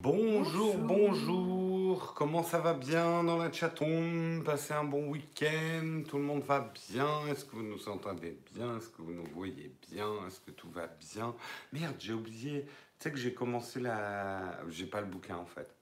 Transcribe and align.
Bonjour, 0.00 0.76
bonjour, 0.78 2.14
comment 2.14 2.44
ça 2.44 2.60
va 2.60 2.72
bien 2.72 3.24
dans 3.24 3.36
la 3.36 3.50
chatroom 3.50 4.44
Passez 4.44 4.72
un 4.72 4.84
bon 4.84 5.08
week-end, 5.08 6.02
tout 6.08 6.18
le 6.18 6.22
monde 6.22 6.44
va 6.44 6.72
bien. 6.90 7.26
Est-ce 7.26 7.44
que 7.44 7.56
vous 7.56 7.64
nous 7.64 7.88
entendez 7.88 8.38
bien? 8.54 8.76
Est-ce 8.78 8.90
que 8.90 9.02
vous 9.02 9.12
nous 9.12 9.26
voyez 9.34 9.74
bien? 9.90 10.06
Est-ce 10.28 10.38
que 10.38 10.52
tout 10.52 10.70
va 10.70 10.86
bien? 10.86 11.34
Merde, 11.72 11.96
j'ai 11.98 12.12
oublié, 12.12 12.64
tu 12.64 12.70
sais 13.00 13.10
que 13.10 13.18
j'ai 13.18 13.34
commencé 13.34 13.80
la... 13.80 14.60
J'ai 14.68 14.86
pas 14.86 15.00
le 15.00 15.08
bouquin 15.08 15.36
en 15.36 15.46
fait. 15.46 15.74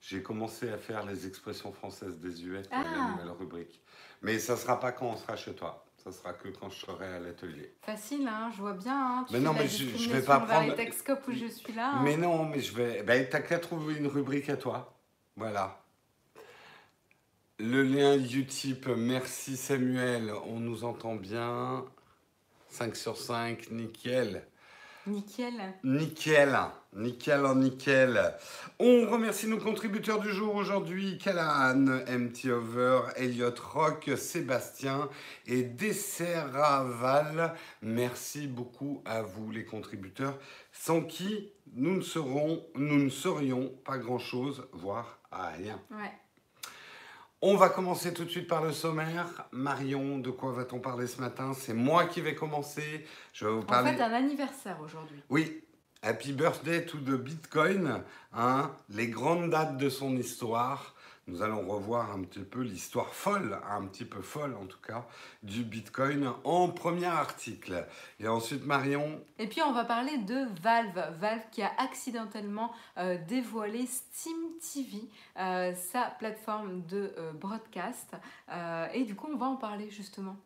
J'ai 0.00 0.22
commencé 0.22 0.68
à 0.68 0.78
faire 0.78 1.04
les 1.04 1.26
expressions 1.26 1.72
françaises 1.72 2.18
des 2.20 2.44
US 2.46 2.68
pour 2.68 2.78
la 2.78 2.84
Ah. 2.94 3.10
nouvelle 3.16 3.32
rubrique. 3.36 3.80
Mais 4.22 4.38
ça 4.38 4.56
sera 4.56 4.78
pas 4.78 4.92
quand 4.92 5.06
on 5.06 5.16
sera 5.16 5.34
chez 5.34 5.52
toi, 5.54 5.83
ça 6.04 6.12
sera 6.12 6.32
que 6.34 6.48
quand 6.48 6.68
je 6.70 6.80
serai 6.84 7.06
à 7.06 7.18
l'atelier. 7.18 7.72
Facile, 7.82 8.28
hein, 8.28 8.50
je 8.54 8.60
vois 8.60 8.74
bien. 8.74 8.94
Hein, 9.20 9.24
tu 9.26 9.32
Mais 9.32 9.38
fais 9.40 9.44
non, 9.44 9.52
la 9.54 9.58
mais 9.62 9.68
je- 9.68 9.96
je 9.96 10.10
vais 10.10 10.22
pas 10.22 10.40
prendre- 10.40 10.68
les 10.70 10.74
Texcopes 10.76 11.26
où 11.28 11.32
je 11.32 11.46
suis 11.46 11.72
là. 11.72 11.92
hein. 11.94 12.00
Mais 12.04 12.16
non, 12.16 12.44
mais 12.44 12.60
je 12.60 12.74
vais. 12.74 13.02
Ben, 13.02 13.26
t'as 13.28 13.40
qu'à 13.40 13.58
trouver 13.58 13.96
une 13.96 14.06
rubrique 14.06 14.48
à 14.50 14.56
toi. 14.56 14.94
Voilà. 15.36 15.80
Le 17.58 17.82
lien 17.82 18.16
Utip, 18.18 18.86
merci 18.88 19.56
Samuel, 19.56 20.32
on 20.46 20.58
nous 20.60 20.84
entend 20.84 21.14
bien. 21.14 21.84
5 22.68 22.96
sur 22.96 23.16
5, 23.16 23.70
nickel. 23.70 24.46
Nickel. 25.06 25.74
Nickel, 25.82 26.58
nickel 26.94 27.44
en 27.44 27.56
nickel. 27.56 28.34
On 28.78 29.06
remercie 29.10 29.46
nos 29.46 29.58
contributeurs 29.58 30.18
du 30.18 30.30
jour 30.30 30.54
aujourd'hui, 30.54 31.18
Callahan, 31.18 32.00
MT 32.08 32.46
Over, 32.46 33.00
Elliot 33.16 33.54
Rock, 33.74 34.10
Sébastien 34.16 35.10
et 35.46 35.62
Desseraval. 35.62 37.54
Merci 37.82 38.46
beaucoup 38.46 39.02
à 39.04 39.20
vous 39.20 39.50
les 39.50 39.66
contributeurs, 39.66 40.38
sans 40.72 41.02
qui 41.02 41.52
nous 41.74 41.96
ne, 41.96 42.02
serons, 42.02 42.64
nous 42.74 43.04
ne 43.04 43.10
serions 43.10 43.74
pas 43.84 43.98
grand-chose, 43.98 44.66
voire 44.72 45.18
rien. 45.30 45.80
Ouais. 45.90 46.12
On 47.42 47.56
va 47.56 47.68
commencer 47.68 48.14
tout 48.14 48.24
de 48.24 48.30
suite 48.30 48.46
par 48.46 48.62
le 48.62 48.72
sommaire. 48.72 49.26
Marion, 49.52 50.18
de 50.18 50.30
quoi 50.30 50.52
va-t-on 50.52 50.80
parler 50.80 51.06
ce 51.06 51.20
matin? 51.20 51.52
C'est 51.52 51.74
moi 51.74 52.06
qui 52.06 52.20
vais 52.20 52.34
commencer. 52.34 53.04
Je 53.32 53.44
vais 53.44 53.52
vous 53.52 53.58
En 53.60 53.64
parler... 53.64 53.92
fait, 53.92 54.02
un 54.02 54.12
anniversaire 54.12 54.78
aujourd'hui. 54.82 55.22
Oui, 55.28 55.62
Happy 56.02 56.32
Birthday 56.32 56.84
to 56.84 56.98
the 56.98 57.18
Bitcoin, 57.18 58.02
hein, 58.32 58.70
les 58.88 59.08
grandes 59.08 59.50
dates 59.50 59.76
de 59.76 59.88
son 59.88 60.16
histoire. 60.16 60.93
Nous 61.26 61.42
allons 61.42 61.66
revoir 61.66 62.12
un 62.12 62.22
petit 62.22 62.40
peu 62.40 62.60
l'histoire 62.60 63.14
folle, 63.14 63.58
un 63.70 63.86
petit 63.86 64.04
peu 64.04 64.20
folle 64.20 64.54
en 64.56 64.66
tout 64.66 64.80
cas, 64.86 65.06
du 65.42 65.64
Bitcoin 65.64 66.30
en 66.44 66.68
premier 66.68 67.06
article. 67.06 67.86
Et 68.20 68.28
ensuite, 68.28 68.66
Marion, 68.66 69.20
Et 69.38 69.46
puis, 69.46 69.62
on 69.62 69.72
va 69.72 69.84
parler 69.84 70.18
de 70.18 70.46
Valve. 70.62 71.16
Valve 71.18 71.42
qui 71.50 71.62
a 71.62 71.72
accidentellement 71.78 72.72
euh, 72.98 73.16
dévoilé 73.26 73.86
Steam 73.86 74.36
TV, 74.60 75.08
euh, 75.38 75.74
sa 75.74 76.10
plateforme 76.18 76.82
de 76.86 77.14
euh, 77.16 77.32
broadcast. 77.32 78.14
Et 78.92 79.04
du 79.04 79.14
coup, 79.14 79.28
on 79.32 79.36
va 79.36 79.46
en 79.46 79.56
parler 79.56 79.90
justement. 79.90 80.36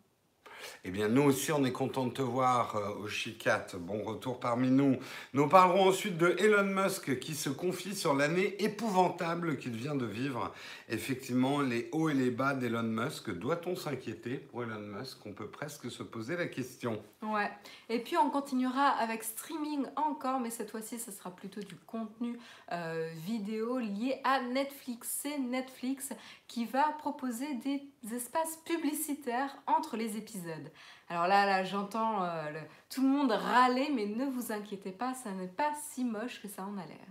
Eh 0.84 0.90
bien 0.90 1.08
nous 1.08 1.22
aussi 1.22 1.52
on 1.52 1.64
est 1.64 1.72
content 1.72 2.06
de 2.06 2.12
te 2.12 2.22
voir 2.22 2.76
euh, 2.76 3.04
au 3.04 3.08
Chicat, 3.08 3.66
bon 3.78 4.02
retour 4.02 4.40
parmi 4.40 4.70
nous. 4.70 4.96
Nous 5.34 5.48
parlerons 5.48 5.88
ensuite 5.88 6.16
de 6.16 6.36
Elon 6.38 6.64
Musk 6.64 7.18
qui 7.18 7.34
se 7.34 7.48
confie 7.48 7.94
sur 7.94 8.14
l'année 8.14 8.62
épouvantable 8.62 9.58
qu'il 9.58 9.76
vient 9.76 9.94
de 9.94 10.06
vivre. 10.06 10.52
Effectivement, 10.88 11.60
les 11.60 11.88
hauts 11.92 12.08
et 12.08 12.14
les 12.14 12.30
bas 12.30 12.54
d'Elon 12.54 12.82
Musk, 12.82 13.30
doit-on 13.30 13.76
s'inquiéter 13.76 14.36
pour 14.36 14.62
Elon 14.62 14.80
Musk? 14.80 15.18
On 15.26 15.32
peut 15.32 15.48
presque 15.48 15.90
se 15.90 16.02
poser 16.02 16.36
la 16.36 16.46
question. 16.46 17.02
Ouais. 17.22 17.50
Et 17.88 17.98
puis 17.98 18.16
on 18.16 18.30
continuera 18.30 18.88
avec 18.88 19.22
streaming 19.22 19.86
encore, 19.96 20.40
mais 20.40 20.50
cette 20.50 20.70
fois-ci, 20.70 20.98
ce 20.98 21.10
sera 21.10 21.30
plutôt 21.30 21.60
du 21.60 21.74
contenu 21.86 22.38
euh, 22.72 23.10
vidéo 23.26 23.78
lié 23.78 24.20
à 24.24 24.40
Netflix. 24.40 25.20
C'est 25.22 25.38
Netflix 25.38 26.10
qui 26.46 26.64
va 26.64 26.94
proposer 26.98 27.54
des 27.54 27.82
espaces 28.14 28.56
publicitaires 28.64 29.56
entre 29.66 29.96
les 29.96 30.16
épisodes. 30.16 30.70
Alors 31.08 31.26
là, 31.26 31.46
là, 31.46 31.64
j'entends 31.64 32.24
euh, 32.24 32.50
le- 32.50 32.60
tout 32.90 33.02
le 33.02 33.08
monde 33.08 33.32
râler, 33.32 33.90
mais 33.94 34.06
ne 34.06 34.26
vous 34.26 34.52
inquiétez 34.52 34.92
pas, 34.92 35.14
ça 35.14 35.30
n'est 35.32 35.46
pas 35.48 35.72
si 35.92 36.04
moche 36.04 36.40
que 36.42 36.48
ça 36.48 36.62
en 36.64 36.76
a 36.78 36.86
l'air. 36.86 37.06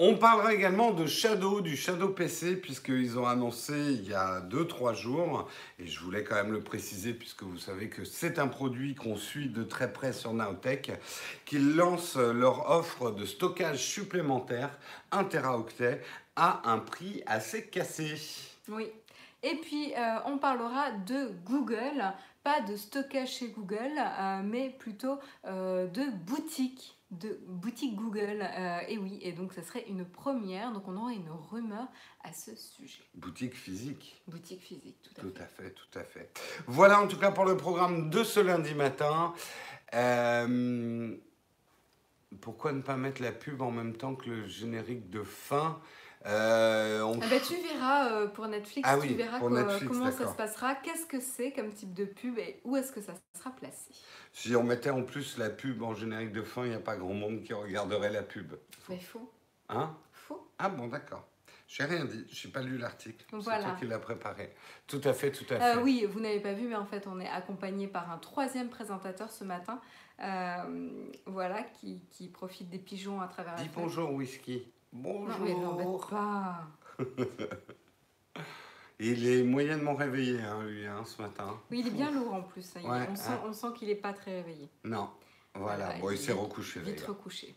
On 0.00 0.16
parlera 0.16 0.54
également 0.54 0.92
de 0.92 1.06
Shadow, 1.06 1.60
du 1.60 1.76
Shadow 1.76 2.10
PC, 2.10 2.54
puisqu'ils 2.54 3.18
ont 3.18 3.26
annoncé 3.26 3.72
il 3.94 4.08
y 4.08 4.14
a 4.14 4.40
2-3 4.42 4.94
jours, 4.94 5.48
et 5.80 5.88
je 5.88 5.98
voulais 5.98 6.22
quand 6.22 6.36
même 6.36 6.52
le 6.52 6.60
préciser, 6.62 7.12
puisque 7.12 7.42
vous 7.42 7.58
savez 7.58 7.88
que 7.88 8.04
c'est 8.04 8.38
un 8.38 8.46
produit 8.46 8.94
qu'on 8.94 9.16
suit 9.16 9.48
de 9.48 9.64
très 9.64 9.92
près 9.92 10.12
sur 10.12 10.32
Nowtech, 10.32 10.92
qu'ils 11.46 11.74
lancent 11.74 12.16
leur 12.16 12.70
offre 12.70 13.10
de 13.10 13.24
stockage 13.24 13.78
supplémentaire, 13.84 14.78
1 15.10 15.24
teraoctet, 15.24 16.00
à 16.36 16.70
un 16.70 16.78
prix 16.78 17.24
assez 17.26 17.66
cassé. 17.66 18.14
Oui. 18.68 18.86
Et 19.42 19.54
puis, 19.56 19.94
euh, 19.94 20.18
on 20.26 20.38
parlera 20.38 20.90
de 20.90 21.30
Google, 21.44 22.02
pas 22.42 22.60
de 22.60 22.76
stockage 22.76 23.28
chez 23.34 23.48
Google, 23.50 23.92
euh, 23.98 24.40
mais 24.44 24.70
plutôt 24.70 25.18
euh, 25.44 25.86
de 25.86 26.10
boutique, 26.10 26.98
de 27.12 27.38
boutique 27.46 27.94
Google. 27.94 28.44
Et 28.88 28.98
oui, 28.98 29.18
et 29.22 29.32
donc 29.32 29.52
ça 29.52 29.62
serait 29.62 29.84
une 29.88 30.04
première, 30.04 30.72
donc 30.72 30.88
on 30.88 30.96
aura 30.96 31.12
une 31.12 31.30
rumeur 31.30 31.86
à 32.24 32.32
ce 32.32 32.54
sujet. 32.56 33.02
Boutique 33.14 33.54
physique. 33.54 34.20
Boutique 34.26 34.60
physique, 34.60 34.96
tout 35.02 35.14
à 35.18 35.20
Tout 35.22 35.32
fait. 35.34 35.42
à 35.42 35.46
fait, 35.46 35.70
tout 35.70 35.98
à 35.98 36.02
fait. 36.04 36.30
Voilà 36.66 37.00
en 37.00 37.06
tout 37.06 37.18
cas 37.18 37.30
pour 37.30 37.44
le 37.44 37.56
programme 37.56 38.10
de 38.10 38.24
ce 38.24 38.40
lundi 38.40 38.74
matin. 38.74 39.32
Pourquoi 42.40 42.72
ne 42.72 42.82
pas 42.82 42.96
mettre 42.96 43.22
la 43.22 43.32
pub 43.32 43.62
en 43.62 43.70
même 43.70 43.96
temps 43.96 44.14
que 44.14 44.28
le 44.28 44.46
générique 44.48 45.08
de 45.08 45.22
fin? 45.22 45.80
Euh, 46.28 47.02
on- 47.02 47.18
Ah 47.22 47.26
bah, 47.30 47.40
tu 47.40 47.54
verras 47.56 48.10
euh, 48.12 48.26
pour 48.26 48.46
Netflix, 48.48 48.86
Ah 48.90 48.96
tu 49.00 49.08
oui, 49.08 49.14
verras 49.14 49.40
Netflix, 49.48 49.86
comment 49.86 50.10
ça 50.12 50.28
se 50.30 50.36
passera, 50.36 50.74
qu'est-ce 50.74 51.06
que 51.06 51.20
c'est 51.20 51.52
comme 51.52 51.72
type 51.72 51.94
de 51.94 52.04
pub 52.04 52.38
et 52.38 52.60
où 52.64 52.76
est-ce 52.76 52.92
que 52.92 53.00
ça 53.00 53.14
sera 53.34 53.50
placé. 53.50 53.90
Si 54.32 54.54
on 54.54 54.62
mettait 54.62 54.90
en 54.90 55.02
plus 55.04 55.38
la 55.38 55.48
pub 55.48 55.82
en 55.82 55.94
générique 55.94 56.32
de 56.32 56.42
fin, 56.42 56.64
il 56.64 56.70
n'y 56.70 56.74
a 56.74 56.80
pas 56.80 56.96
grand 56.96 57.14
monde 57.14 57.42
qui 57.42 57.54
regarderait 57.54 58.10
la 58.10 58.22
pub. 58.22 58.54
Mais 58.88 58.98
faux, 58.98 59.32
Hein? 59.70 59.96
Faux. 60.12 60.46
Ah 60.58 60.68
bon, 60.68 60.86
d'accord. 60.88 61.26
J'ai 61.66 61.84
rien 61.84 62.04
dit, 62.06 62.24
j'ai 62.30 62.48
pas 62.48 62.62
lu 62.62 62.78
l'article. 62.78 63.24
C'est 63.30 63.36
Voilà. 63.36 63.64
toi 63.64 63.76
qui 63.78 63.86
l'as 63.86 63.98
préparé. 63.98 64.54
Tout 64.86 65.00
à 65.04 65.12
fait, 65.12 65.30
tout 65.30 65.44
à 65.50 65.54
Euh, 65.56 65.74
fait. 65.74 65.82
oui, 65.82 66.06
vous 66.10 66.20
n'avez 66.20 66.40
pas 66.40 66.54
vu, 66.54 66.66
mais 66.66 66.74
en 66.76 66.86
fait, 66.86 67.06
on 67.06 67.20
est 67.20 67.28
accompagné 67.28 67.86
par 67.86 68.10
un 68.10 68.16
troisième 68.18 68.68
présentateur 68.70 69.30
ce 69.30 69.44
matin, 69.44 69.78
euh, 70.22 70.88
voilà, 71.26 71.62
qui, 71.62 72.02
qui 72.10 72.28
profite 72.28 72.70
des 72.70 72.78
pigeons 72.78 73.20
à 73.20 73.28
travers 73.28 73.52
la 73.52 73.58
Dis 73.62 73.68
fenêtre. 73.68 73.80
bonjour, 73.80 74.12
Whisky. 74.12 74.66
Bonjour. 74.92 75.28
Non, 75.28 75.44
mais 75.44 75.54
l'embête 75.54 76.08
pas. 76.10 76.66
Il 79.00 79.28
est 79.28 79.44
moyennement 79.44 79.94
réveillé, 79.94 80.40
hein, 80.40 80.64
lui, 80.64 80.84
hein, 80.84 81.04
ce 81.04 81.22
matin. 81.22 81.56
Oui, 81.70 81.80
il 81.80 81.86
est 81.86 81.90
bien 81.92 82.10
lourd 82.10 82.34
en 82.34 82.42
plus. 82.42 82.68
hein. 82.76 82.80
Ouais, 82.82 83.06
on, 83.08 83.14
sent, 83.14 83.30
hein. 83.30 83.40
on 83.46 83.52
sent 83.52 83.68
qu'il 83.76 83.86
n'est 83.88 83.94
pas 83.94 84.12
très 84.12 84.38
réveillé. 84.42 84.68
Non. 84.82 85.08
Voilà, 85.58 85.84
Voilà, 85.86 85.98
bon, 86.00 86.10
il 86.10 86.18
s'est 86.18 86.30
est 86.30 86.34
recouché 86.34 86.80
Vite 86.80 86.94
d'ailleurs. 86.96 87.08
recouché. 87.08 87.54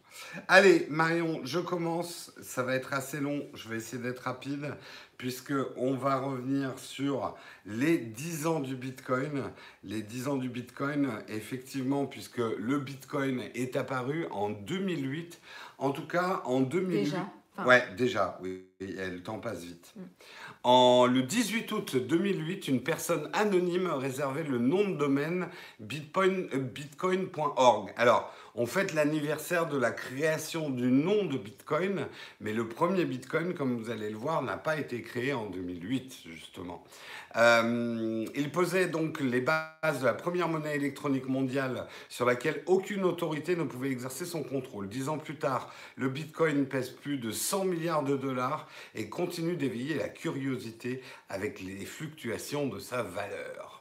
Allez, 0.48 0.88
Marion, 0.90 1.42
je 1.44 1.60
commence. 1.60 2.32
Ça 2.42 2.64
va 2.64 2.76
être 2.76 2.94
assez 2.94 3.20
long. 3.20 3.46
Je 3.54 3.70
vais 3.70 3.78
essayer 3.78 4.02
d'être 4.02 4.20
rapide 4.24 4.74
puisque 5.18 5.54
on 5.76 5.94
va 5.94 6.18
revenir 6.18 6.78
sur 6.80 7.36
les 7.66 7.98
10 7.98 8.48
ans 8.48 8.60
du 8.60 8.76
Bitcoin. 8.76 9.44
Les 9.84 10.02
10 10.02 10.28
ans 10.30 10.36
du 10.38 10.50
Bitcoin, 10.50 11.10
effectivement, 11.28 12.08
puisque 12.08 12.38
le 12.40 12.80
Bitcoin 12.80 13.42
est 13.54 13.76
apparu 13.76 14.26
en 14.32 14.50
2008. 14.50 15.40
En 15.78 15.92
tout 15.92 16.08
cas, 16.08 16.42
en 16.46 16.62
2008. 16.62 17.04
Déjà. 17.04 17.30
Enfin, 17.58 17.68
Ouais, 17.68 17.84
déjà, 17.98 18.40
oui, 18.42 18.64
oui, 18.80 18.96
et 18.98 19.10
le 19.10 19.22
temps 19.22 19.40
passe 19.40 19.64
vite. 19.64 19.94
Mm. 19.96 20.02
En 20.64 21.08
le 21.08 21.24
18 21.24 21.72
août 21.72 21.96
2008, 21.96 22.68
une 22.68 22.84
personne 22.84 23.30
anonyme 23.34 23.88
réservait 23.88 24.44
le 24.44 24.60
nom 24.60 24.88
de 24.88 24.96
domaine 24.96 25.48
bitcoin- 25.82 26.50
euh, 26.54 26.60
bitcoin.org. 26.60 27.92
Alors, 27.98 28.32
on 28.56 28.66
fête 28.66 28.94
l'anniversaire 28.94 29.68
de 29.68 29.78
la 29.78 29.92
création 29.92 30.70
du 30.70 30.92
nom 30.92 31.26
de 31.26 31.38
Bitcoin, 31.38 32.08
mais 32.40 32.54
le 32.54 32.68
premier 32.68 33.06
Bitcoin, 33.06 33.54
comme 33.54 33.78
vous 33.78 33.90
allez 33.90 34.10
le 34.10 34.18
voir, 34.18 34.42
n'a 34.42 34.58
pas 34.58 34.78
été 34.78 35.02
créé 35.02 35.34
en 35.34 35.46
2008, 35.46 36.20
justement. 36.26 36.84
Euh, 37.38 38.26
il 38.36 38.52
posait 38.52 38.88
donc 38.88 39.22
les 39.22 39.42
bases 39.42 40.02
de 40.02 40.06
la 40.06 40.14
première 40.14 40.50
monnaie 40.50 40.76
électronique 40.76 41.28
mondiale 41.28 41.88
sur 42.10 42.26
laquelle 42.26 42.62
aucune 42.66 43.04
autorité 43.06 43.56
ne 43.56 43.64
pouvait 43.64 43.90
exercer 43.90 44.26
son 44.26 44.44
contrôle. 44.44 44.90
Dix 44.90 45.08
ans 45.08 45.18
plus 45.18 45.38
tard, 45.38 45.74
le 45.96 46.10
Bitcoin 46.10 46.66
pèse 46.66 46.90
plus 46.90 47.18
de 47.18 47.32
100 47.32 47.66
milliards 47.66 48.04
de 48.04 48.18
dollars 48.18 48.68
et 48.96 49.10
continue 49.10 49.56
d'éveiller 49.56 49.96
la 49.96 50.10
curiosité 50.10 51.02
avec 51.30 51.62
les 51.62 51.86
fluctuations 51.86 52.68
de 52.68 52.80
sa 52.80 53.04
valeur. 53.04 53.81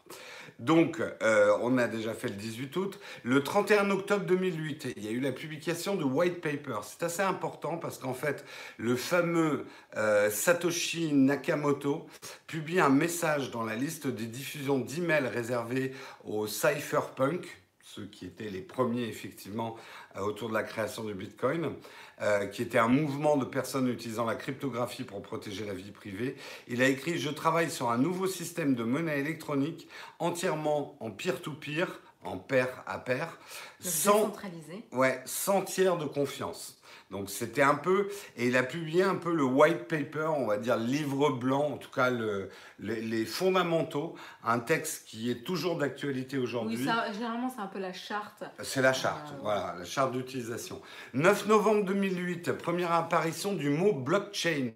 Donc, 0.61 1.01
euh, 1.23 1.57
on 1.62 1.79
a 1.79 1.89
déjà 1.89 2.12
fait 2.12 2.29
le 2.29 2.35
18 2.35 2.77
août. 2.77 3.01
Le 3.23 3.43
31 3.43 3.91
octobre 3.91 4.27
2008, 4.27 4.89
il 4.95 5.05
y 5.05 5.09
a 5.09 5.11
eu 5.11 5.21
la 5.21 5.33
publication 5.33 5.97
de 5.97 6.05
White 6.05 6.43
Paper. 6.43 6.81
C'est 6.83 7.03
assez 7.03 7.23
important 7.23 7.79
parce 7.79 7.97
qu'en 7.97 8.12
fait, 8.12 8.45
le 8.77 8.95
fameux 8.95 9.65
euh, 9.97 10.29
Satoshi 10.31 11.15
Nakamoto 11.15 12.07
publie 12.47 12.79
un 12.79 12.91
message 12.91 13.51
dans 13.51 13.65
la 13.65 13.75
liste 13.75 14.07
des 14.07 14.27
diffusions 14.27 14.79
d'emails 14.79 15.29
réservées 15.29 15.95
aux 16.25 16.47
cypherpunk. 16.47 17.47
Ceux 17.95 18.05
qui 18.05 18.25
étaient 18.25 18.51
les 18.51 18.61
premiers 18.61 19.05
effectivement 19.05 19.77
euh, 20.17 20.21
autour 20.21 20.49
de 20.49 20.55
la 20.55 20.63
création 20.63 21.03
du 21.03 21.15
Bitcoin, 21.15 21.73
euh, 22.21 22.47
qui 22.47 22.63
était 22.63 22.79
un 22.79 22.89
mouvement 22.89 23.37
de 23.37 23.45
personnes 23.45 23.89
utilisant 23.89 24.25
la 24.25 24.37
cryptographie 24.37 25.03
pour 25.05 25.23
protéger 25.23 25.65
la 25.65 25.75
vie 25.75 25.91
privée. 25.91 26.37
Il 26.69 26.83
a 26.83 26.89
écrit 26.89 27.19
Je 27.19 27.31
travaille 27.31 27.71
sur 27.71 27.91
un 27.91 27.99
nouveau 27.99 28.27
système 28.27 28.75
de 28.75 28.85
monnaie 28.85 29.19
électronique 29.19 29.89
entièrement 30.21 30.97
en 31.01 31.11
peer-to-peer, 31.11 32.01
en 32.23 32.39
pair 32.39 32.69
à 32.87 32.99
pair, 32.99 33.39
sans, 33.81 34.33
ouais, 34.93 35.21
sans 35.25 35.63
tiers 35.63 35.97
de 35.97 36.05
confiance. 36.05 36.80
Donc 37.11 37.29
c'était 37.29 37.62
un 37.62 37.75
peu, 37.75 38.09
et 38.37 38.47
il 38.47 38.57
a 38.57 38.62
publié 38.62 39.03
un 39.03 39.17
peu 39.17 39.35
le 39.35 39.43
white 39.43 39.89
paper, 39.89 40.31
on 40.37 40.47
va 40.47 40.59
dire 40.59 40.77
livre 40.77 41.31
blanc, 41.31 41.73
en 41.73 41.77
tout 41.77 41.91
cas 41.91 42.09
le, 42.09 42.51
les, 42.79 43.25
fondamentaux, 43.25 44.15
un 44.45 44.61
texte 44.61 45.09
qui 45.09 45.29
est 45.29 45.43
toujours 45.43 45.77
d'actualité 45.77 46.39
aujourd'hui. 46.39 46.77
Oui, 46.77 46.89
généralement 47.12 47.51
c'est 47.51 47.62
un 47.62 47.67
peu 47.67 47.81
la 47.81 47.93
charte. 47.93 48.45
C'est 48.62 48.81
la 48.81 48.93
charte, 48.93 49.33
euh, 49.33 49.41
voilà, 49.43 49.75
la 49.77 49.85
charte 49.85 50.12
d'utilisation. 50.12 50.81
9 51.15 51.49
novembre 51.49 51.85
2008, 51.85 52.53
première 52.53 52.93
apparition 52.93 53.55
du 53.55 53.71
mot 53.71 53.93
blockchain, 53.93 54.71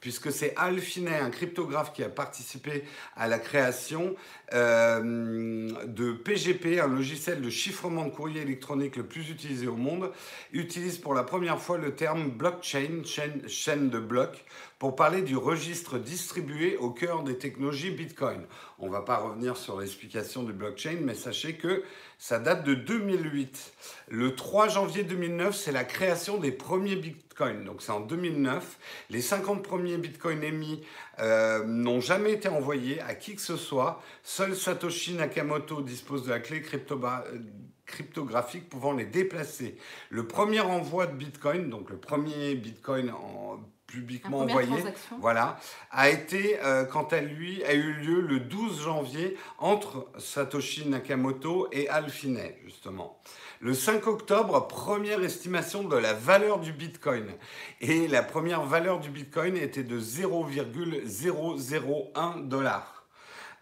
puisque 0.00 0.30
c'est 0.32 0.52
Al 0.56 0.80
Finney, 0.80 1.16
un 1.16 1.30
cryptographe 1.30 1.94
qui 1.94 2.02
a 2.02 2.10
participé 2.10 2.84
à 3.16 3.26
la 3.26 3.38
création 3.38 4.14
euh, 4.52 5.70
de 5.86 6.12
PGP, 6.12 6.78
un 6.78 6.88
logiciel 6.88 7.40
de 7.40 7.48
chiffrement 7.48 8.04
de 8.04 8.10
courrier 8.10 8.42
électronique 8.42 8.96
le 8.96 9.06
plus 9.06 9.30
utilisé 9.30 9.66
au 9.66 9.76
monde, 9.76 10.10
utilise 10.52 10.98
pour 10.98 11.14
la 11.14 11.22
première 11.22 11.58
fois 11.58 11.69
le 11.76 11.94
terme 11.94 12.30
blockchain, 12.30 13.02
chaîne, 13.04 13.48
chaîne 13.48 13.90
de 13.90 13.98
blocs, 13.98 14.44
pour 14.78 14.96
parler 14.96 15.22
du 15.22 15.36
registre 15.36 15.98
distribué 15.98 16.76
au 16.78 16.90
cœur 16.90 17.22
des 17.22 17.36
technologies 17.36 17.90
Bitcoin. 17.90 18.46
On 18.78 18.86
ne 18.86 18.92
va 18.92 19.02
pas 19.02 19.18
revenir 19.18 19.56
sur 19.56 19.78
l'explication 19.78 20.42
du 20.42 20.52
blockchain, 20.54 20.96
mais 21.02 21.14
sachez 21.14 21.54
que 21.54 21.82
ça 22.18 22.38
date 22.38 22.64
de 22.64 22.74
2008. 22.74 23.72
Le 24.08 24.34
3 24.34 24.68
janvier 24.68 25.02
2009, 25.02 25.54
c'est 25.54 25.72
la 25.72 25.84
création 25.84 26.38
des 26.38 26.50
premiers 26.52 26.96
Bitcoins. 26.96 27.64
Donc 27.64 27.82
c'est 27.82 27.92
en 27.92 28.00
2009. 28.00 28.78
Les 29.10 29.20
50 29.20 29.62
premiers 29.62 29.98
Bitcoins 29.98 30.42
émis 30.42 30.82
euh, 31.18 31.64
n'ont 31.64 32.00
jamais 32.00 32.32
été 32.32 32.48
envoyés 32.48 33.00
à 33.02 33.14
qui 33.14 33.34
que 33.36 33.42
ce 33.42 33.56
soit. 33.56 34.02
Seul 34.22 34.56
Satoshi 34.56 35.14
Nakamoto 35.14 35.82
dispose 35.82 36.24
de 36.24 36.30
la 36.30 36.40
clé 36.40 36.62
cryptographique 37.90 38.68
pouvant 38.68 38.92
les 38.92 39.04
déplacer. 39.04 39.76
Le 40.08 40.26
premier 40.26 40.60
envoi 40.60 41.06
de 41.06 41.14
Bitcoin, 41.14 41.68
donc 41.68 41.90
le 41.90 41.98
premier 41.98 42.54
Bitcoin 42.54 43.10
en 43.10 43.58
publiquement 43.90 44.40
envoyé, 44.40 44.84
voilà, 45.20 45.58
a 45.90 46.10
été, 46.10 46.58
euh, 46.62 46.84
quant 46.84 47.08
à 47.08 47.20
lui, 47.20 47.64
a 47.64 47.72
eu 47.74 47.94
lieu 47.94 48.20
le 48.20 48.38
12 48.40 48.82
janvier 48.82 49.38
entre 49.58 50.06
Satoshi 50.18 50.86
Nakamoto 50.88 51.68
et 51.72 51.88
Al 51.88 52.06
justement. 52.64 53.20
Le 53.60 53.74
5 53.74 54.06
octobre, 54.06 54.68
première 54.68 55.22
estimation 55.22 55.82
de 55.82 55.96
la 55.96 56.14
valeur 56.14 56.60
du 56.60 56.72
Bitcoin. 56.72 57.26
Et 57.80 58.06
la 58.08 58.22
première 58.22 58.62
valeur 58.62 59.00
du 59.00 59.10
Bitcoin 59.10 59.56
était 59.56 59.82
de 59.82 59.98
0,001 59.98 62.36
dollars. 62.38 62.99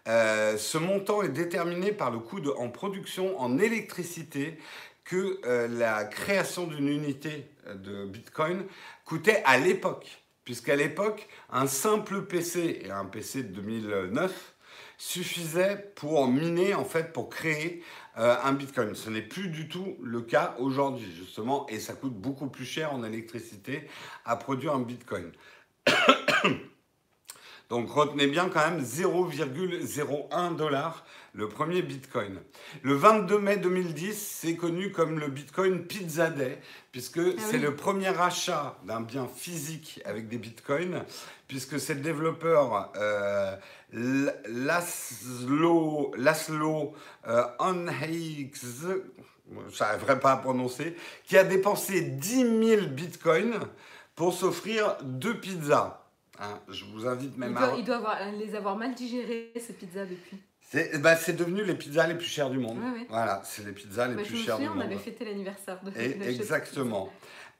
Euh, 0.07 0.57
ce 0.57 0.77
montant 0.77 1.21
est 1.21 1.29
déterminé 1.29 1.91
par 1.91 2.11
le 2.11 2.19
coût 2.19 2.41
en 2.57 2.69
production 2.69 3.39
en 3.39 3.57
électricité 3.57 4.57
que 5.03 5.39
euh, 5.45 5.67
la 5.67 6.05
création 6.05 6.67
d'une 6.67 6.87
unité 6.87 7.47
de 7.73 8.05
Bitcoin 8.05 8.65
coûtait 9.05 9.41
à 9.45 9.57
l'époque. 9.57 10.21
Puisqu'à 10.45 10.75
l'époque, 10.75 11.27
un 11.51 11.67
simple 11.67 12.23
PC, 12.23 12.81
et 12.83 12.91
un 12.91 13.05
PC 13.05 13.43
de 13.43 13.49
2009, 13.49 14.55
suffisait 14.97 15.91
pour 15.95 16.27
miner, 16.27 16.73
en 16.75 16.85
fait, 16.85 17.13
pour 17.13 17.29
créer 17.29 17.83
euh, 18.17 18.35
un 18.43 18.51
Bitcoin. 18.53 18.95
Ce 18.95 19.09
n'est 19.09 19.21
plus 19.21 19.47
du 19.47 19.67
tout 19.67 19.97
le 20.01 20.21
cas 20.21 20.55
aujourd'hui, 20.59 21.09
justement, 21.15 21.65
et 21.69 21.79
ça 21.79 21.93
coûte 21.93 22.13
beaucoup 22.13 22.47
plus 22.47 22.65
cher 22.65 22.93
en 22.93 23.03
électricité 23.03 23.87
à 24.25 24.35
produire 24.35 24.73
un 24.73 24.81
Bitcoin. 24.81 25.31
Donc 27.69 27.91
retenez 27.91 28.25
bien 28.25 28.49
quand 28.49 28.67
même 28.67 28.83
0,01 28.83 30.55
dollar 30.55 31.05
le 31.33 31.47
premier 31.47 31.83
Bitcoin. 31.83 32.39
Le 32.81 32.95
22 32.95 33.37
mai 33.37 33.57
2010, 33.57 34.17
c'est 34.17 34.55
connu 34.55 34.91
comme 34.91 35.19
le 35.19 35.27
Bitcoin 35.27 35.85
Pizza 35.85 36.31
Day, 36.31 36.59
puisque 36.91 37.19
ah 37.19 37.41
c'est 37.49 37.59
le 37.59 37.75
premier 37.75 38.19
achat 38.19 38.75
d'un 38.85 39.01
bien 39.01 39.27
physique 39.27 40.01
avec 40.05 40.27
des 40.27 40.39
Bitcoins, 40.39 41.03
puisque 41.47 41.79
c'est 41.79 41.93
le 41.93 42.01
développeur 42.01 42.91
euh, 42.95 43.55
Laszlo, 43.93 46.11
Laszlo 46.17 46.95
euh, 47.27 47.43
je 49.69 49.83
n'arriverai 49.83 50.19
pas 50.19 50.31
à 50.31 50.37
prononcer, 50.37 50.95
qui 51.23 51.37
a 51.37 51.43
dépensé 51.43 52.01
10 52.01 52.67
000 52.67 52.87
Bitcoins 52.87 53.59
pour 54.15 54.33
s'offrir 54.33 54.97
deux 55.03 55.39
pizzas. 55.39 55.98
Hein, 56.39 56.59
je 56.69 56.85
vous 56.85 57.05
invite 57.05 57.37
même 57.37 57.55
à... 57.57 57.75
il 57.77 57.83
doit 57.83 58.01
les 58.37 58.55
avoir 58.55 58.77
mal 58.77 58.93
digérées, 58.93 59.51
ces 59.59 59.73
pizzas, 59.73 60.05
depuis. 60.05 60.37
Bah, 60.99 61.15
c'est 61.15 61.33
devenu 61.33 61.63
les 61.63 61.73
pizzas 61.73 62.07
les 62.07 62.15
plus 62.15 62.27
chères 62.27 62.49
du 62.49 62.59
monde. 62.59 62.77
Voilà, 63.09 63.41
c'est 63.43 63.65
les 63.65 63.71
pizzas 63.71 64.07
les 64.07 64.15
bah, 64.15 64.23
plus 64.23 64.37
chères 64.37 64.59
du 64.59 64.67
monde. 64.67 64.77
On 64.77 64.81
avait 64.81 64.97
fêté 64.97 65.25
l'anniversaire 65.25 65.79
de, 65.83 65.91
Exactement. 65.97 67.11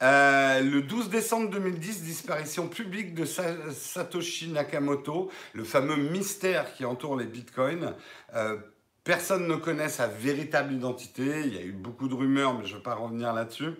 Euh, 0.01 0.61
le 0.61 0.81
12 0.81 1.09
décembre 1.09 1.49
2010, 1.49 2.03
disparition 2.03 2.69
publique 2.69 3.13
de 3.13 3.25
Satoshi 3.25 4.49
Nakamoto, 4.49 5.29
le 5.53 5.63
fameux 5.65 5.97
mystère 5.97 6.73
qui 6.73 6.85
entoure 6.85 7.17
les 7.17 7.25
bitcoins. 7.25 7.95
Euh, 8.35 8.57
personne 9.03 9.47
ne 9.47 9.55
connaît 9.55 9.89
sa 9.89 10.07
véritable 10.07 10.73
identité. 10.73 11.41
Il 11.45 11.53
y 11.53 11.57
a 11.57 11.63
eu 11.63 11.73
beaucoup 11.73 12.07
de 12.07 12.13
rumeurs, 12.13 12.57
mais 12.57 12.65
je 12.65 12.73
ne 12.73 12.77
vais 12.77 12.83
pas 12.83 12.95
revenir 12.95 13.33
là-dessus. 13.33 13.71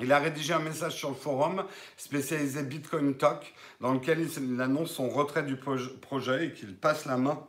Il 0.00 0.12
a 0.12 0.18
rédigé 0.18 0.52
un 0.52 0.58
message 0.58 0.96
sur 0.96 1.08
le 1.08 1.14
forum 1.14 1.64
spécialisé 1.96 2.62
Bitcoin 2.62 3.16
Talk 3.16 3.54
dans 3.80 3.94
lequel 3.94 4.20
il 4.20 4.60
annonce 4.60 4.90
son 4.90 5.08
retrait 5.08 5.42
du 5.42 5.56
projet 5.56 6.46
et 6.46 6.52
qu'il 6.52 6.76
passe 6.76 7.06
la 7.06 7.16
main 7.16 7.46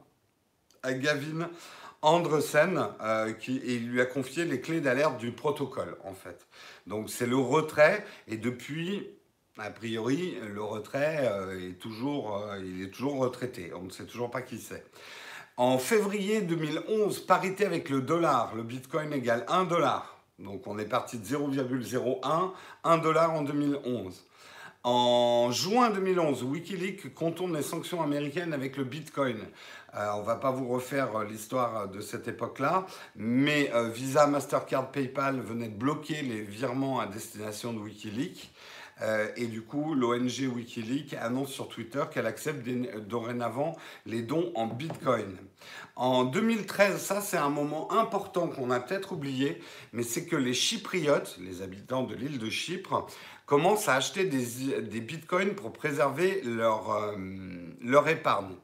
à 0.82 0.94
Gavin 0.94 1.50
Andresen 2.02 2.88
euh, 3.02 3.34
qui, 3.34 3.58
et 3.58 3.80
lui 3.80 4.00
a 4.00 4.06
confié 4.06 4.46
les 4.46 4.62
clés 4.62 4.80
d'alerte 4.80 5.18
du 5.18 5.32
protocole 5.32 5.98
en 6.06 6.14
fait. 6.14 6.48
Donc 6.86 7.10
c'est 7.10 7.26
le 7.26 7.36
retrait 7.36 8.06
et 8.28 8.38
depuis, 8.38 9.10
a 9.58 9.70
priori, 9.70 10.38
le 10.42 10.64
retrait 10.64 11.30
euh, 11.30 11.70
est, 11.70 11.74
toujours, 11.74 12.38
euh, 12.38 12.60
il 12.64 12.84
est 12.84 12.92
toujours 12.92 13.18
retraité. 13.18 13.74
On 13.76 13.84
ne 13.84 13.90
sait 13.90 14.06
toujours 14.06 14.32
pas 14.32 14.42
qui 14.42 14.60
c'est. 14.60 14.86
En 15.58 15.80
février 15.80 16.42
2011, 16.42 17.26
parité 17.26 17.66
avec 17.66 17.90
le 17.90 18.02
dollar, 18.02 18.56
le 18.56 18.64
bitcoin 18.64 19.12
égale 19.12 19.44
1 19.50 19.66
dollar. 19.66 20.17
Donc 20.40 20.68
on 20.68 20.78
est 20.78 20.86
parti 20.86 21.18
de 21.18 21.26
0,01, 21.26 22.52
1 22.84 22.98
dollar 23.00 23.34
en 23.34 23.42
2011. 23.42 24.24
En 24.84 25.52
juin 25.52 25.90
2011, 25.90 26.44
Wikileaks 26.44 27.14
contourne 27.14 27.56
les 27.56 27.64
sanctions 27.64 28.02
américaines 28.02 28.54
avec 28.54 28.78
le 28.78 28.84
Bitcoin. 28.84 29.38
Euh, 29.96 30.12
on 30.16 30.22
ne 30.22 30.26
va 30.26 30.36
pas 30.36 30.52
vous 30.52 30.68
refaire 30.68 31.16
euh, 31.16 31.26
l'histoire 31.26 31.90
de 31.90 32.00
cette 32.00 32.28
époque-là, 32.28 32.86
mais 33.16 33.72
euh, 33.74 33.90
Visa, 33.90 34.28
Mastercard, 34.28 34.92
PayPal 34.92 35.42
venaient 35.42 35.70
de 35.70 35.78
bloquer 35.78 36.22
les 36.22 36.42
virements 36.42 37.00
à 37.00 37.08
destination 37.08 37.74
de 37.74 37.80
Wikileaks. 37.80 38.52
Et 39.36 39.46
du 39.46 39.62
coup, 39.62 39.94
l'ONG 39.94 40.52
Wikileaks 40.54 41.14
annonce 41.14 41.52
sur 41.52 41.68
Twitter 41.68 42.04
qu'elle 42.12 42.26
accepte 42.26 42.68
dorénavant 43.08 43.76
les 44.06 44.22
dons 44.22 44.52
en 44.56 44.68
Bitcoin. 44.68 45.38
En 45.96 46.26
2013, 46.26 47.00
ça 47.00 47.22
c'est 47.22 47.38
un 47.38 47.50
moment 47.50 47.92
important 47.92 48.48
qu'on 48.48 48.72
a 48.72 48.80
peut-être 48.80 49.14
oublié, 49.14 49.62
mais 49.94 50.04
c'est 50.04 50.26
que 50.26 50.36
les 50.36 50.54
Chypriotes, 50.54 51.38
les 51.40 51.62
habitants 51.62 52.04
de 52.04 52.16
l'île 52.16 52.40
de 52.40 52.50
Chypre, 52.50 53.08
commencent 53.46 53.88
à 53.88 53.96
acheter 53.96 54.26
des, 54.26 55.02
bitcoins 55.02 55.56
pour 55.56 55.74
préserver 55.74 56.42
leur, 56.44 57.16
leur 57.82 58.08
épargne. 58.10 58.56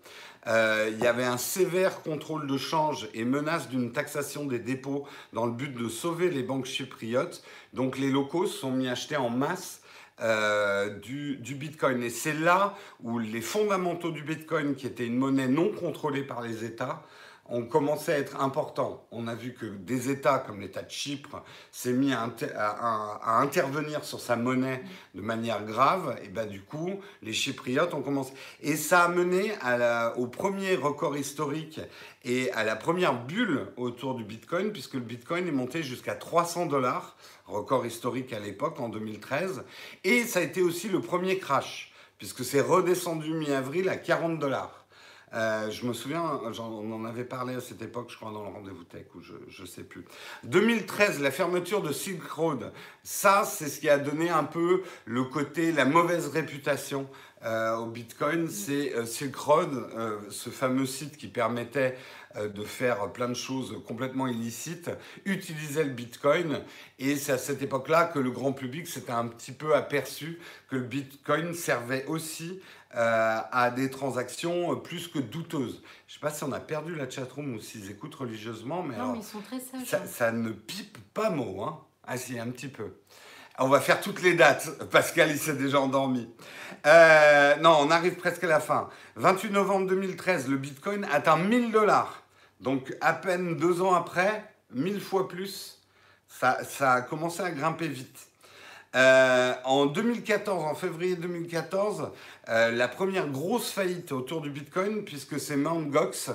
Euh, 0.48 0.90
il 0.92 1.02
y 1.02 1.08
avait 1.08 1.24
un 1.24 1.38
sévère 1.38 2.02
contrôle 2.02 2.48
de 2.48 2.58
change 2.58 3.08
et 3.13 3.24
menace 3.24 3.70
d'une 3.70 3.94
taxation 3.94 4.46
des 4.46 4.60
dépôts 4.60 5.08
dans 5.32 5.46
le 5.46 5.54
but 5.54 5.74
de 5.74 5.88
sauver 5.88 6.30
les 6.30 6.44
banques 6.44 6.66
chypriotes. 6.66 7.44
Donc 7.74 7.98
les 7.98 8.10
locaux 8.10 8.46
se 8.46 8.58
sont 8.58 8.72
mis 8.72 8.88
à 8.88 8.92
acheter 8.92 9.16
en 9.16 9.30
masse 9.30 9.82
euh, 10.22 10.89
du, 11.00 11.38
du, 11.38 11.55
Bitcoin. 11.55 12.03
Et 12.03 12.10
c'est 12.10 12.34
là 12.34 12.75
où 13.01 13.20
les 13.20 13.41
fondamentaux 13.41 14.12
du 14.12 14.24
Bitcoin, 14.24 14.75
qui 14.75 14.86
était 14.86 15.08
une 15.08 15.17
monnaie 15.17 15.48
non 15.48 15.70
contrôlée 15.70 16.24
par 16.24 16.41
les 16.41 16.63
États, 16.63 17.03
ont 17.45 17.63
commencé 17.63 18.12
à 18.12 18.17
être 18.17 18.41
importants. 18.41 19.05
On 19.12 19.27
a 19.27 19.35
vu 19.35 19.53
que 19.53 19.65
des 19.65 20.09
États 20.09 20.39
comme 20.39 20.62
l'État 20.62 20.81
de 20.81 20.89
Chypre 20.89 21.43
s'est 21.71 21.91
mis 21.91 22.13
à, 22.13 22.29
intervenir 23.39 24.05
sur 24.05 24.19
sa 24.19 24.35
monnaie 24.35 24.83
de 25.13 25.21
manière 25.21 25.65
grave. 25.65 26.17
Et 26.23 26.29
ben 26.29 26.47
du 26.47 26.62
coup, 26.62 26.91
les 27.21 27.33
Chypriotes 27.33 27.93
ont 27.93 28.01
commencé. 28.01 28.33
Et 28.62 28.75
ça 28.75 29.03
a 29.03 29.07
mené 29.09 29.51
au 30.15 30.27
premier 30.27 30.75
record 30.75 31.17
historique 31.17 31.81
et 32.23 32.51
à 32.53 32.63
la 32.63 32.75
première 32.77 33.25
bulle 33.25 33.67
autour 33.75 34.15
du 34.15 34.23
Bitcoin, 34.23 34.71
puisque 34.71 34.93
le 34.93 35.01
Bitcoin 35.01 35.47
est 35.47 35.51
monté 35.51 35.83
jusqu'à 35.83 36.15
300 36.15 36.67
dollars, 36.67 37.17
record 37.45 37.85
historique 37.85 38.31
à 38.31 38.39
l'époque 38.39 38.79
en 38.79 38.88
2013. 38.88 39.63
Et 40.05 40.23
ça 40.23 40.39
a 40.39 40.43
été 40.43 40.62
aussi 40.62 40.88
le 40.88 41.01
premier 41.01 41.38
crash, 41.38 41.91
puisque 42.17 42.45
c'est 42.45 42.62
redescendu 42.62 43.33
mi-avril 43.33 43.89
à 43.89 43.97
40 43.97 44.39
dollars. 44.39 44.83
Euh, 45.34 45.72
je 45.72 45.86
me 45.86 45.94
souviens, 45.94 46.22
on 46.22 46.92
en 46.92 47.06
avait 47.06 47.24
parlé 47.24 47.56
à 47.56 47.62
cette 47.62 47.82
époque, 47.82 48.10
je 48.12 48.18
crois, 48.18 48.32
dans 48.32 48.44
le 48.44 48.50
rendez-vous 48.50 48.84
tech, 48.84 49.06
ou 49.16 49.22
je 49.22 49.62
ne 49.62 49.68
sais 49.68 49.84
plus. 49.84 50.06
2013, 50.44 51.22
la 51.22 51.32
fermeture 51.32 51.82
de 51.82 51.92
Silk 51.92 52.24
Road. 52.32 52.72
Ça, 53.04 53.44
c'est 53.44 53.68
ce 53.68 53.80
qui 53.80 53.90
a 53.90 53.98
donné 53.98 54.30
un 54.30 54.44
peu 54.44 54.84
le 55.06 55.24
côté, 55.24 55.72
la 55.72 55.86
mauvaise 55.86 56.28
réputation 56.28 57.08
euh, 57.44 57.75
au 57.78 57.88
Bitcoin. 57.88 58.48
C'est 58.48 58.94
euh, 58.96 59.06
Silk 59.06 59.36
Road, 59.36 59.70
ce 60.30 60.52
fameux 60.52 60.86
site 60.86 61.18
qui 61.18 61.28
permettait 61.28 61.98
de 62.36 62.63
faire 62.63 63.12
plein 63.12 63.30
de 63.30 63.36
choses 63.36 63.80
complètement 63.86 64.25
illicites, 64.25 64.90
utilisait 65.25 65.84
le 65.84 65.92
Bitcoin. 65.92 66.62
Et 66.98 67.16
c'est 67.16 67.34
à 67.34 67.38
cette 67.38 67.62
époque-là 67.62 68.06
que 68.06 68.18
le 68.18 68.32
grand 68.32 68.54
public 68.54 68.88
s'était 68.88 69.12
un 69.12 69.28
petit 69.28 69.52
peu 69.52 69.75
aperçu 69.75 70.40
que 70.68 70.78
le 70.78 70.82
Bitcoin 70.82 71.54
servait 71.54 72.06
aussi 72.08 72.60
euh, 72.95 73.39
à 73.51 73.71
des 73.71 73.89
transactions 73.89 74.75
plus 74.75 75.07
que 75.07 75.19
douteuses. 75.19 75.81
Je 76.07 76.13
ne 76.13 76.13
sais 76.13 76.19
pas 76.19 76.31
si 76.31 76.43
on 76.43 76.51
a 76.51 76.59
perdu 76.59 76.95
la 76.95 77.09
chatroom 77.09 77.55
ou 77.55 77.59
s'ils 77.59 77.89
écoutent 77.89 78.15
religieusement, 78.15 78.83
mais, 78.83 78.95
non, 78.95 79.13
mais 79.13 79.19
ils 79.19 79.23
sont 79.23 79.41
très 79.41 79.59
sages. 79.59 79.88
Ça, 79.88 80.05
ça, 80.05 80.31
ne 80.31 80.51
pipe 80.51 80.97
pas 81.13 81.29
mot, 81.29 81.63
hein 81.63 81.79
Ah 82.05 82.17
si, 82.17 82.38
un 82.38 82.50
petit 82.51 82.67
peu. 82.67 82.93
On 83.59 83.67
va 83.67 83.79
faire 83.79 84.01
toutes 84.01 84.21
les 84.21 84.33
dates. 84.33 84.69
Pascal, 84.91 85.29
il 85.29 85.38
s'est 85.38 85.55
déjà 85.55 85.79
endormi. 85.79 86.29
Euh, 86.85 87.55
non, 87.57 87.77
on 87.81 87.91
arrive 87.91 88.15
presque 88.15 88.43
à 88.43 88.47
la 88.47 88.59
fin. 88.59 88.89
28 89.15 89.51
novembre 89.51 89.88
2013, 89.88 90.47
le 90.47 90.57
Bitcoin 90.57 91.05
atteint 91.12 91.38
1000 91.38 91.71
dollars. 91.71 92.23
Donc 92.62 92.95
à 93.01 93.13
peine 93.13 93.55
deux 93.57 93.81
ans 93.81 93.93
après, 93.93 94.43
1000 94.73 95.00
fois 95.01 95.27
plus. 95.27 95.81
Ça, 96.27 96.63
ça 96.63 96.93
a 96.93 97.01
commencé 97.01 97.41
à 97.41 97.51
grimper 97.51 97.88
vite. 97.88 98.27
Euh, 98.95 99.53
en 99.65 99.88
2014, 99.88 100.65
en 100.65 100.75
février 100.75 101.15
2014, 101.15 102.12
euh, 102.50 102.71
la 102.71 102.88
première 102.88 103.27
grosse 103.27 103.71
faillite 103.71 104.12
autour 104.12 104.41
du 104.41 104.51
Bitcoin, 104.51 105.03
puisque 105.03 105.39
c'est 105.39 105.55
Mt. 105.55 105.89
Gox 105.89 106.29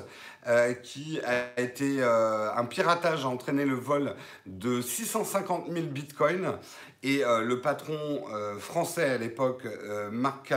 euh, 0.48 0.72
qui 0.74 1.20
a 1.20 1.60
été 1.60 2.02
un 2.02 2.64
piratage 2.64 3.24
a 3.24 3.28
entraîné 3.28 3.64
le 3.64 3.74
vol 3.74 4.14
de 4.46 4.80
650 4.80 5.70
000 5.70 5.86
Bitcoins. 5.86 6.58
Et 7.04 7.22
le 7.22 7.60
patron 7.60 8.24
français 8.58 9.10
à 9.10 9.18
l'époque, 9.18 9.68
Marc 10.10 10.52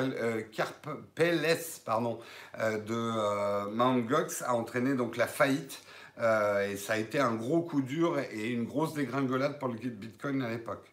Carpelles, 0.52 1.60
pardon, 1.86 2.20
de 2.58 3.70
Mt. 3.70 4.08
Gox, 4.08 4.42
a 4.42 4.56
entraîné 4.56 4.96
donc 4.96 5.18
la 5.18 5.28
faillite. 5.28 5.84
et 6.18 6.78
ça 6.78 6.94
a 6.94 6.98
été 6.98 7.20
un 7.20 7.36
gros 7.36 7.62
coup 7.62 7.82
dur 7.82 8.18
et 8.32 8.50
une 8.50 8.64
grosse 8.64 8.96
dégringolade 8.96 9.60
pour 9.60 9.68
le 9.68 9.76
Bitcoin 9.76 10.42
à 10.42 10.50
l'époque. 10.50 10.91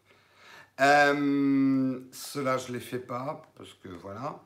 Euh, 0.80 1.98
cela, 2.12 2.56
je 2.56 2.68
ne 2.68 2.74
les 2.74 2.80
fais 2.80 2.98
pas, 2.98 3.42
parce 3.56 3.74
que 3.82 3.88
voilà. 4.00 4.40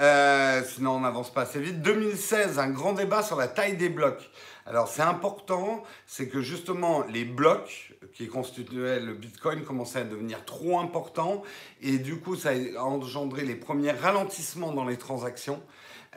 Euh, 0.00 0.62
sinon, 0.64 0.92
on 0.92 1.00
n'avance 1.00 1.32
pas 1.32 1.42
assez 1.42 1.60
vite. 1.60 1.82
2016, 1.82 2.58
un 2.58 2.70
grand 2.70 2.92
débat 2.92 3.22
sur 3.22 3.36
la 3.36 3.48
taille 3.48 3.76
des 3.76 3.88
blocs. 3.88 4.30
Alors, 4.64 4.86
c'est 4.86 5.02
important, 5.02 5.82
c'est 6.06 6.28
que 6.28 6.40
justement, 6.40 7.04
les 7.06 7.24
blocs 7.24 7.94
qui 8.14 8.28
constituaient 8.28 9.00
le 9.00 9.14
Bitcoin 9.14 9.64
commençaient 9.64 10.00
à 10.00 10.04
devenir 10.04 10.44
trop 10.44 10.78
importants. 10.78 11.42
Et 11.80 11.98
du 11.98 12.16
coup, 12.16 12.36
ça 12.36 12.50
a 12.50 12.82
engendré 12.82 13.44
les 13.44 13.56
premiers 13.56 13.90
ralentissements 13.90 14.72
dans 14.72 14.84
les 14.84 14.98
transactions. 14.98 15.60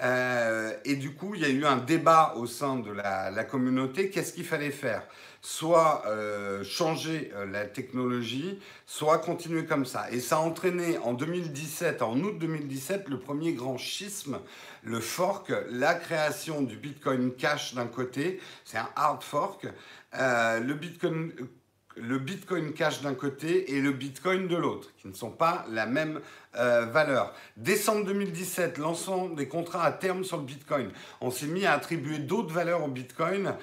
Euh, 0.01 0.74
et 0.84 0.95
du 0.95 1.13
coup, 1.13 1.36
il 1.36 1.41
y 1.41 1.45
a 1.45 1.50
eu 1.50 1.65
un 1.65 1.77
débat 1.77 2.34
au 2.36 2.45
sein 2.45 2.75
de 2.75 2.91
la, 2.91 3.31
la 3.31 3.43
communauté. 3.45 4.10
Qu'est-ce 4.10 4.34
qu'il 4.34 4.45
fallait 4.45 4.72
faire? 4.72 5.07
Soit 5.45 6.01
euh, 6.07 6.63
changer 6.63 7.31
euh, 7.35 7.45
la 7.45 7.65
technologie, 7.65 8.59
soit 8.87 9.19
continuer 9.19 9.65
comme 9.65 9.85
ça. 9.85 10.09
Et 10.11 10.19
ça 10.19 10.37
a 10.37 10.39
entraîné 10.39 10.97
en 10.97 11.13
2017, 11.13 12.01
en 12.01 12.17
août 12.19 12.39
2017, 12.39 13.07
le 13.09 13.19
premier 13.19 13.53
grand 13.53 13.77
schisme, 13.77 14.39
le 14.81 14.99
fork, 14.99 15.53
la 15.69 15.93
création 15.93 16.63
du 16.63 16.77
Bitcoin 16.77 17.31
Cash 17.35 17.75
d'un 17.75 17.85
côté, 17.85 18.41
c'est 18.63 18.79
un 18.79 18.89
hard 18.95 19.21
fork, 19.21 19.67
euh, 20.15 20.59
le 20.59 20.73
Bitcoin 20.73 21.31
le 21.97 22.19
Bitcoin 22.19 22.73
Cash 22.73 23.01
d'un 23.03 23.13
côté 23.13 23.73
et 23.73 23.79
le 23.79 23.93
Bitcoin 23.93 24.49
de 24.49 24.57
l'autre, 24.57 24.89
qui 24.97 25.07
ne 25.07 25.13
sont 25.13 25.31
pas 25.31 25.65
la 25.69 25.85
même 25.85 26.19
valeur. 26.53 27.33
Décembre 27.55 28.03
2017, 28.07 28.77
lançant 28.79 29.29
des 29.29 29.47
contrats 29.47 29.85
à 29.85 29.93
terme 29.93 30.25
sur 30.25 30.35
le 30.35 30.43
Bitcoin. 30.43 30.91
On 31.21 31.31
s'est 31.31 31.47
mis 31.47 31.65
à 31.65 31.71
attribuer 31.71 32.17
d'autres 32.17 32.53
valeurs 32.53 32.83
au 32.83 32.89
Bitcoin 32.89 33.55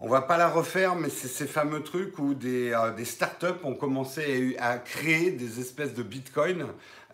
on 0.00 0.08
va 0.08 0.22
pas 0.22 0.38
la 0.38 0.48
refaire, 0.48 0.96
mais 0.96 1.10
c'est 1.10 1.28
ces 1.28 1.46
fameux 1.46 1.82
trucs 1.82 2.18
où 2.18 2.32
des, 2.32 2.72
euh, 2.72 2.90
des 2.92 3.04
startups 3.04 3.60
ont 3.64 3.74
commencé 3.74 4.56
à, 4.58 4.78
créer 4.78 5.30
des 5.30 5.60
espèces 5.60 5.92
de 5.94 6.02
bitcoin 6.02 6.66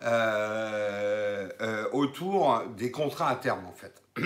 euh, 0.03 1.49
euh, 1.61 1.89
autour 1.91 2.63
des 2.77 2.89
contrats 2.89 3.29
à 3.29 3.35
terme, 3.35 3.65
en 3.65 3.73
fait. 3.73 4.01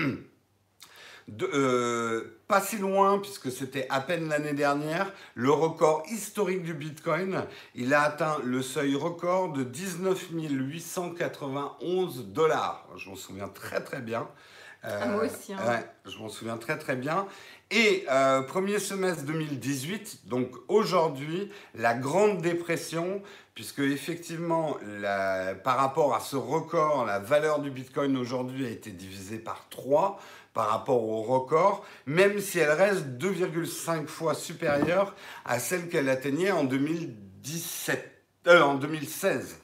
pas 2.46 2.60
si 2.60 2.78
loin, 2.78 3.18
puisque 3.18 3.50
c'était 3.50 3.86
à 3.90 4.00
peine 4.00 4.28
l'année 4.28 4.52
dernière, 4.52 5.12
le 5.34 5.50
record 5.50 6.04
historique 6.10 6.62
du 6.62 6.74
Bitcoin, 6.74 7.44
il 7.74 7.94
a 7.94 8.02
atteint 8.02 8.38
le 8.44 8.60
seuil 8.60 8.94
record 8.94 9.52
de 9.52 9.62
19 9.62 10.28
891 10.32 12.26
dollars. 12.26 12.86
Je 12.96 13.08
m'en 13.08 13.16
souviens 13.16 13.48
très 13.48 13.82
très 13.82 14.00
bien. 14.00 14.28
Ah, 14.82 15.06
moi 15.06 15.24
aussi. 15.24 15.52
Hein. 15.52 15.58
Ouais, 15.66 15.84
je 16.10 16.18
m'en 16.18 16.28
souviens 16.28 16.56
très 16.56 16.76
très 16.76 16.96
bien. 16.96 17.26
Et 17.74 18.04
euh, 18.10 18.42
premier 18.42 18.78
semestre 18.78 19.24
2018, 19.24 20.28
donc 20.28 20.50
aujourd'hui, 20.68 21.50
la 21.74 21.94
Grande 21.94 22.42
Dépression, 22.42 23.22
puisque 23.54 23.78
effectivement, 23.78 24.76
par 25.64 25.78
rapport 25.78 26.14
à 26.14 26.20
ce 26.20 26.36
record, 26.36 27.06
la 27.06 27.18
valeur 27.18 27.60
du 27.60 27.70
Bitcoin 27.70 28.14
aujourd'hui 28.18 28.66
a 28.66 28.68
été 28.68 28.90
divisée 28.90 29.38
par 29.38 29.68
3 29.70 30.20
par 30.52 30.68
rapport 30.68 31.02
au 31.02 31.22
record, 31.22 31.82
même 32.04 32.40
si 32.40 32.58
elle 32.58 32.72
reste 32.72 33.06
2,5 33.18 34.06
fois 34.06 34.34
supérieure 34.34 35.14
à 35.46 35.58
celle 35.58 35.88
qu'elle 35.88 36.10
atteignait 36.10 36.50
en 36.50 36.64
2017, 36.64 38.22
euh, 38.48 38.60
en 38.60 38.74
2016. 38.74 39.56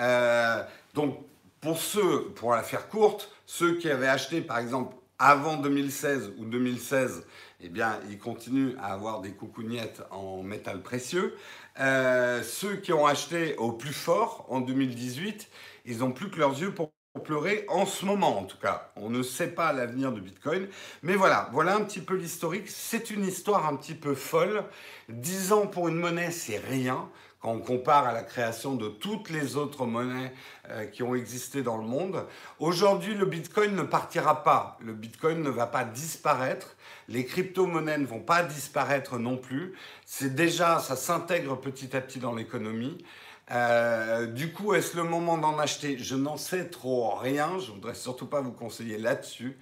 Euh, 0.00 0.62
donc, 0.94 1.18
pour 1.60 1.78
ceux, 1.78 2.32
pour 2.34 2.52
la 2.52 2.64
faire 2.64 2.88
courte, 2.88 3.30
ceux 3.46 3.76
qui 3.76 3.88
avaient 3.88 4.08
acheté 4.08 4.40
par 4.40 4.58
exemple 4.58 4.96
avant 5.18 5.56
2016 5.56 6.32
ou 6.38 6.44
2016, 6.44 7.26
eh 7.60 7.68
bien, 7.68 7.98
ils 8.10 8.18
continuent 8.18 8.76
à 8.78 8.92
avoir 8.92 9.20
des 9.20 9.32
coucougnettes 9.32 10.02
en 10.10 10.42
métal 10.42 10.82
précieux. 10.82 11.36
Euh, 11.80 12.42
ceux 12.42 12.76
qui 12.76 12.92
ont 12.92 13.06
acheté 13.06 13.56
au 13.56 13.72
plus 13.72 13.92
fort 13.92 14.46
en 14.48 14.60
2018, 14.60 15.48
ils 15.86 15.98
n'ont 15.98 16.12
plus 16.12 16.30
que 16.30 16.38
leurs 16.38 16.58
yeux 16.60 16.74
pour 16.74 16.92
pleurer 17.20 17.64
en 17.68 17.86
ce 17.86 18.04
moment 18.04 18.38
en 18.38 18.44
tout 18.44 18.58
cas. 18.58 18.90
On 18.96 19.08
ne 19.08 19.22
sait 19.22 19.48
pas 19.48 19.72
l'avenir 19.72 20.12
du 20.12 20.20
Bitcoin. 20.20 20.68
Mais 21.02 21.14
voilà, 21.14 21.48
voilà 21.52 21.76
un 21.76 21.82
petit 21.82 22.00
peu 22.00 22.14
l'historique. 22.14 22.68
C'est 22.68 23.10
une 23.10 23.24
histoire 23.24 23.66
un 23.66 23.76
petit 23.76 23.94
peu 23.94 24.14
folle. 24.14 24.64
10 25.08 25.52
ans 25.52 25.66
pour 25.66 25.88
une 25.88 25.96
monnaie, 25.96 26.30
c'est 26.30 26.58
rien 26.58 27.08
quand 27.44 27.52
on 27.52 27.58
compare 27.58 28.06
à 28.06 28.12
la 28.14 28.22
création 28.22 28.74
de 28.74 28.88
toutes 28.88 29.28
les 29.28 29.56
autres 29.56 29.84
monnaies 29.84 30.32
euh, 30.70 30.86
qui 30.86 31.02
ont 31.02 31.14
existé 31.14 31.62
dans 31.62 31.76
le 31.76 31.84
monde. 31.84 32.24
Aujourd'hui, 32.58 33.14
le 33.14 33.26
Bitcoin 33.26 33.76
ne 33.76 33.82
partira 33.82 34.42
pas. 34.42 34.78
Le 34.80 34.94
Bitcoin 34.94 35.42
ne 35.42 35.50
va 35.50 35.66
pas 35.66 35.84
disparaître. 35.84 36.74
Les 37.08 37.26
crypto-monnaies 37.26 37.98
ne 37.98 38.06
vont 38.06 38.22
pas 38.22 38.42
disparaître 38.44 39.18
non 39.18 39.36
plus. 39.36 39.74
C'est 40.06 40.34
déjà, 40.34 40.78
ça 40.78 40.96
s'intègre 40.96 41.60
petit 41.60 41.94
à 41.94 42.00
petit 42.00 42.18
dans 42.18 42.34
l'économie. 42.34 43.04
Euh, 43.50 44.26
du 44.26 44.52
coup, 44.52 44.74
est-ce 44.74 44.96
le 44.96 45.04
moment 45.04 45.36
d'en 45.38 45.58
acheter? 45.58 45.98
Je 45.98 46.16
n'en 46.16 46.36
sais 46.36 46.68
trop 46.68 47.14
rien. 47.16 47.58
Je 47.58 47.72
voudrais 47.72 47.94
surtout 47.94 48.26
pas 48.26 48.40
vous 48.40 48.52
conseiller 48.52 48.98
là-dessus. 48.98 49.58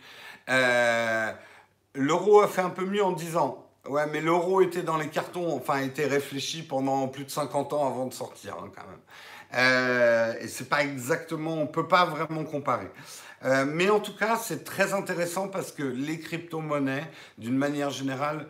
Euh, 0.48 1.32
l'euro 1.94 2.40
a 2.40 2.48
fait 2.48 2.62
un 2.62 2.70
peu 2.70 2.84
mieux 2.84 3.04
en 3.04 3.12
disant 3.12 3.66
Ouais, 3.88 4.06
mais 4.06 4.20
l'euro 4.20 4.60
était 4.60 4.82
dans 4.82 4.96
les 4.96 5.08
cartons, 5.08 5.56
enfin, 5.56 5.78
était 5.78 6.06
réfléchi 6.06 6.62
pendant 6.62 7.08
plus 7.08 7.24
de 7.24 7.30
50 7.30 7.72
ans 7.72 7.86
avant 7.88 8.06
de 8.06 8.14
sortir, 8.14 8.54
hein, 8.54 8.70
quand 8.74 8.86
même. 8.86 9.00
Euh, 9.54 10.34
et 10.40 10.46
c'est 10.48 10.68
pas 10.68 10.82
exactement, 10.82 11.54
on 11.54 11.66
peut 11.66 11.88
pas 11.88 12.04
vraiment 12.04 12.44
comparer. 12.44 12.88
Euh, 13.44 13.64
mais 13.66 13.90
en 13.90 14.00
tout 14.00 14.14
cas, 14.14 14.36
c'est 14.36 14.64
très 14.64 14.92
intéressant 14.92 15.48
parce 15.48 15.72
que 15.72 15.82
les 15.82 16.20
crypto-monnaies, 16.20 17.10
d'une 17.38 17.56
manière 17.56 17.90
générale, 17.90 18.46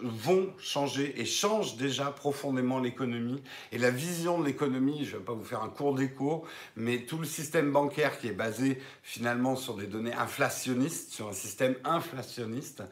vont 0.00 0.52
changer 0.58 1.20
et 1.20 1.24
changent 1.24 1.76
déjà 1.76 2.06
profondément 2.06 2.78
l'économie 2.78 3.42
et 3.70 3.78
la 3.78 3.90
vision 3.90 4.38
de 4.38 4.44
l'économie. 4.44 5.04
Je 5.04 5.14
ne 5.14 5.18
vais 5.18 5.24
pas 5.24 5.32
vous 5.32 5.44
faire 5.44 5.62
un 5.62 5.68
cours 5.68 5.94
d'écho, 5.94 6.44
mais 6.76 6.98
tout 6.98 7.18
le 7.18 7.24
système 7.24 7.72
bancaire 7.72 8.18
qui 8.18 8.28
est 8.28 8.32
basé 8.32 8.80
finalement 9.02 9.56
sur 9.56 9.76
des 9.76 9.86
données 9.86 10.14
inflationnistes, 10.14 11.12
sur 11.12 11.28
un 11.28 11.32
système 11.32 11.74
inflationniste, 11.84 12.82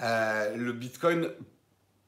euh, 0.00 0.56
le 0.56 0.72
Bitcoin 0.72 1.28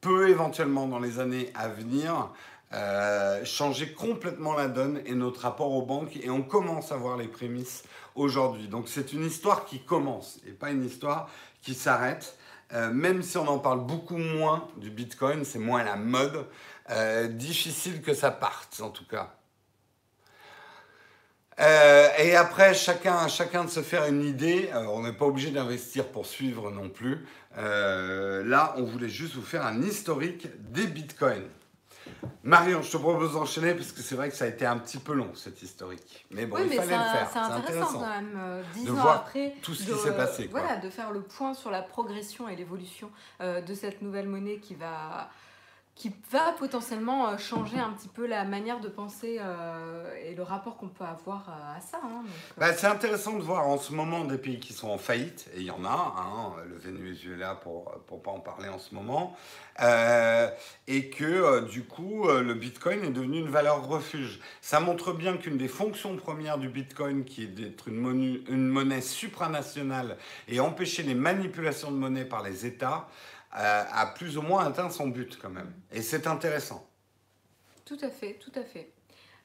peut 0.01 0.29
éventuellement 0.29 0.87
dans 0.87 0.99
les 0.99 1.19
années 1.19 1.51
à 1.55 1.67
venir 1.67 2.31
euh, 2.73 3.43
changer 3.45 3.93
complètement 3.93 4.53
la 4.53 4.67
donne 4.67 5.01
et 5.05 5.13
notre 5.13 5.41
rapport 5.41 5.71
aux 5.71 5.83
banques 5.83 6.17
et 6.17 6.29
on 6.29 6.41
commence 6.41 6.91
à 6.91 6.97
voir 6.97 7.17
les 7.17 7.27
prémices 7.27 7.83
aujourd'hui. 8.15 8.67
Donc 8.67 8.87
c'est 8.87 9.13
une 9.13 9.25
histoire 9.25 9.65
qui 9.65 9.79
commence 9.79 10.39
et 10.47 10.51
pas 10.51 10.71
une 10.71 10.83
histoire 10.83 11.29
qui 11.61 11.73
s'arrête. 11.73 12.37
Euh, 12.73 12.91
même 12.91 13.21
si 13.21 13.37
on 13.37 13.47
en 13.47 13.59
parle 13.59 13.85
beaucoup 13.85 14.17
moins 14.17 14.67
du 14.77 14.89
Bitcoin, 14.89 15.45
c'est 15.45 15.59
moins 15.59 15.83
la 15.83 15.95
mode, 15.95 16.47
difficile 17.29 18.01
que 18.01 18.13
ça 18.13 18.29
parte 18.29 18.79
en 18.81 18.89
tout 18.89 19.07
cas. 19.07 19.35
et 22.19 22.35
après, 22.35 22.73
chacun, 22.73 23.27
chacun 23.27 23.63
de 23.63 23.69
se 23.69 23.81
faire 23.81 24.05
une 24.05 24.23
idée. 24.23 24.69
Euh, 24.73 24.85
on 24.87 25.03
n'est 25.03 25.13
pas 25.13 25.25
obligé 25.25 25.51
d'investir 25.51 26.07
pour 26.07 26.25
suivre 26.25 26.71
non 26.71 26.89
plus. 26.89 27.25
Euh, 27.57 28.43
là, 28.43 28.73
on 28.77 28.83
voulait 28.83 29.09
juste 29.09 29.35
vous 29.35 29.41
faire 29.41 29.65
un 29.65 29.81
historique 29.81 30.47
des 30.71 30.87
bitcoins. 30.87 31.47
Marion, 32.43 32.81
je 32.83 32.91
te 32.91 32.97
propose 32.97 33.33
d'enchaîner 33.33 33.73
parce 33.73 33.91
que 33.91 34.01
c'est 34.01 34.15
vrai 34.15 34.29
que 34.29 34.35
ça 34.35 34.45
a 34.45 34.47
été 34.47 34.65
un 34.65 34.77
petit 34.77 34.97
peu 34.99 35.13
long 35.13 35.33
cet 35.33 35.61
historique. 35.63 36.25
Mais 36.31 36.45
bon, 36.45 36.57
oui, 36.57 36.63
il 36.65 36.69
mais 36.69 36.75
fallait 36.75 36.97
le 36.97 37.03
faire. 37.03 37.29
C'est 37.31 37.39
intéressant, 37.39 37.99
quand 37.99 38.07
même, 38.07 38.33
euh, 38.37 38.63
dix 38.73 38.85
de 38.85 38.91
ans 38.91 38.95
voir 38.95 39.15
après. 39.17 39.55
tout 39.63 39.73
ce 39.73 39.83
qui 39.83 39.89
de- 39.91 39.95
s'est 39.95 40.15
passé, 40.15 40.47
quoi. 40.47 40.59
Voilà, 40.61 40.77
de 40.77 40.89
faire 40.91 41.11
le 41.11 41.21
point 41.21 41.53
sur 41.55 41.71
la 41.71 41.81
progression 41.81 42.47
et 42.47 42.55
l'évolution 42.55 43.09
euh, 43.41 43.61
de 43.61 43.73
cette 43.73 44.01
nouvelle 44.03 44.27
monnaie 44.27 44.57
qui 44.59 44.75
va, 44.75 45.29
qui 45.95 46.11
va 46.29 46.51
potentiellement 46.59 47.29
euh, 47.29 47.37
changer 47.37 47.79
un 47.79 47.91
petit 47.91 48.09
peu 48.09 48.27
la 48.27 48.43
manière 48.43 48.81
de 48.81 48.89
penser 48.89 49.37
euh, 49.39 50.13
et 50.25 50.35
le 50.35 50.43
rapport 50.43 50.75
qu'on 50.75 50.89
peut 50.89 51.05
avoir 51.05 51.47
euh, 51.47 51.77
à 51.77 51.79
ça. 51.79 52.01
hein, 52.03 52.23
Bah, 52.57 52.73
c'est 52.73 52.87
intéressant 52.87 53.37
de 53.37 53.41
voir 53.41 53.65
en 53.65 53.77
ce 53.77 53.93
moment 53.93 54.25
des 54.25 54.37
pays 54.37 54.59
qui 54.59 54.73
sont 54.73 54.89
en 54.89 54.97
faillite, 54.97 55.49
et 55.55 55.61
il 55.61 55.65
y 55.65 55.71
en 55.71 55.85
a, 55.85 56.15
hein, 56.17 56.53
le 56.67 56.75
Venezuela 56.75 57.55
pour 57.55 57.91
pour 58.07 58.21
pas 58.21 58.31
en 58.31 58.41
parler 58.41 58.67
en 58.67 58.77
ce 58.77 58.93
moment, 58.93 59.37
et 59.79 61.09
que 61.09 61.65
du 61.69 61.83
coup 61.83 62.27
le 62.27 62.53
Bitcoin 62.53 63.03
est 63.03 63.11
devenu 63.11 63.39
une 63.39 63.49
valeur 63.49 63.87
refuge. 63.87 64.39
Ça 64.61 64.79
montre 64.79 65.13
bien 65.13 65.37
qu'une 65.37 65.57
des 65.57 65.67
fonctions 65.67 66.15
premières 66.17 66.57
du 66.57 66.69
Bitcoin, 66.69 67.23
qui 67.23 67.43
est 67.43 67.47
d'être 67.47 67.87
une, 67.87 67.99
monnaie 67.99 69.01
supranationale 69.01 70.17
et 70.47 70.59
empêcher 70.59 71.03
les 71.03 71.15
manipulations 71.15 71.91
de 71.91 71.97
monnaie 71.97 72.25
par 72.25 72.43
les 72.43 72.65
États, 72.65 73.07
a 73.55 74.07
plus 74.07 74.37
ou 74.37 74.41
moins 74.41 74.65
atteint 74.65 74.89
son 74.89 75.07
but 75.07 75.37
quand 75.41 75.49
même. 75.49 75.73
Et 75.91 76.01
c'est 76.01 76.27
intéressant. 76.27 76.87
Tout 77.85 77.97
à 78.01 78.09
fait, 78.09 78.33
tout 78.33 78.51
à 78.55 78.63
fait. 78.63 78.91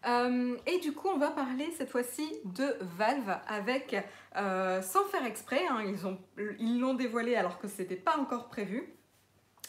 Euh, 0.07 0.57
et 0.67 0.79
du 0.79 0.93
coup, 0.93 1.09
on 1.09 1.19
va 1.19 1.31
parler 1.31 1.71
cette 1.77 1.91
fois-ci 1.91 2.27
de 2.47 2.75
Valve 2.97 3.39
avec, 3.47 3.95
euh, 4.37 4.81
sans 4.81 5.05
faire 5.05 5.27
exprès, 5.27 5.61
hein, 5.69 5.83
ils 5.87 6.07
ont- 6.07 6.19
ils 6.59 6.81
l'ont 6.81 6.95
dévoilé 6.95 7.35
alors 7.37 7.59
que 7.59 7.69
c'était 7.69 7.97
pas 7.97 8.17
encore 8.17 8.49
prévu. 8.49 8.95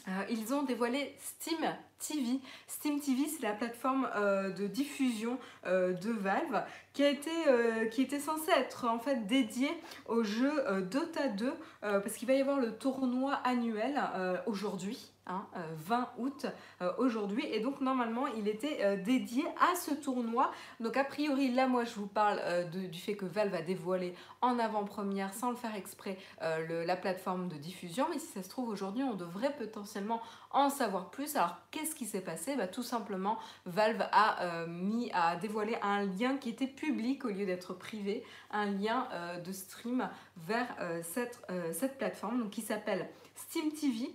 Euh, 0.08 0.24
ils 0.30 0.54
ont 0.54 0.64
dévoilé 0.64 1.16
Steam 1.20 1.60
TV. 2.00 2.40
Steam 2.66 3.00
TV, 3.02 3.28
c'est 3.28 3.44
la 3.44 3.54
plateforme 3.54 4.10
de 4.58 4.66
diffusion 4.68 5.38
de 5.66 6.12
Valve 6.12 6.64
qui, 6.94 7.04
euh, 7.48 7.86
qui 7.86 8.02
était 8.02 8.20
censée 8.20 8.52
être 8.52 8.86
en 8.88 9.00
fait 9.00 9.26
dédiée 9.28 9.72
au 10.08 10.24
jeu 10.24 10.52
euh, 10.68 10.82
Dota 10.82 11.28
2 11.30 11.54
euh, 11.84 12.00
parce 12.00 12.16
qu'il 12.16 12.28
va 12.28 12.34
y 12.34 12.42
avoir 12.42 12.60
le 12.60 12.74
tournoi 12.78 13.34
annuel 13.46 14.00
aujourd'hui, 14.46 15.12
hein, 15.28 15.46
euh, 15.56 15.60
20 15.78 16.10
août 16.18 16.46
euh, 16.82 16.92
aujourd'hui, 16.98 17.46
et 17.46 17.60
donc 17.60 17.82
normalement 17.82 18.28
il 18.28 18.48
était 18.48 18.98
dédié 18.98 19.44
à 19.60 19.76
ce 19.76 19.94
tournoi. 19.94 20.52
Donc 20.80 20.98
a 20.98 21.04
priori 21.04 21.52
là 21.52 21.68
moi 21.68 21.84
je 21.86 21.94
vous 21.96 22.08
parle 22.08 22.40
du 22.70 23.00
fait 23.00 23.16
que 23.16 23.26
Valve 23.26 23.54
a 23.56 23.62
dévoilé 23.62 24.14
en 24.42 24.60
avant-première 24.60 25.34
sans 25.34 25.50
le 25.52 25.56
faire 25.56 25.76
exprès 25.76 26.18
le- 26.42 26.84
la 26.84 26.96
plateforme 26.96 27.48
de 27.48 27.56
diffusion, 27.56 28.06
mais 28.12 28.20
si 28.20 28.28
ça 28.28 28.44
se 28.44 28.50
trouve 28.50 28.70
aujourd'hui 28.70 29.04
on 29.04 29.14
devrait 29.16 29.56
potentiellement 29.56 30.22
en 30.52 30.70
savoir 30.70 31.10
plus. 31.12 31.36
Alors 31.38 31.56
qu'est-ce 31.72 31.96
qui 31.96 32.06
s'est 32.06 32.22
passé? 32.22 32.56
Bah, 32.58 32.68
Tout 32.68 32.84
simplement 32.84 33.38
Valve 33.66 34.04
a 34.12 34.66
mis 34.68 35.10
a 35.14 35.36
dévoilé 35.38 35.78
un 35.82 36.04
lien 36.06 36.38
qui 36.38 36.50
était 36.50 36.68
public 36.82 37.26
au 37.26 37.30
lieu 37.30 37.46
d'être 37.46 37.76
privé, 37.76 38.24
un 38.50 38.66
lien 38.66 39.08
euh, 39.14 39.40
de 39.40 39.52
stream 39.52 40.10
vers 40.48 40.68
euh, 40.80 41.02
cette, 41.04 41.40
euh, 41.52 41.72
cette 41.74 42.00
plateforme 42.00 42.50
qui 42.50 42.62
s'appelle 42.62 43.08
Steam 43.36 43.72
TV. 43.72 44.10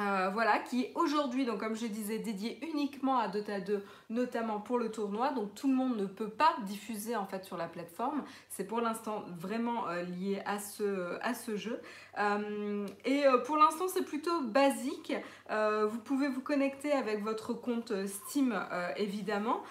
Euh, 0.00 0.28
voilà, 0.32 0.58
qui 0.58 0.82
est 0.82 0.92
aujourd'hui, 0.94 1.46
donc 1.46 1.60
comme 1.60 1.74
je 1.74 1.86
disais, 1.86 2.18
dédié 2.18 2.58
uniquement 2.70 3.18
à 3.18 3.28
Dota 3.28 3.60
2, 3.60 3.82
notamment 4.10 4.60
pour 4.60 4.78
le 4.78 4.90
tournoi. 4.90 5.30
Donc 5.30 5.54
tout 5.54 5.68
le 5.68 5.74
monde 5.74 5.96
ne 5.96 6.06
peut 6.06 6.28
pas 6.28 6.54
diffuser 6.66 7.16
en 7.16 7.24
fait 7.24 7.44
sur 7.44 7.56
la 7.56 7.66
plateforme. 7.66 8.22
C'est 8.50 8.64
pour 8.64 8.80
l'instant 8.80 9.24
vraiment 9.38 9.88
euh, 9.88 10.02
lié 10.02 10.42
à 10.44 10.58
ce, 10.58 11.56
jeu. 11.56 11.80
Euh, 12.18 12.86
et 13.04 13.24
pour 13.46 13.56
l'instant, 13.56 13.88
c'est 13.88 14.04
plutôt 14.04 14.42
basique. 14.42 15.14
Vous 15.48 15.98
pouvez 15.98 16.28
vous 16.28 16.40
connecter 16.40 16.92
avec 16.92 17.22
votre 17.22 17.54
compte 17.54 17.92
Steam, 18.06 18.58
évidemment, 18.96 19.62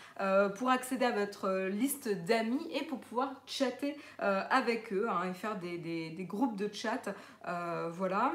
pour 0.57 0.69
accéder 0.69 1.05
à 1.05 1.11
votre 1.11 1.67
liste 1.67 2.09
d'amis 2.25 2.65
et 2.71 2.83
pour 2.85 2.99
pouvoir 2.99 3.33
chatter 3.45 3.95
avec 4.19 4.93
eux 4.93 5.07
hein, 5.09 5.29
et 5.29 5.33
faire 5.33 5.57
des, 5.57 6.15
groupes 6.27 6.55
de 6.55 6.69
chat. 6.71 7.13
Voilà. 7.91 8.31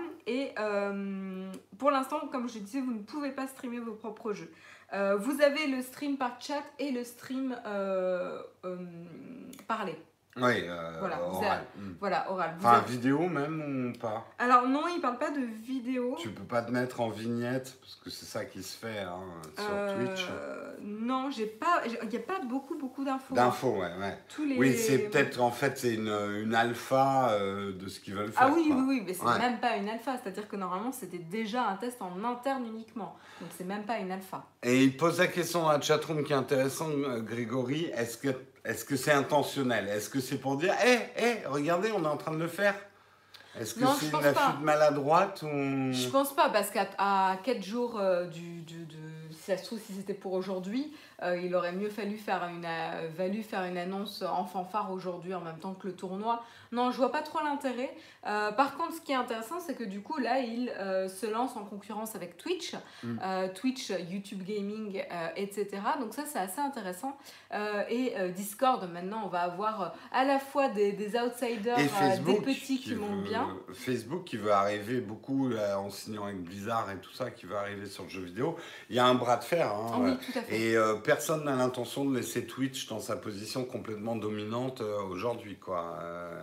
Pour 1.80 1.90
l'instant, 1.90 2.28
comme 2.30 2.46
je 2.46 2.58
disais, 2.58 2.82
vous 2.82 2.92
ne 2.92 3.02
pouvez 3.02 3.30
pas 3.30 3.48
streamer 3.48 3.80
vos 3.80 3.94
propres 3.94 4.34
jeux. 4.34 4.52
Euh, 4.92 5.16
vous 5.16 5.40
avez 5.40 5.66
le 5.66 5.80
stream 5.80 6.18
par 6.18 6.38
chat 6.38 6.62
et 6.78 6.90
le 6.90 7.04
stream 7.04 7.56
euh, 7.64 8.42
euh, 8.66 8.76
parlé. 9.66 9.96
Oui, 10.36 10.62
euh, 10.68 10.96
Voilà, 11.00 11.22
oral. 11.22 11.44
avez- 11.50 11.84
Mm. 11.84 11.96
Voilà, 11.98 12.30
oral. 12.30 12.54
Vous 12.58 12.66
Enfin, 12.66 12.78
avez- 12.78 12.92
vidéo 12.92 13.28
même 13.28 13.92
ou 13.94 13.98
pas? 13.98 14.24
Alors 14.38 14.68
non, 14.68 14.82
il 14.94 15.00
parle 15.00 15.18
pas 15.18 15.30
de 15.30 15.40
vidéo. 15.40 16.14
Tu 16.20 16.28
peux 16.30 16.44
pas 16.44 16.62
te 16.62 16.70
mettre 16.70 17.00
en 17.00 17.08
vignette, 17.08 17.76
parce 17.80 17.96
que 17.96 18.10
c'est 18.10 18.26
ça 18.26 18.44
qui 18.44 18.62
se 18.62 18.78
fait 18.78 19.00
hein, 19.00 19.18
sur 19.58 19.66
Euh, 19.68 20.06
Twitch. 20.06 20.26
Non, 20.82 21.30
j'ai 21.30 21.46
pas. 21.46 21.82
Il 22.02 22.08
n'y 22.08 22.16
a 22.16 22.20
pas 22.20 22.40
beaucoup, 22.48 22.78
beaucoup 22.78 23.04
d'infos. 23.04 23.34
D'infos, 23.34 23.72
ouais, 23.72 23.92
ouais. 24.00 24.16
Tous 24.34 24.44
les... 24.44 24.56
Oui, 24.56 24.76
c'est 24.76 24.98
peut-être, 24.98 25.40
en 25.40 25.50
fait, 25.50 25.76
c'est 25.76 25.94
une, 25.94 26.08
une 26.08 26.54
alpha 26.54 27.30
euh, 27.32 27.72
de 27.76 27.88
ce 27.88 27.98
qu'ils 28.00 28.14
veulent 28.14 28.32
faire. 28.32 28.46
Ah 28.48 28.52
oui, 28.54 28.68
quoi. 28.68 28.76
oui, 28.76 28.82
oui, 28.88 29.02
mais 29.04 29.12
c'est 29.14 29.24
Ouais. 29.24 29.38
même 29.38 29.58
pas 29.58 29.76
une 29.76 29.88
alpha. 29.88 30.12
C'est-à-dire 30.22 30.48
que 30.48 30.56
normalement, 30.56 30.92
c'était 30.92 31.18
déjà 31.18 31.66
un 31.68 31.74
test 31.76 32.00
en 32.00 32.22
interne 32.24 32.64
uniquement. 32.66 33.16
Donc 33.40 33.50
c'est 33.58 33.64
même 33.66 33.82
pas 33.84 33.98
une 33.98 34.12
alpha. 34.12 34.44
Et 34.62 34.82
il 34.84 34.96
pose 34.96 35.18
la 35.18 35.26
question 35.26 35.62
dans 35.62 35.72
la 35.72 35.80
chatroom 35.80 36.22
qui 36.22 36.32
est 36.32 36.36
intéressante, 36.36 36.92
euh, 36.94 37.20
Grégory. 37.20 37.86
Est-ce 37.94 38.18
que 38.18 38.28
est-ce 38.62 38.84
que 38.84 38.94
c'est 38.96 39.12
intentionnel? 39.12 39.88
Est-ce 39.88 40.10
que 40.10 40.20
c'est 40.20 40.36
pour 40.36 40.56
dire, 40.58 40.74
hé, 40.84 40.98
hé, 41.16 41.46
regardez, 41.46 41.90
on 41.96 42.04
est 42.04 42.08
en 42.08 42.18
train 42.18 42.32
de 42.32 42.38
le 42.38 42.46
faire? 42.48 42.74
Est-ce 43.58 43.74
que 43.74 43.80
c'est 43.98 44.06
une 44.06 44.22
fuite 44.22 44.60
maladroite 44.62 45.42
ou... 45.42 45.48
Je 45.92 46.08
pense 46.08 46.34
pas, 46.36 46.50
parce 46.50 46.70
qu'à 46.70 46.86
à 46.98 47.36
4 47.42 47.64
jours 47.64 47.98
euh, 47.98 48.26
du, 48.26 48.60
du- 48.60 48.84
de. 48.84 48.96
Si 49.32 49.42
ça 49.46 49.56
se 49.56 49.64
trouve, 49.64 49.80
si 49.84 49.94
c'était 49.94 50.14
pour 50.14 50.34
aujourd'hui, 50.34 50.92
il 51.42 51.54
aurait 51.54 51.72
mieux 51.72 51.90
fallu 51.90 52.16
faire 52.16 52.42
une, 52.44 52.64
euh, 52.64 53.08
valu 53.16 53.42
faire 53.42 53.64
une 53.64 53.76
annonce 53.78 54.22
en 54.22 54.44
fanfare 54.44 54.90
aujourd'hui 54.92 55.34
en 55.34 55.40
même 55.40 55.58
temps 55.58 55.74
que 55.74 55.86
le 55.88 55.94
tournoi. 55.94 56.42
Non, 56.72 56.90
je 56.92 56.96
vois 56.98 57.10
pas 57.10 57.22
trop 57.22 57.40
l'intérêt. 57.42 57.92
Euh, 58.26 58.52
par 58.52 58.76
contre, 58.76 58.94
ce 58.94 59.00
qui 59.00 59.10
est 59.12 59.16
intéressant, 59.16 59.58
c'est 59.58 59.74
que 59.74 59.82
du 59.84 60.00
coup, 60.02 60.18
là, 60.18 60.38
il 60.38 60.68
euh, 60.78 61.08
se 61.08 61.26
lance 61.26 61.56
en 61.56 61.64
concurrence 61.64 62.14
avec 62.14 62.36
Twitch, 62.36 62.74
Mm. 63.02 63.18
euh, 63.24 63.48
Twitch, 63.52 63.90
YouTube 64.08 64.42
Gaming, 64.44 65.02
euh, 65.10 65.28
etc. 65.36 65.66
Donc 65.98 66.14
ça, 66.14 66.22
c'est 66.26 66.38
assez 66.38 66.60
intéressant. 66.60 67.16
Euh, 67.52 67.82
et 67.88 68.14
euh, 68.18 68.28
Discord, 68.28 68.88
maintenant, 68.92 69.22
on 69.24 69.28
va 69.28 69.40
avoir 69.40 69.82
euh, 69.82 69.86
à 70.12 70.24
la 70.24 70.38
fois 70.38 70.68
des, 70.68 70.92
des 70.92 71.16
outsiders, 71.18 71.76
euh, 71.78 71.88
Facebook, 71.88 72.44
des 72.44 72.52
petits 72.54 72.78
qui, 72.80 72.94
vont 72.94 73.16
veut- 73.16 73.22
bien. 73.22 73.48
Facebook 73.72 74.24
qui 74.24 74.36
veut 74.36 74.52
arriver 74.52 75.00
beaucoup 75.00 75.48
là, 75.48 75.80
en 75.80 75.90
signant 75.90 76.24
avec 76.26 76.40
Blizzard 76.42 76.88
et 76.92 76.96
tout 76.98 77.12
ça, 77.12 77.30
qui 77.32 77.46
veut 77.46 77.56
arriver 77.56 77.86
sur 77.86 78.04
le 78.04 78.10
jeu 78.10 78.20
vidéo. 78.22 78.56
Il 78.90 78.96
y 78.96 78.98
a 79.00 79.06
un 79.06 79.14
bras 79.14 79.36
de 79.38 79.44
fer. 79.44 79.66
hein, 79.74 79.90
Ah 79.94 79.98
oui, 80.00 80.16
tout 80.18 80.38
à 80.38 80.42
fait. 80.42 80.56
Et 80.56 80.76
euh, 80.76 80.94
personne 81.10 81.44
n'a 81.44 81.56
l'intention 81.56 82.04
de 82.04 82.16
laisser 82.16 82.46
Twitch 82.46 82.86
dans 82.86 83.00
sa 83.00 83.16
position 83.16 83.64
complètement 83.64 84.14
dominante 84.14 84.80
euh, 84.80 85.02
aujourd'hui, 85.02 85.56
quoi. 85.58 85.96
Euh, 86.02 86.38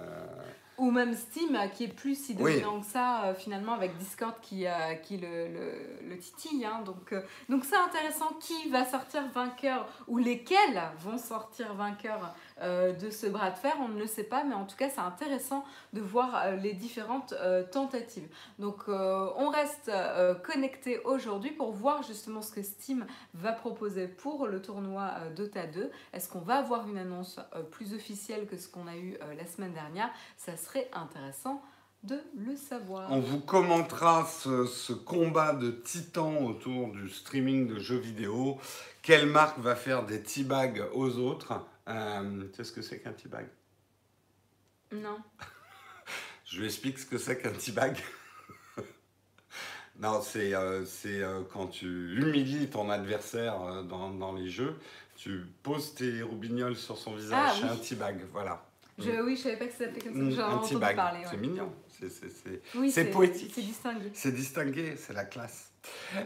Ou 0.78 0.92
même 0.92 1.14
Steam, 1.16 1.56
euh, 1.56 1.68
qui 1.68 1.86
est 1.86 1.88
plus 1.88 2.16
si 2.22 2.36
Oui. 2.38 2.60
dominant 2.60 2.82
que 2.82 2.86
ça, 2.86 3.24
euh, 3.28 3.34
finalement, 3.34 3.72
avec 3.74 3.98
Discord 3.98 4.34
qui, 4.42 4.68
euh, 4.68 4.94
qui 5.04 5.16
le, 5.18 5.48
le, 5.48 5.72
le 6.10 6.18
titille. 6.18 6.66
hein. 6.66 6.82
Donc, 6.86 7.14
euh, 7.14 7.22
donc 7.48 7.64
c'est 7.64 7.78
intéressant. 7.78 8.28
Qui 8.42 8.70
va 8.70 8.84
sortir 8.84 9.24
vainqueur 9.34 9.88
ou 10.10 10.18
lesquels 10.18 10.82
vont 11.00 11.18
sortir 11.18 11.74
vainqueurs 11.74 12.36
de 12.62 13.10
ce 13.10 13.28
bras 13.28 13.52
de 13.52 13.58
fer 13.58 13.74
On 13.82 13.90
ne 13.90 14.00
le 14.00 14.08
sait 14.08 14.24
pas, 14.24 14.44
mais 14.44 14.56
en 14.56 14.66
tout 14.66 14.76
cas, 14.76 14.90
c'est 14.90 15.02
intéressant 15.02 15.64
de 15.94 16.02
voir 16.02 16.36
euh, 16.46 16.56
les 16.56 16.74
différentes 16.74 17.34
euh, 17.34 17.64
tentatives. 17.64 18.28
Donc, 18.60 18.84
euh, 18.88 19.30
on 19.38 19.50
reste 19.50 19.90
euh, 19.90 20.36
connecté 20.36 21.00
aujourd'hui 21.04 21.52
pour 21.52 21.72
voir 21.72 22.04
justement 22.04 22.42
ce 22.42 22.52
que 22.52 22.64
Steam 22.64 23.06
va 23.34 23.52
proposer 23.52 24.08
pour 24.08 24.48
le 24.48 24.62
tournoi 24.62 25.12
euh, 25.20 25.34
Dota 25.34 25.68
2. 25.68 25.92
Est-ce 26.14 26.30
qu'on 26.30 26.40
va 26.40 26.56
avoir 26.56 26.88
une 26.88 26.98
annonce 26.98 27.40
euh, 27.56 27.64
plus 27.64 27.94
officielle 27.94 28.48
que 28.48 28.58
ce 28.58 28.68
qu'on 28.68 28.88
a 28.88 28.96
eu 28.96 29.18
euh, 29.22 29.36
la 29.36 29.46
semaine 29.46 29.74
dernière? 29.74 30.10
Ça 30.38 30.58
serait 30.58 30.90
intéressant 30.94 31.62
de 32.04 32.20
le 32.38 32.56
savoir. 32.56 33.12
On 33.12 33.20
vous 33.20 33.40
commentera 33.40 34.26
ce, 34.26 34.66
ce 34.66 34.94
combat 34.94 35.54
de 35.54 35.72
titans 35.72 36.46
autour 36.46 36.90
du 36.90 37.10
streaming 37.10 37.68
de 37.68 37.80
jeux 37.80 37.98
vidéo. 37.98 38.58
Quelle 39.02 39.26
marque 39.26 39.58
va 39.60 39.76
faire 39.76 40.06
des 40.06 40.22
teabags 40.22 40.84
aux 40.94 41.18
autres? 41.18 41.54
Euh, 41.88 42.44
Tu 42.50 42.56
sais 42.58 42.64
ce 42.64 42.72
que 42.72 42.82
c'est 42.82 43.00
qu'un 43.00 43.14
teabag 43.14 43.48
Non. 44.92 45.18
Je 46.46 46.60
lui 46.60 46.66
explique 46.66 46.98
ce 47.00 47.06
que 47.06 47.18
c'est 47.18 47.38
qu'un 47.42 47.52
teabag. 47.52 47.98
non, 50.00 50.22
c'est 50.22 50.54
euh, 50.54 50.86
c'est, 50.86 51.22
euh, 51.22 51.42
quand 51.52 51.68
tu 51.68 51.86
humilies 52.20 52.70
ton 52.70 52.90
adversaire 52.90 53.62
euh, 53.62 53.84
dans, 53.84 54.10
dans 54.12 54.34
les 54.34 54.50
jeux, 54.50 54.76
tu 55.16 55.46
poses 55.64 55.94
tes 55.96 56.22
roubignoles 56.22 56.76
sur 56.78 56.98
son 56.98 57.16
visage. 57.16 57.40
Ah, 57.52 57.54
c'est 57.58 57.64
oui. 57.64 57.70
un 57.72 57.76
teabag, 57.78 58.26
voilà. 58.32 58.64
Je, 59.00 59.12
oui, 59.24 59.36
je 59.36 59.42
savais 59.44 59.58
pas 59.58 59.66
que 59.68 59.72
ça 59.74 59.86
s'appelait 59.86 60.02
comme 60.02 60.14
ça. 60.14 60.20
Mm, 60.20 60.32
J'en 60.32 60.50
ai 60.50 60.54
entendu 60.56 60.80
parler. 60.96 61.20
C'est 61.26 61.32
ouais. 61.32 61.38
mignon. 61.38 61.72
C'est- 62.00 62.10
c'est- 62.10 62.30
c'est- 62.30 62.62
Oui, 62.76 62.92
c'est 62.92 63.06
poétique. 63.06 63.52
C'est 63.54 63.62
distingué. 63.62 64.10
C'est 64.14 64.32
distingué, 64.32 64.96
c'est 64.96 65.14
la 65.14 65.26
classe. 65.26 65.72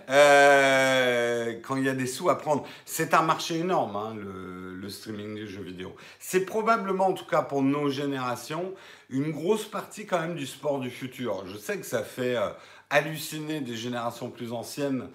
Euh, 0.09 1.59
quand 1.63 1.75
il 1.75 1.85
y 1.85 1.89
a 1.89 1.93
des 1.93 2.07
sous 2.07 2.29
à 2.29 2.37
prendre, 2.37 2.65
c'est 2.85 3.13
un 3.13 3.21
marché 3.21 3.59
énorme, 3.59 3.95
hein, 3.95 4.15
le, 4.15 4.89
streaming 4.89 5.35
des 5.35 5.47
jeux 5.47 5.61
vidéo. 5.61 5.95
C'est 6.19 6.43
probablement, 6.43 7.07
en 7.07 7.13
tout 7.13 7.25
cas 7.25 7.41
pour 7.41 7.63
nos 7.63 7.89
générations, 7.89 8.73
une 9.09 9.31
grosse 9.31 9.63
partie 9.63 10.05
quand 10.05 10.19
même 10.19 10.35
du 10.35 10.45
sport 10.45 10.81
du 10.81 10.89
futur. 10.89 11.45
Je 11.47 11.57
sais 11.57 11.77
que 11.77 11.85
ça 11.85 12.03
fait 12.03 12.35
euh, 12.35 12.49
halluciner 12.89 13.61
des 13.61 13.77
générations 13.77 14.29
plus 14.29 14.51
anciennes. 14.51 15.07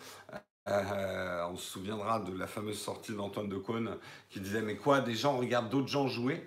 Euh, 0.69 1.47
on 1.53 1.57
se 1.57 1.71
souviendra 1.73 2.21
de 2.21 2.37
la 2.37 2.47
fameuse 2.47 2.79
sortie 2.79 3.13
d'Antoine 3.13 3.51
de 3.51 3.59
Caunes 3.59 3.99
qui 4.31 4.41
disait 4.41 4.63
mais 4.63 4.77
quoi, 4.77 5.01
des 5.01 5.15
gens 5.15 5.37
regardent 5.37 5.69
d'autres 5.69 5.89
gens 5.89 6.09
jouer? 6.09 6.47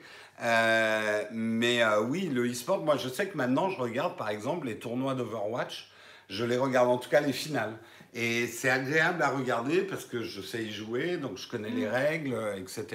Mais 1.32 1.86
oui, 2.08 2.30
le 2.34 2.50
e-sport, 2.50 2.84
moi 2.84 2.98
je 2.98 3.10
sais 3.10 3.28
que 3.28 3.38
maintenant 3.38 3.70
je 3.70 3.80
regarde 3.80 4.18
par 4.18 4.30
exemple 4.30 4.66
les 4.66 4.80
tournois 4.80 5.14
d'Overwatch. 5.14 5.92
Je 6.30 6.46
les 6.46 6.58
regarde 6.58 6.88
en 6.90 6.98
tout 6.98 7.10
cas 7.10 7.22
les 7.22 7.34
finales. 7.34 7.78
Et 8.14 8.48
c'est 8.48 8.72
agréable 8.72 9.22
à 9.22 9.30
regarder 9.30 9.82
parce 9.82 10.04
que 10.06 10.24
je 10.24 10.42
sais 10.42 10.64
y 10.64 10.72
jouer, 10.72 11.18
donc 11.18 11.38
je 11.38 11.48
connais 11.48 11.70
les 11.70 11.86
Mm. 11.86 11.92
règles, 11.92 12.34
euh, 12.34 12.56
etc. 12.56 12.86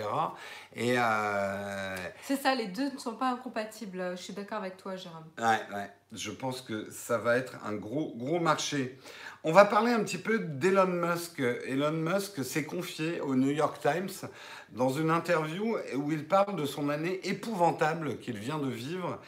Et 0.74 0.94
euh, 0.98 1.96
C'est 2.24 2.34
ça, 2.40 2.54
les 2.56 2.66
deux 2.66 2.90
ne 2.90 2.98
sont 2.98 3.14
pas 3.14 3.30
incompatibles. 3.30 4.14
Je 4.16 4.22
suis 4.22 4.32
d'accord 4.32 4.58
avec 4.58 4.76
toi, 4.76 4.96
Jérôme. 4.96 5.22
ouais, 5.38 5.44
ouais, 5.76 5.90
je 6.12 6.30
pense 6.32 6.62
que 6.62 6.90
ça 6.90 7.18
va 7.18 7.36
être 7.36 7.54
un 7.64 7.74
gros, 7.74 8.12
gros 8.16 8.40
marché. 8.40 8.98
On 9.44 9.52
va 9.52 9.64
parler 9.64 9.92
un 9.92 10.02
petit 10.02 10.18
peu 10.18 10.40
d'Elon 10.40 10.86
Musk. 10.88 11.38
Elon 11.38 11.92
Musk 11.92 12.42
s'est 12.44 12.64
confié 12.64 13.20
au 13.20 13.36
New 13.36 13.50
York 13.50 13.78
Times 13.80 14.28
dans 14.70 14.90
une 14.90 15.10
interview 15.10 15.76
où 15.94 16.10
il 16.10 16.26
parle 16.26 16.56
de 16.56 16.66
son 16.66 16.88
année 16.88 17.20
épouvantable 17.28 18.18
qu'il 18.18 18.38
vient 18.38 18.58
de 18.58 18.70
vivre. 18.70 19.20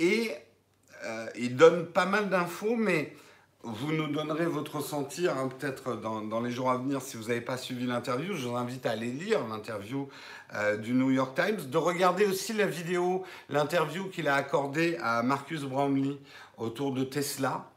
Et 0.00 0.32
euh, 1.04 1.26
il 1.36 1.54
donne 1.54 1.86
pas 1.86 2.06
mal 2.06 2.28
d'infos, 2.28 2.74
mais 2.74 3.12
vous 3.74 3.92
nous 3.92 4.08
donnerez 4.08 4.46
votre 4.46 4.76
ressenti 4.76 5.28
hein, 5.28 5.48
peut-être 5.48 5.96
dans, 5.96 6.40
les 6.40 6.50
jours 6.50 6.70
à 6.70 6.78
venir 6.78 7.02
si 7.02 7.16
vous 7.16 7.28
n'avez 7.28 7.40
pas 7.40 7.56
suivi 7.56 7.86
l'interview. 7.86 8.34
Je 8.34 8.48
vous 8.48 8.56
invite 8.56 8.86
à 8.86 8.92
aller 8.92 9.10
lire 9.10 9.46
l'interview 9.48 10.08
euh, 10.54 10.76
du 10.76 10.92
New 10.92 11.10
York 11.10 11.34
Times, 11.34 11.68
de 11.68 11.76
regarder 11.76 12.24
aussi 12.24 12.52
la 12.52 12.66
vidéo, 12.66 13.24
l'interview 13.48 14.08
qu'il 14.08 14.28
a 14.28 14.34
accordée 14.34 14.96
à 15.02 15.22
Marcus 15.22 15.62
Brownlee 15.62 16.18
autour 16.56 16.92
de 16.92 17.04
Tesla. 17.04 17.70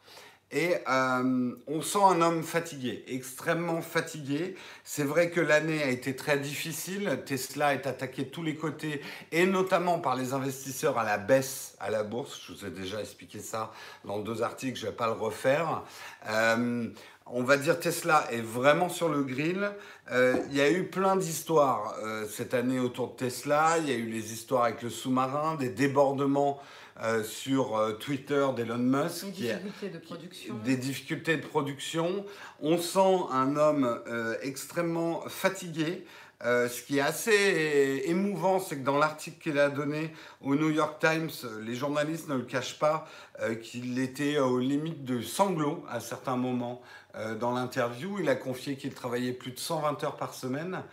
Et 0.54 0.76
euh, 0.90 1.56
on 1.68 1.82
sent 1.82 2.04
un 2.04 2.22
homme 2.22 2.44
fatigué, 2.44 3.06
extrêmement 3.08 3.82
fatigué. 3.82 4.56
C'est 4.84 5.06
vrai 5.06 5.30
que 5.30 5.40
l'année 5.40 5.82
a 5.82 5.90
été 5.90 6.14
très 6.14 6.38
difficile. 6.38 7.22
Tesla 7.26 7.74
est 7.74 7.88
attaqué 7.88 8.24
de 8.26 8.30
tous 8.30 8.44
les 8.44 8.56
côtés, 8.56 9.02
et 9.32 9.46
notamment 9.46 10.00
par 10.00 10.16
les 10.16 10.34
investisseurs 10.34 10.98
à 10.98 11.06
la 11.06 11.18
baisse 11.18 11.76
à 11.80 11.90
la 11.90 12.04
bourse. 12.04 12.42
Je 12.46 12.54
vous 12.54 12.66
ai 12.66 12.70
déjà 12.70 13.00
expliqué 13.00 13.40
ça 13.40 13.72
dans 14.04 14.20
deux 14.20 14.44
articles, 14.44 14.78
je 14.78 14.88
ne 14.88 14.92
vais 14.92 14.98
pas 14.98 15.08
le 15.08 15.14
refaire. 15.14 15.84
Euh, 16.30 16.90
on 17.28 17.44
va 17.44 17.56
dire 17.56 17.80
Tesla 17.80 18.26
est 18.32 18.42
vraiment 18.42 18.90
sur 18.90 19.08
le 19.08 19.24
grill. 19.24 19.72
Euh, 20.12 20.36
il 20.50 20.58
y 20.58 20.60
a 20.60 20.70
eu 20.70 20.84
plein 20.84 21.16
d'histoires 21.16 21.96
cette 22.30 22.54
année 22.54 22.80
autour 22.80 23.12
de 23.12 23.16
Tesla. 23.16 23.78
Il 23.78 23.88
y 23.88 23.94
a 23.94 23.96
eu 23.96 24.08
les 24.08 24.34
histoires 24.34 24.66
avec 24.66 24.82
le 24.82 24.90
sous-marin, 24.90 25.56
des 25.56 25.70
débordements 25.70 26.60
euh, 27.02 27.24
sur 27.24 27.76
euh, 27.78 27.94
Twitter 27.94 28.46
d'Elon 28.56 28.78
Musk. 28.78 29.26
De 29.32 29.98
production. 30.00 30.56
des 30.64 30.78
difficultés 30.78 31.38
de 31.38 31.46
production. 31.46 32.26
On 32.62 32.78
sent 32.78 33.26
un 33.32 33.56
homme 33.56 34.02
euh, 34.08 34.36
extrêmement 34.42 35.22
fatigué. 35.28 36.06
Euh, 36.44 36.68
ce 36.68 36.82
qui 36.82 36.98
est 36.98 37.02
assez 37.02 38.04
émouvant, 38.06 38.60
c'est 38.60 38.78
que 38.78 38.84
dans 38.84 38.98
l'article 38.98 39.38
qu'il 39.42 39.60
a 39.60 39.70
donné 39.70 40.14
au 40.42 40.56
New 40.56 40.70
York 40.72 41.00
Times, 41.00 41.30
les 41.62 41.76
journalistes 41.76 42.28
ne 42.30 42.36
le 42.36 42.44
cachent 42.44 42.80
pas, 42.80 43.08
euh, 43.42 43.56
qu'il 43.56 44.00
était 44.00 44.40
aux 44.40 44.60
limites 44.60 45.06
de 45.06 45.22
sanglots 45.22 45.86
à 45.90 46.00
certains 46.00 46.38
moments 46.38 46.82
euh, 47.16 47.36
dans 47.36 47.52
l'interview. 47.52 48.18
Il 48.20 48.30
a 48.30 48.36
confié 48.36 48.76
qu'il 48.76 48.94
travaillait 48.94 49.34
plus 49.34 49.52
de 49.52 49.60
120 49.60 50.04
heures 50.04 50.18
par 50.18 50.34
semaine, 50.34 50.84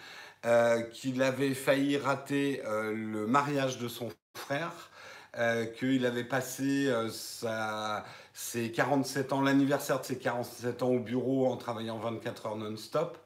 qu'il 0.92 1.20
avait 1.22 1.52
failli 1.52 1.96
rater 1.98 2.62
le 2.64 3.26
mariage 3.26 3.78
de 3.78 3.88
son 3.88 4.08
frère, 4.34 4.88
euh, 5.38 5.66
qu'il 5.66 6.04
avait 6.04 6.24
passé 6.24 6.88
euh, 6.88 7.08
ses 8.32 8.72
47 8.72 9.32
ans, 9.32 9.40
l'anniversaire 9.40 10.00
de 10.00 10.04
ses 10.04 10.18
47 10.18 10.82
ans 10.82 10.88
au 10.88 10.98
bureau 10.98 11.46
en 11.46 11.56
travaillant 11.56 11.96
24 11.98 12.46
heures 12.46 12.56
non-stop, 12.56 13.18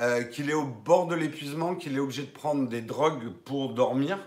euh, 0.00 0.24
qu'il 0.24 0.50
est 0.50 0.54
au 0.54 0.64
bord 0.64 1.06
de 1.06 1.14
l'épuisement, 1.14 1.76
qu'il 1.76 1.94
est 1.94 2.00
obligé 2.00 2.22
de 2.22 2.32
prendre 2.32 2.68
des 2.68 2.82
drogues 2.82 3.28
pour 3.44 3.74
dormir. 3.74 4.18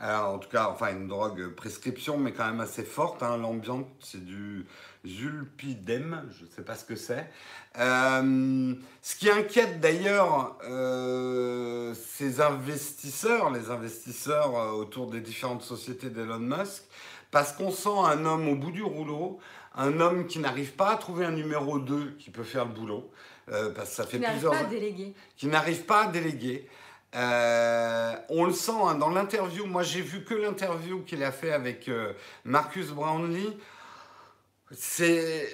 En 0.00 0.38
tout 0.38 0.48
cas, 0.50 0.68
enfin 0.70 0.92
une 0.92 1.08
drogue 1.08 1.54
prescription, 1.54 2.16
mais 2.18 2.32
quand 2.32 2.46
même 2.46 2.60
assez 2.60 2.84
forte. 2.84 3.22
Hein, 3.22 3.38
L'ambiance, 3.38 3.86
c'est 4.00 4.24
du 4.24 4.66
zulpidem, 5.04 6.24
je 6.38 6.44
ne 6.44 6.50
sais 6.50 6.62
pas 6.62 6.74
ce 6.74 6.84
que 6.84 6.96
c'est. 6.96 7.30
Euh, 7.78 8.74
ce 9.02 9.16
qui 9.16 9.30
inquiète 9.30 9.80
d'ailleurs 9.80 10.56
euh, 10.64 11.94
ces 11.94 12.40
investisseurs, 12.40 13.50
les 13.50 13.70
investisseurs 13.70 14.56
euh, 14.56 14.70
autour 14.70 15.10
des 15.10 15.20
différentes 15.20 15.62
sociétés 15.62 16.10
d'Elon 16.10 16.38
Musk, 16.38 16.84
parce 17.30 17.52
qu'on 17.52 17.70
sent 17.70 17.88
un 18.04 18.24
homme 18.24 18.48
au 18.48 18.54
bout 18.54 18.70
du 18.70 18.82
rouleau, 18.82 19.38
un 19.74 20.00
homme 20.00 20.26
qui 20.26 20.38
n'arrive 20.38 20.72
pas 20.74 20.92
à 20.92 20.96
trouver 20.96 21.24
un 21.24 21.32
numéro 21.32 21.78
2 21.78 22.16
qui 22.18 22.30
peut 22.30 22.44
faire 22.44 22.64
le 22.64 22.72
boulot, 22.72 23.10
euh, 23.50 23.70
parce 23.74 23.90
que 23.90 23.96
ça 23.96 24.04
fait 24.04 24.18
Qui 24.18 24.22
n'arrive 24.22 24.36
plusieurs 24.36 24.52
pas 24.52 24.66
à 24.66 24.70
déléguer. 24.70 25.14
qui 25.36 25.46
n'arrive 25.48 25.84
pas 25.84 26.04
à 26.04 26.06
déléguer. 26.08 26.68
Euh, 27.16 28.14
on 28.28 28.44
le 28.44 28.52
sent 28.52 28.72
hein, 28.72 28.94
dans 28.96 29.10
l'interview. 29.10 29.66
Moi, 29.66 29.82
j'ai 29.82 30.00
vu 30.00 30.24
que 30.24 30.34
l'interview 30.34 31.02
qu'il 31.02 31.22
a 31.22 31.30
fait 31.30 31.52
avec 31.52 31.88
euh, 31.88 32.12
Marcus 32.44 32.88
Brownlee. 32.90 33.56
C'est. 34.76 35.48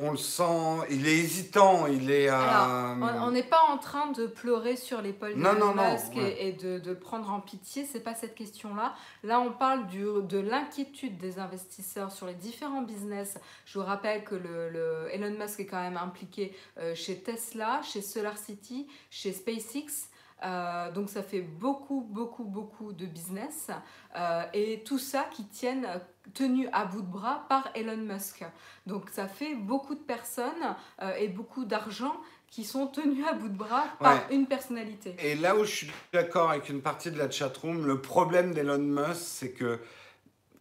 On 0.00 0.12
le 0.12 0.16
sent, 0.16 0.86
il 0.90 1.08
est 1.08 1.16
hésitant, 1.18 1.88
il 1.88 2.08
est. 2.08 2.28
euh, 2.28 2.32
Alors, 2.32 3.26
on 3.26 3.32
n'est 3.32 3.42
pas 3.42 3.62
en 3.68 3.78
train 3.78 4.12
de 4.12 4.28
pleurer 4.28 4.76
sur 4.76 5.02
l'épaule 5.02 5.34
d'Elon 5.34 5.54
non, 5.54 5.74
non, 5.74 5.90
Musk 5.92 6.14
et- 6.16 6.20
ouais. 6.20 6.36
et, 6.46 6.52
de, 6.52 6.78
de 6.78 6.94
prendre 6.94 7.28
en 7.32 7.40
pitié, 7.40 7.84
c'est 7.84 7.98
pas 7.98 8.14
cette 8.14 8.36
question-là. 8.36 8.94
Là, 9.24 9.40
on 9.40 9.50
parle 9.50 9.88
du, 9.88 10.04
de 10.04 10.38
l'inquiétude 10.38 11.18
des 11.18 11.40
investisseurs 11.40 12.12
sur 12.12 12.26
les 12.28 12.34
différents 12.34 12.82
business. 12.82 13.38
Je 13.66 13.76
vous 13.76 13.84
rappelle 13.84 14.22
que 14.22 14.36
le, 14.36 14.68
le- 14.68 15.08
Elon 15.12 15.36
Musk 15.36 15.58
est 15.58 15.66
quand 15.66 15.80
même 15.82 15.96
impliqué 15.96 16.54
euh, 16.78 16.94
chez 16.94 17.18
Tesla, 17.20 17.80
chez 17.82 18.00
SolarCity, 18.00 18.86
chez 19.10 19.32
SpaceX. 19.32 20.07
Euh, 20.44 20.92
donc 20.92 21.08
ça 21.10 21.22
fait 21.22 21.40
beaucoup, 21.40 22.06
beaucoup, 22.08 22.44
beaucoup 22.44 22.92
de 22.92 23.06
business 23.06 23.70
euh, 24.16 24.42
et 24.52 24.84
tout 24.84 24.98
ça 24.98 25.26
qui 25.32 25.44
tiennent 25.46 25.88
tenu 26.32 26.68
à 26.72 26.84
bout 26.84 27.02
de 27.02 27.10
bras 27.10 27.44
par 27.48 27.68
Elon 27.74 27.96
Musk. 27.96 28.44
Donc 28.86 29.10
ça 29.10 29.26
fait 29.26 29.56
beaucoup 29.56 29.94
de 29.96 30.00
personnes 30.00 30.76
euh, 31.02 31.12
et 31.16 31.26
beaucoup 31.28 31.64
d'argent 31.64 32.14
qui 32.50 32.64
sont 32.64 32.86
tenus 32.86 33.26
à 33.26 33.32
bout 33.34 33.48
de 33.48 33.56
bras 33.56 33.84
par 33.98 34.14
Ouais. 34.14 34.34
une 34.36 34.46
personnalité. 34.46 35.16
Et 35.18 35.34
là 35.34 35.56
où 35.56 35.64
je 35.64 35.70
suis 35.74 35.90
d'accord 36.12 36.50
avec 36.50 36.68
une 36.68 36.82
partie 36.82 37.10
de 37.10 37.18
la 37.18 37.28
chatroom, 37.30 37.84
le 37.84 38.00
problème 38.00 38.54
d'Elon 38.54 38.78
Musk, 38.78 39.16
c'est 39.20 39.52
que 39.52 39.80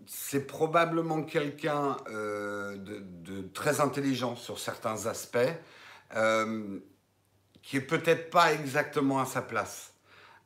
c'est 0.07 0.47
probablement 0.47 1.21
quelqu'un 1.21 1.97
de, 2.09 2.77
de 3.03 3.41
très 3.53 3.79
intelligent 3.81 4.35
sur 4.35 4.57
certains 4.57 5.05
aspects, 5.05 5.37
qui 7.67 7.75
est 7.75 7.81
peut-être 7.81 8.29
pas 8.29 8.53
exactement 8.53 9.19
à 9.19 9.25
sa 9.25 9.41
place. 9.41 9.91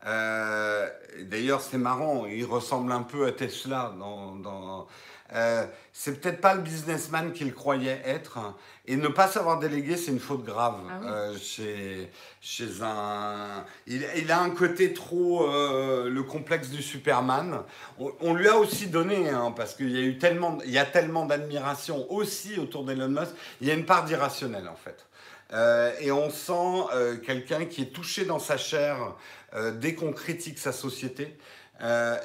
Euh, 0.07 0.89
D'ailleurs, 1.23 1.61
c'est 1.61 1.77
marrant, 1.77 2.25
il 2.25 2.45
ressemble 2.45 2.91
un 2.91 3.03
peu 3.03 3.27
à 3.27 3.31
Tesla. 3.31 3.93
Dans, 3.99 4.35
dans- 4.37 4.87
euh, 5.33 5.65
c'est 5.93 6.19
peut-être 6.19 6.41
pas 6.41 6.55
le 6.55 6.61
businessman 6.61 7.31
qu'il 7.31 7.53
croyait 7.53 8.01
être. 8.05 8.39
Et 8.87 8.95
ne 8.95 9.07
pas 9.07 9.27
savoir 9.27 9.59
déléguer, 9.59 9.97
c'est 9.97 10.09
une 10.11 10.19
faute 10.19 10.43
grave 10.43 10.77
Ah 10.89 10.99
oui. 10.99 11.07
euh, 11.09 11.37
chez, 11.37 12.09
chez 12.41 12.69
un. 12.81 13.63
Il, 13.85 14.03
il 14.17 14.31
a 14.31 14.41
un 14.41 14.49
côté 14.49 14.91
trop 14.93 15.45
le 15.47 16.23
complexe 16.23 16.69
du 16.69 16.81
Superman. 16.81 17.61
On, 17.99 18.11
on 18.21 18.33
lui 18.33 18.47
a 18.47 18.57
aussi 18.57 18.87
donné, 18.87 19.29
hein, 19.29 19.53
parce 19.55 19.75
qu'il 19.75 19.91
y 19.91 19.97
a 19.99 20.01
eu 20.01 20.17
tellement, 20.17 20.57
il 20.65 20.71
y 20.71 20.79
a 20.79 20.85
tellement 20.85 21.25
d'admiration 21.27 22.11
aussi 22.11 22.57
autour 22.57 22.83
d'Elon 22.83 23.09
Musk. 23.09 23.31
Il 23.61 23.67
y 23.67 23.71
a 23.71 23.75
une 23.75 23.85
part 23.85 24.05
d'irrationnel 24.05 24.67
en 24.67 24.75
fait. 24.75 25.05
Euh, 25.53 25.91
et 25.99 26.11
on 26.11 26.29
sent 26.29 26.85
euh, 26.93 27.17
quelqu'un 27.17 27.65
qui 27.65 27.81
est 27.81 27.93
touché 27.93 28.25
dans 28.25 28.39
sa 28.39 28.57
chair 28.57 29.15
euh, 29.53 29.71
dès 29.71 29.95
qu'on 29.95 30.13
critique 30.13 30.59
sa 30.59 30.71
société. 30.71 31.37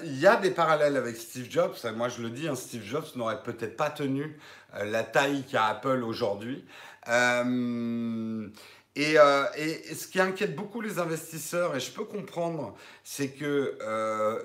Il 0.03 0.19
y 0.19 0.27
a 0.27 0.37
des 0.37 0.51
parallèles 0.51 0.99
avec 0.99 1.17
Steve 1.17 1.51
Jobs. 1.51 1.75
Moi, 1.97 2.11
je 2.11 2.21
le 2.21 2.29
dis, 2.29 2.47
hein, 2.47 2.55
Steve 2.55 2.85
Jobs 2.85 3.07
n'aurait 3.15 3.43
peut-être 3.43 3.75
pas 3.75 3.89
tenu 3.89 4.39
la 4.79 5.03
taille 5.03 5.45
qu'a 5.51 5.65
Apple 5.65 6.05
aujourd'hui. 6.05 6.63
Et, 7.09 9.15
ce 9.15 10.07
qui 10.09 10.21
inquiète 10.21 10.55
beaucoup 10.55 10.83
les 10.83 10.99
investisseurs, 10.99 11.75
et 11.75 11.81
je 11.81 11.91
peux 11.91 12.05
comprendre, 12.05 12.75
c'est 13.03 13.29
que 13.29 13.79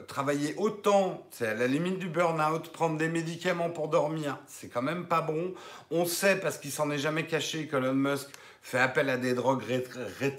travailler 0.08 0.56
autant, 0.56 1.28
c'est 1.32 1.48
à 1.48 1.56
la 1.56 1.68
limite 1.68 2.00
du 2.00 2.08
burn-out, 2.08 2.72
prendre 2.72 2.98
des 2.98 3.10
médicaments 3.10 3.70
pour 3.70 3.90
dormir, 3.90 4.38
c'est 4.48 4.70
quand 4.70 4.82
même 4.82 5.08
pas 5.08 5.20
bon. 5.20 5.54
On 5.90 6.06
sait, 6.06 6.38
parce 6.38 6.58
qu'il 6.58 6.72
s'en 6.72 6.90
est 6.90 7.00
jamais 7.00 7.28
caché, 7.28 7.68
qu'Elon 7.68 7.96
Musk 7.96 8.30
fait 8.62 8.80
appel 8.80 9.10
à 9.10 9.18
des 9.18 9.34
drogues 9.34 9.64
ré- 9.64 9.84
ré- 10.20 10.38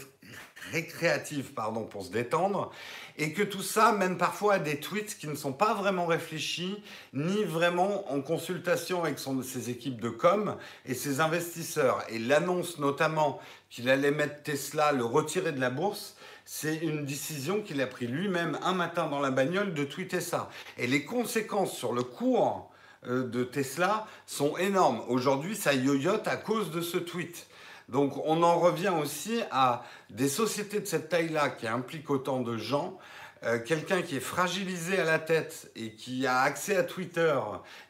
récréative 0.71 1.53
pardon, 1.55 1.85
pour 1.85 2.05
se 2.05 2.11
détendre, 2.11 2.71
et 3.19 3.33
que 3.33 3.43
tout 3.43 3.63
ça 3.63 3.93
mène 3.93 4.17
parfois 4.17 4.55
à 4.55 4.59
des 4.59 4.81
tweets 4.81 5.19
qui 5.19 5.27
ne 5.27 5.35
sont 5.35 5.53
pas 5.53 5.75
vraiment 5.75 6.07
réfléchis, 6.07 6.83
ni 7.13 7.45
vraiment 7.45 8.11
en 8.13 8.23
consultation 8.23 9.03
avec 9.03 9.19
son, 9.19 9.43
ses 9.43 9.71
équipes 9.71 10.01
de 10.01 10.09
com 10.09 10.57
et 10.87 10.95
ses 10.95 11.21
investisseurs. 11.21 12.03
Et 12.09 12.19
l'annonce 12.19 12.79
notamment 12.79 13.41
qu'il 13.71 13.91
allait 13.91 14.13
mettre 14.13 14.43
Tesla, 14.45 14.93
le 14.93 15.05
retirer 15.05 15.53
de 15.53 15.61
la 15.61 15.71
bourse, 15.71 16.17
c'est 16.45 16.77
une 16.77 17.05
décision 17.05 17.61
qu'il 17.61 17.81
a 17.81 17.87
pris 17.87 18.07
lui-même 18.07 18.59
un 18.63 18.73
matin 18.73 19.09
dans 19.09 19.21
la 19.21 19.31
bagnole 19.31 19.75
de 19.75 19.85
tweeter 19.85 20.21
ça. 20.21 20.49
Et 20.79 20.87
les 20.87 21.05
conséquences 21.05 21.77
sur 21.77 21.93
le 21.93 22.03
cours 22.03 22.71
euh, 23.07 23.25
de 23.25 23.45
Tesla 23.45 24.07
sont 24.27 24.57
énormes. 24.57 25.03
Aujourd'hui, 25.09 25.55
ça 25.55 25.75
yoyote 25.75 26.27
à 26.29 26.37
cause 26.37 26.71
de 26.71 26.81
ce 26.81 26.99
tweet. 26.99 27.47
Donc 27.93 28.15
on 28.25 28.43
en 28.43 28.59
revient 28.59 28.93
aussi 29.03 29.43
à 29.51 29.85
des 30.09 30.29
sociétés 30.29 30.81
de 30.81 30.87
cette 30.87 31.11
taille-là 31.11 31.51
qui 31.51 31.69
impliquent 31.69 32.09
autant 32.09 32.41
de 32.41 32.57
gens. 32.57 32.99
Euh, 33.45 33.59
quelqu'un 33.59 34.01
qui 34.01 34.17
est 34.17 34.21
fragilisé 34.21 34.99
à 34.99 35.05
la 35.05 35.19
tête 35.19 35.71
et 35.77 35.93
qui 35.93 36.27
a 36.27 36.41
accès 36.41 36.77
à 36.77 36.85
Twitter 36.85 37.39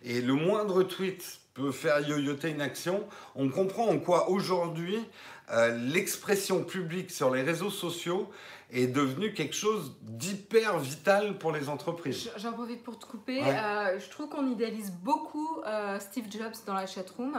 et 0.02 0.20
le 0.20 0.34
moindre 0.34 0.82
tweet 0.82 1.38
peut 1.54 1.70
faire 1.70 2.00
yoyoter 2.00 2.50
une 2.50 2.62
action, 2.62 3.06
on 3.36 3.48
comprend 3.48 3.86
en 3.86 3.98
quoi 3.98 4.28
aujourd'hui 4.28 4.98
euh, 5.52 5.76
l'expression 5.76 6.64
publique 6.64 7.12
sur 7.12 7.30
les 7.30 7.42
réseaux 7.42 7.70
sociaux 7.70 8.28
est 8.72 8.86
devenue 8.88 9.34
quelque 9.34 9.54
chose 9.54 9.94
d'hyper 10.00 10.78
vital 10.78 11.38
pour 11.38 11.52
les 11.52 11.68
entreprises. 11.68 12.30
J'en 12.38 12.54
profite 12.54 12.82
pour 12.82 12.98
te 12.98 13.04
couper. 13.04 13.40
Euh, 13.44 14.00
je 14.00 14.10
trouve 14.10 14.30
qu'on 14.30 14.50
idéalise 14.50 14.90
beaucoup 14.90 15.60
Steve 16.00 16.24
Jobs 16.28 16.56
dans 16.66 16.74
la 16.74 16.86
chatroom. 16.86 17.36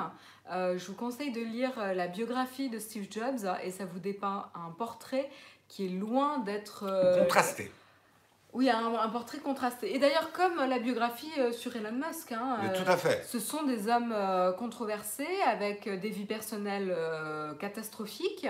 Euh, 0.52 0.78
je 0.78 0.86
vous 0.88 0.94
conseille 0.94 1.32
de 1.32 1.42
lire 1.42 1.72
euh, 1.78 1.94
la 1.94 2.08
biographie 2.08 2.70
de 2.70 2.78
Steve 2.78 3.08
Jobs 3.10 3.50
et 3.64 3.72
ça 3.72 3.86
vous 3.86 4.00
dépeint 4.00 4.50
un 4.56 4.72
portrait 4.72 5.30
qui 5.70 5.86
est 5.86 5.90
loin 5.90 6.40
d'être... 6.40 6.84
Euh, 6.88 7.20
contrasté. 7.20 7.72
Oui, 8.52 8.70
un, 8.70 9.10
portrait 9.10 9.40
contrasté. 9.40 9.96
Et 9.96 10.00
d'ailleurs, 10.00 10.32
comme 10.32 10.58
la 10.58 10.78
biographie 10.78 11.32
sur 11.54 11.76
Elon 11.76 11.94
Musk, 11.94 12.34
hein, 12.34 12.60
tout 12.76 12.92
à 12.92 12.98
fait. 12.98 13.26
ce 13.26 13.40
sont 13.40 13.64
des 13.64 13.88
hommes 13.88 14.16
controversés 14.60 15.42
avec 15.48 15.90
des 15.90 16.10
vies 16.10 16.26
personnelles 16.26 16.96
catastrophiques. 17.60 18.48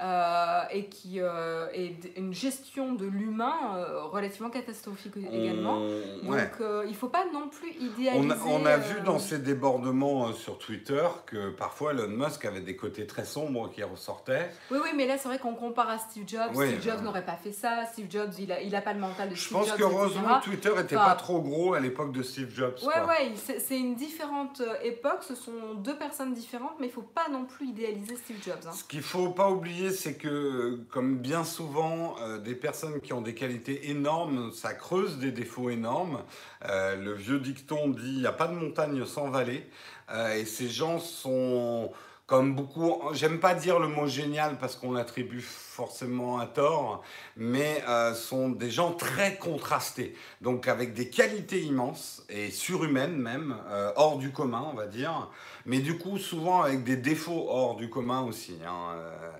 Euh, 0.00 0.62
et 0.72 0.86
qui 0.86 1.20
euh, 1.20 1.68
est 1.72 2.16
une 2.16 2.34
gestion 2.34 2.94
de 2.94 3.06
l'humain 3.06 3.76
euh, 3.76 4.02
relativement 4.06 4.50
catastrophique 4.50 5.12
également. 5.16 5.78
Donc 6.22 6.38
il 6.84 6.90
ne 6.90 6.94
faut 6.94 7.08
pas 7.08 7.24
non 7.32 7.48
plus 7.48 7.70
idéaliser. 7.78 8.34
On 8.44 8.66
a, 8.66 8.76
vu 8.76 9.00
dans 9.02 9.20
ces 9.20 9.38
débordements 9.38 10.32
sur 10.32 10.58
Twitter 10.58 11.06
que 11.26 11.50
parfois 11.50 11.92
Elon 11.92 12.08
Musk 12.08 12.44
avait 12.44 12.60
des 12.60 12.74
côtés 12.74 13.06
très 13.06 13.24
sombres 13.24 13.70
qui 13.70 13.84
ressortaient. 13.84 14.50
Oui, 14.72 14.78
oui, 14.82 14.90
mais 14.96 15.06
là 15.06 15.16
c'est 15.16 15.28
vrai 15.28 15.38
qu'on 15.38 15.54
compare 15.54 15.88
à 15.88 15.98
Steve 15.98 16.24
Jobs. 16.26 16.52
Steve 16.52 16.82
Jobs 16.82 17.02
n'aurait 17.02 17.24
pas 17.24 17.36
fait 17.36 17.52
ça. 17.52 17.84
Steve 17.92 18.06
Jobs, 18.10 18.32
il 18.38 18.48
n'a 18.48 18.60
il 18.62 18.74
a 18.74 18.80
pas 18.80 18.94
le 18.94 19.00
mental 19.00 19.28
de 19.28 19.36
Steve 19.36 19.52
Jobs. 19.52 19.64
Je 19.64 19.70
pense 19.70 19.78
qu'heureusement 19.78 20.40
Twitter 20.40 20.70
n'était 20.76 20.96
pas 20.96 21.14
trop 21.14 21.40
gros 21.40 21.74
à 21.74 21.80
l'époque 21.80 22.10
de 22.10 22.22
Steve 22.24 22.52
Jobs. 22.52 22.78
Oui, 22.82 22.94
oui, 23.08 23.54
c'est 23.58 23.78
une 23.78 23.94
différente 23.94 24.60
époque. 24.82 25.22
Ce 25.22 25.36
sont 25.36 25.74
deux 25.76 25.96
personnes 25.96 26.34
différentes, 26.34 26.74
mais 26.80 26.86
il 26.86 26.90
ne 26.90 26.94
faut 26.94 27.02
pas 27.02 27.28
non 27.30 27.44
plus 27.44 27.68
idéaliser 27.68 28.16
Steve 28.16 28.42
Jobs. 28.44 28.58
Hein. 28.66 28.72
Ce 28.72 28.82
qu'il 28.82 28.98
ne 28.98 29.04
faut 29.04 29.28
pas 29.28 29.50
oublier, 29.50 29.83
c'est 29.90 30.14
que, 30.14 30.80
comme 30.90 31.18
bien 31.18 31.44
souvent, 31.44 32.16
euh, 32.20 32.38
des 32.38 32.54
personnes 32.54 33.00
qui 33.00 33.12
ont 33.12 33.20
des 33.20 33.34
qualités 33.34 33.90
énormes, 33.90 34.52
ça 34.52 34.74
creuse 34.74 35.18
des 35.18 35.32
défauts 35.32 35.70
énormes. 35.70 36.22
Euh, 36.68 36.96
le 36.96 37.12
vieux 37.12 37.40
dicton 37.40 37.88
dit 37.88 38.12
il 38.14 38.20
n'y 38.20 38.26
a 38.26 38.32
pas 38.32 38.46
de 38.46 38.54
montagne 38.54 39.04
sans 39.04 39.30
vallée. 39.30 39.66
Euh, 40.10 40.34
et 40.34 40.44
ces 40.44 40.68
gens 40.68 40.98
sont 40.98 41.92
comme 42.26 42.54
beaucoup, 42.54 43.02
j'aime 43.12 43.38
pas 43.38 43.54
dire 43.54 43.78
le 43.78 43.86
mot 43.86 44.06
génial 44.06 44.56
parce 44.56 44.76
qu'on 44.76 44.92
l'attribue 44.92 45.42
forcément 45.42 46.38
à 46.38 46.46
tort, 46.46 47.02
mais 47.36 47.84
euh, 47.86 48.14
sont 48.14 48.48
des 48.48 48.70
gens 48.70 48.92
très 48.92 49.36
contrastés, 49.36 50.16
donc 50.40 50.66
avec 50.66 50.94
des 50.94 51.10
qualités 51.10 51.60
immenses 51.60 52.24
et 52.30 52.50
surhumaines 52.50 53.16
même, 53.16 53.56
euh, 53.68 53.92
hors 53.96 54.16
du 54.16 54.32
commun 54.32 54.66
on 54.72 54.74
va 54.74 54.86
dire, 54.86 55.30
mais 55.66 55.80
du 55.80 55.98
coup 55.98 56.16
souvent 56.16 56.62
avec 56.62 56.82
des 56.82 56.96
défauts 56.96 57.46
hors 57.48 57.76
du 57.76 57.90
commun 57.90 58.22
aussi. 58.22 58.56
Hein, 58.66 58.94
euh. 58.94 59.30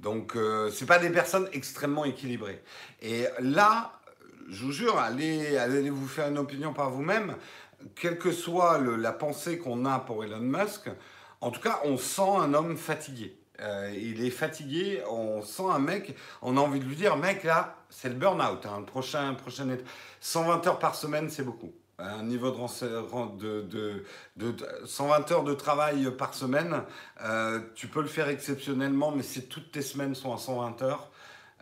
donc 0.00 0.36
c'est 0.72 0.86
pas 0.86 0.98
des 0.98 1.10
personnes 1.10 1.48
extrêmement 1.52 2.04
équilibrées. 2.04 2.60
Et 3.02 3.26
là, 3.38 3.92
je 4.48 4.64
vous 4.64 4.72
jure, 4.72 4.98
allez, 4.98 5.56
allez 5.56 5.90
vous 5.90 6.08
faire 6.08 6.26
une 6.26 6.38
opinion 6.38 6.72
par 6.72 6.90
vous-même, 6.90 7.36
quelle 7.94 8.18
que 8.18 8.32
soit 8.32 8.80
la 8.80 9.12
pensée 9.12 9.58
qu'on 9.58 9.84
a 9.84 10.00
pour 10.00 10.24
Elon 10.24 10.40
Musk. 10.40 10.90
En 11.42 11.50
tout 11.50 11.60
cas, 11.60 11.80
on 11.84 11.96
sent 11.98 12.22
un 12.22 12.54
homme 12.54 12.76
fatigué. 12.76 13.36
Euh, 13.60 13.92
il 13.94 14.24
est 14.24 14.30
fatigué, 14.30 15.02
on 15.10 15.42
sent 15.42 15.64
un 15.68 15.80
mec, 15.80 16.16
on 16.40 16.56
a 16.56 16.60
envie 16.60 16.78
de 16.78 16.84
lui 16.84 16.94
dire, 16.94 17.16
mec, 17.16 17.42
là, 17.42 17.76
c'est 17.90 18.08
le 18.08 18.14
burn-out. 18.14 18.64
Hein, 18.64 18.82
prochain, 18.82 19.34
prochain 19.34 19.66
120 20.20 20.66
heures 20.68 20.78
par 20.78 20.94
semaine, 20.94 21.28
c'est 21.28 21.42
beaucoup. 21.42 21.72
Un 21.98 22.22
niveau 22.22 22.50
de, 22.50 23.62
de, 23.62 24.04
de, 24.36 24.56
120 24.86 25.32
heures 25.32 25.44
de 25.44 25.54
travail 25.54 26.10
par 26.16 26.32
semaine, 26.32 26.82
euh, 27.22 27.60
tu 27.74 27.88
peux 27.88 28.02
le 28.02 28.08
faire 28.08 28.28
exceptionnellement, 28.28 29.10
mais 29.10 29.24
si 29.24 29.46
toutes 29.46 29.72
tes 29.72 29.82
semaines 29.82 30.14
sont 30.14 30.32
à 30.32 30.38
120 30.38 30.80
heures, 30.82 31.10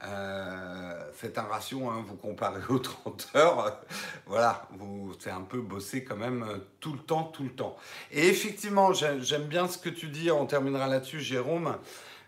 euh, 0.04 1.12
faites 1.12 1.36
un 1.38 1.42
ratio, 1.42 1.88
hein, 1.88 2.04
vous 2.06 2.16
comparez 2.16 2.62
aux 2.68 2.78
30 2.80 3.28
heures, 3.36 3.80
voilà, 4.26 4.66
vous 4.78 5.12
c'est 5.18 5.30
un 5.30 5.42
peu 5.42 5.60
bossé 5.60 6.04
quand 6.04 6.16
même 6.16 6.42
euh, 6.42 6.58
tout 6.80 6.92
le 6.92 6.98
temps, 6.98 7.24
tout 7.24 7.44
le 7.44 7.50
temps. 7.50 7.76
Et 8.10 8.28
effectivement, 8.28 8.92
j'aime 8.92 9.44
bien 9.44 9.68
ce 9.68 9.78
que 9.78 9.90
tu 9.90 10.08
dis, 10.08 10.30
on 10.30 10.46
terminera 10.46 10.86
là-dessus, 10.88 11.20
Jérôme. 11.20 11.76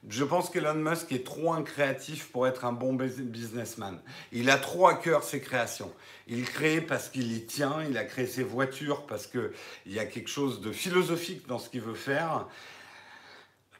Je 0.08 0.24
pense 0.24 0.50
qu'Elon 0.50 0.74
Musk 0.74 1.12
est 1.12 1.24
trop 1.24 1.52
un 1.52 1.62
créatif 1.62 2.28
pour 2.32 2.48
être 2.48 2.64
un 2.64 2.72
bon 2.72 2.92
businessman. 2.94 4.00
Il 4.32 4.50
a 4.50 4.56
trop 4.56 4.88
à 4.88 4.94
cœur 4.94 5.22
ses 5.22 5.40
créations. 5.40 5.92
Il 6.26 6.44
crée 6.44 6.80
parce 6.80 7.08
qu'il 7.08 7.32
y 7.32 7.46
tient, 7.46 7.84
il 7.88 7.96
a 7.96 8.04
créé 8.04 8.26
ses 8.26 8.42
voitures 8.42 9.06
parce 9.06 9.28
qu'il 9.28 9.52
y 9.86 10.00
a 10.00 10.04
quelque 10.04 10.28
chose 10.28 10.60
de 10.60 10.72
philosophique 10.72 11.46
dans 11.46 11.60
ce 11.60 11.70
qu'il 11.70 11.82
veut 11.82 11.94
faire. 11.94 12.48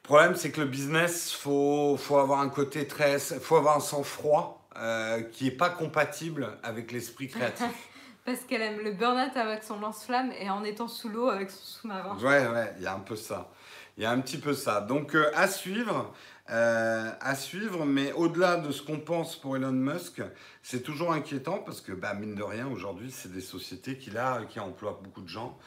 Le 0.03 0.07
problème, 0.07 0.35
c'est 0.35 0.51
que 0.51 0.59
le 0.59 0.67
business, 0.67 1.31
faut, 1.31 1.95
faut 1.97 2.17
avoir 2.17 2.41
un 2.41 2.49
côté 2.49 2.85
très, 2.87 3.19
faut 3.19 3.55
avoir 3.55 3.77
un 3.77 3.79
sang-froid 3.79 4.67
euh, 4.75 5.21
qui 5.21 5.45
n'est 5.45 5.51
pas 5.51 5.69
compatible 5.69 6.57
avec 6.61 6.91
l'esprit 6.91 7.29
créatif. 7.29 7.67
Parce 8.25 8.41
qu'elle 8.41 8.61
aime 8.61 8.79
le 8.83 8.91
burn-out 8.91 9.35
avec 9.37 9.63
son 9.63 9.79
lance-flamme 9.79 10.33
et 10.37 10.49
en 10.49 10.65
étant 10.65 10.89
sous 10.89 11.07
l'eau 11.07 11.29
avec 11.29 11.51
son 11.51 11.63
sous-marin. 11.63 12.17
Ouais, 12.17 12.47
ouais, 12.47 12.73
il 12.77 12.83
y 12.83 12.87
a 12.87 12.93
un 12.93 12.99
peu 12.99 13.15
ça. 13.15 13.49
Il 13.97 14.03
y 14.03 14.05
a 14.05 14.11
un 14.11 14.19
petit 14.19 14.37
peu 14.37 14.53
ça. 14.53 14.81
Donc 14.81 15.15
euh, 15.15 15.31
à 15.35 15.47
suivre, 15.47 16.13
euh, 16.49 17.09
à 17.21 17.35
suivre, 17.35 17.85
mais 17.85 18.11
au-delà 18.11 18.57
de 18.57 18.73
ce 18.73 18.81
qu'on 18.81 18.99
pense 18.99 19.37
pour 19.37 19.55
Elon 19.55 19.71
Musk, 19.71 20.21
c'est 20.61 20.83
toujours 20.83 21.13
inquiétant 21.13 21.59
parce 21.59 21.79
que, 21.79 21.93
bah, 21.93 22.13
mine 22.13 22.35
de 22.35 22.43
rien, 22.43 22.67
aujourd'hui, 22.67 23.09
c'est 23.09 23.31
des 23.31 23.41
sociétés 23.41 23.97
qui, 23.97 24.09
là, 24.09 24.41
qui 24.49 24.59
emploient 24.59 24.99
beaucoup 25.01 25.21
de 25.21 25.29
gens. 25.29 25.57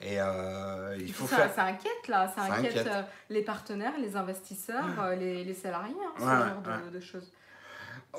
Et 0.00 0.20
euh, 0.20 0.96
il 0.98 1.12
faut 1.12 1.26
ça, 1.26 1.36
faire... 1.36 1.54
ça 1.54 1.64
inquiète 1.64 2.08
là, 2.08 2.28
ça, 2.28 2.42
inquiète, 2.42 2.86
euh, 2.86 3.02
les 3.30 3.42
partenaires, 3.42 3.94
les 3.98 4.16
investisseurs, 4.16 4.84
euh, 5.00 5.14
les, 5.14 5.44
les, 5.44 5.54
salariés, 5.54 5.94
hein, 6.04 6.12
ce 6.18 6.24
genre 6.24 6.90
de, 6.92 7.00
choses. 7.00 7.32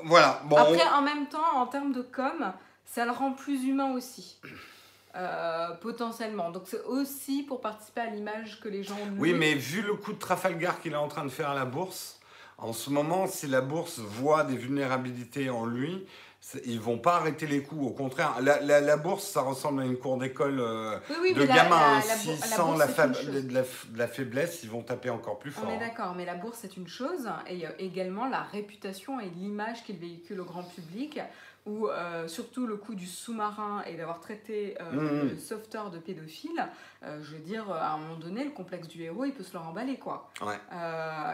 Voilà. 0.04 0.42
Bon, 0.46 0.56
Après, 0.56 0.88
en 0.88 1.02
même 1.02 1.28
temps, 1.28 1.56
en 1.56 1.66
termes 1.66 1.92
de 1.92 2.02
com, 2.02 2.52
ça 2.84 3.04
le 3.04 3.12
rend 3.12 3.32
plus 3.32 3.64
humain 3.64 3.92
aussi. 3.92 4.40
potentiellement. 5.80 6.50
Donc 6.50 6.64
c'est 6.66 6.82
aussi 6.84 7.42
pour 7.42 7.60
participer 7.60 8.00
à 8.00 8.06
l'image 8.06 8.60
que 8.60 8.68
les 8.68 8.82
gens 8.82 8.96
ont. 8.96 9.16
Oui, 9.18 9.32
mais 9.32 9.54
vu 9.54 9.82
le 9.82 9.94
coup 9.94 10.12
de 10.12 10.18
Trafalgar 10.18 10.80
qu'il 10.80 10.92
est 10.92 10.96
en 10.96 11.08
train 11.08 11.24
de 11.24 11.30
faire 11.30 11.50
à 11.50 11.54
la 11.54 11.64
bourse, 11.64 12.18
en 12.58 12.72
ce 12.72 12.90
moment, 12.90 13.28
si 13.28 13.46
la 13.46 13.60
bourse 13.60 14.00
voit 14.00 14.42
des 14.42 14.56
vulnérabilités 14.56 15.48
en 15.48 15.64
lui, 15.64 16.04
ils 16.64 16.80
vont 16.80 16.98
pas 16.98 17.16
arrêter 17.16 17.46
les 17.46 17.62
coups, 17.62 17.86
au 17.86 17.90
contraire. 17.90 18.36
La, 18.40 18.80
la, 18.80 18.96
bourse, 18.96 19.24
ça 19.24 19.42
ressemble 19.42 19.82
à 19.82 19.84
une 19.84 19.98
cour 19.98 20.16
d'école 20.18 20.60
euh, 20.60 20.98
de 21.34 21.44
gamins. 21.44 22.00
S'ils 22.00 22.36
sentent 22.36 22.78
la, 22.78 22.86
la, 23.96 24.08
faiblesse, 24.08 24.62
ils 24.62 24.70
vont 24.70 24.82
taper 24.82 25.10
encore 25.10 25.38
plus 25.38 25.50
fort. 25.50 25.64
On 25.68 25.74
est 25.74 25.78
d'accord, 25.78 26.14
mais 26.14 26.24
la 26.24 26.34
bourse, 26.34 26.58
c'est 26.62 26.76
une 26.76 26.88
chose. 26.88 27.28
Et 27.48 27.54
il 27.54 27.60
y 27.60 27.66
a 27.66 27.78
également 27.80 28.28
la 28.28 28.42
réputation 28.42 29.20
et 29.20 29.28
l'image 29.30 29.84
qu'il 29.84 29.98
véhicule 29.98 30.40
au 30.40 30.44
grand 30.44 30.62
public 30.62 31.20
ou 31.66 31.88
euh, 31.88 32.26
surtout 32.28 32.66
le 32.66 32.76
coup 32.76 32.94
du 32.94 33.06
sous-marin 33.06 33.82
et 33.86 33.96
d'avoir 33.96 34.20
traité 34.20 34.76
euh, 34.80 34.92
mmh, 34.92 35.26
mmh. 35.26 35.28
le 35.30 35.36
sauveteur 35.36 35.90
de 35.90 35.98
pédophile, 35.98 36.66
euh, 37.02 37.22
je 37.22 37.36
veux 37.36 37.42
dire, 37.42 37.70
à 37.70 37.92
un 37.92 37.98
moment 37.98 38.16
donné, 38.16 38.44
le 38.44 38.50
complexe 38.50 38.88
du 38.88 39.02
héros, 39.02 39.24
il 39.24 39.32
peut 39.32 39.42
se 39.42 39.52
le 39.52 39.58
remballer, 39.58 39.98
quoi. 39.98 40.30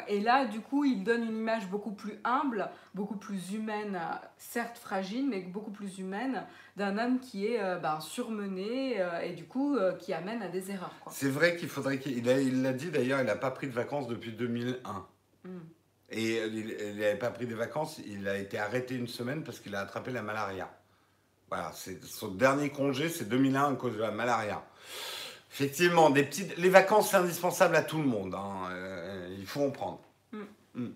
et 0.09 0.21
là, 0.21 0.47
du 0.47 0.61
coup, 0.61 0.85
il 0.85 1.05
donne 1.05 1.23
une 1.25 1.37
image 1.37 1.69
beaucoup 1.69 1.93
plus 1.93 2.19
humble, 2.25 2.69
beaucoup 2.95 3.17
plus 3.17 3.53
humaine, 3.53 3.99
certes 4.37 4.79
fragile, 4.79 5.29
mais 5.29 5.41
beaucoup 5.41 5.71
plus 5.71 5.99
humaine, 5.99 6.45
d'un 6.77 6.99
homme 6.99 7.21
qui 7.21 7.47
est 7.47 7.61
ben, 7.81 8.01
surmené 8.01 9.01
et 9.23 9.33
du 9.33 9.45
coup, 9.45 9.77
qui 9.99 10.13
amène 10.13 10.43
à 10.43 10.49
des 10.49 10.71
erreurs. 10.71 10.95
C'est 11.11 11.31
vrai 11.31 11.57
qu'il 11.57 11.69
faudrait 11.69 11.99
qu'il... 11.99 12.27
Il 12.27 12.63
l'a 12.63 12.73
dit 12.73 12.91
d'ailleurs, 12.91 13.21
il 13.21 13.27
n'a 13.27 13.37
pas 13.37 13.51
pris 13.51 13.69
de 13.69 13.73
vacances 13.73 14.09
depuis 14.09 14.33
2001. 14.33 15.07
Et 16.11 16.37
il 16.37 16.97
n'avait 16.99 17.17
pas 17.17 17.31
pris 17.31 17.47
des 17.47 17.55
vacances, 17.55 17.99
il 18.07 18.29
a 18.29 18.37
été 18.37 18.59
arrêté 18.59 18.95
une 18.95 19.09
semaine 19.09 19.43
parce 19.43 19.59
qu'il 19.59 19.75
a 19.75 19.81
attrapé 19.81 20.11
la 20.11 20.23
malaria. 20.23 20.71
Voilà, 21.49 21.73
c'est 21.75 22.03
son 22.05 22.29
dernier 22.29 22.71
congé, 22.71 23.09
c'est 23.09 23.29
2001 23.29 23.73
à 23.73 23.77
cause 23.77 23.95
de 23.95 24.01
la 24.01 24.11
malaria. 24.11 24.63
Effectivement, 25.53 26.11
des 26.11 26.25
petites, 26.25 26.57
les 26.57 26.69
vacances, 26.69 27.11
c'est 27.11 27.17
indispensable 27.17 27.77
à 27.77 27.83
tout 27.83 27.99
le 27.99 28.05
monde. 28.05 28.35
Hein. 28.35 28.69
Euh, 28.71 29.37
il 29.39 29.47
faut 29.47 29.63
en 29.63 29.71
prendre. 29.71 30.01
Mm. 30.33 30.43
Mm. 30.75 30.93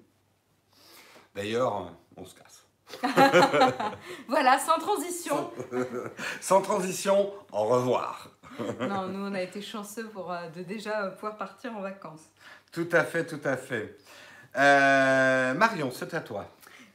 D'ailleurs, 1.34 1.92
on 2.16 2.24
se 2.24 2.34
casse. 2.34 2.64
voilà, 4.28 4.58
sans 4.58 4.78
transition. 4.78 5.50
Sans 6.40 6.62
transition, 6.62 7.32
au 7.52 7.64
revoir. 7.64 8.30
non, 8.80 9.06
nous 9.08 9.26
on 9.26 9.34
a 9.34 9.42
été 9.42 9.62
chanceux 9.62 10.08
pour 10.08 10.32
euh, 10.32 10.48
de 10.48 10.62
déjà 10.62 11.04
euh, 11.04 11.10
pouvoir 11.10 11.36
partir 11.36 11.76
en 11.76 11.80
vacances. 11.80 12.24
Tout 12.72 12.88
à 12.92 13.04
fait, 13.04 13.24
tout 13.26 13.40
à 13.44 13.56
fait. 13.56 13.96
Euh, 14.56 15.54
Marion, 15.54 15.90
c'est 15.92 16.14
à 16.14 16.20
toi. 16.20 16.46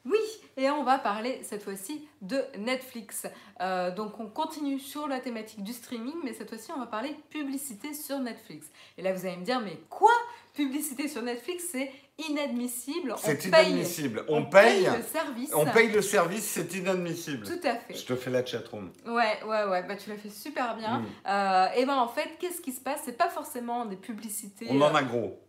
Oui, 0.06 0.20
et 0.58 0.70
on 0.70 0.84
va 0.84 0.98
parler 0.98 1.39
cette 1.44 1.63
fois-ci 1.63 2.06
de 2.22 2.44
Netflix. 2.60 3.26
Euh, 3.62 3.89
donc 3.89 4.20
on 4.20 4.28
continue 4.28 4.78
sur 4.80 5.08
la 5.08 5.20
thématique 5.22 5.63
du 5.63 5.72
streaming, 5.72 6.16
mais 6.26 6.34
cette 6.34 6.50
fois-ci 6.50 6.72
on 6.76 6.80
va 6.80 6.88
parler 6.88 7.16
publicité 7.30 7.94
sur 7.94 8.20
Netflix. 8.20 8.68
Et 8.98 9.02
là 9.02 9.13
vous 9.13 9.26
allez 9.26 9.38
me 9.38 9.46
dire, 9.46 9.62
mais 9.62 9.80
quoi? 9.89 10.12
Publicité 10.54 11.08
sur 11.08 11.22
Netflix, 11.22 11.63
c'est 11.72 11.89
inadmissible. 12.30 13.16
C'est 13.18 13.48
On 13.48 13.50
paye- 13.50 13.68
inadmissible. 13.70 14.26
On, 14.28 14.46
paye, 14.46 14.86
le 14.86 15.02
service. 15.02 15.52
on 15.56 15.66
paye 15.66 15.89
le 15.89 16.02
service, 16.02 16.44
c'est 16.44 16.74
inadmissible. 16.76 17.48
Tout 17.48 17.68
à 17.68 17.76
fait. 17.76 17.96
Je 17.96 18.06
te 18.06 18.16
fais 18.16 18.30
la 18.30 18.46
chatroom. 18.46 18.92
Ouais, 19.06 19.39
ouais, 19.48 19.63
ouais, 19.63 19.84
bah 19.84 19.96
tu 19.96 20.10
l'as 20.10 20.18
fait 20.18 20.30
super 20.30 20.76
bien. 20.76 21.00
Mm. 21.00 21.06
Euh, 21.28 21.68
et 21.78 21.86
ben 21.86 21.98
en 21.98 22.08
fait, 22.10 22.30
qu'est-ce 22.39 22.62
qui 22.62 22.74
se 22.74 22.82
passe? 22.82 23.02
C'est 23.06 23.18
pas 23.18 23.30
forcément 23.30 23.86
des 23.86 23.96
publicités. 23.96 24.68
On 24.70 24.82
en 24.82 24.94
a 24.94 25.02
gros. 25.02 25.39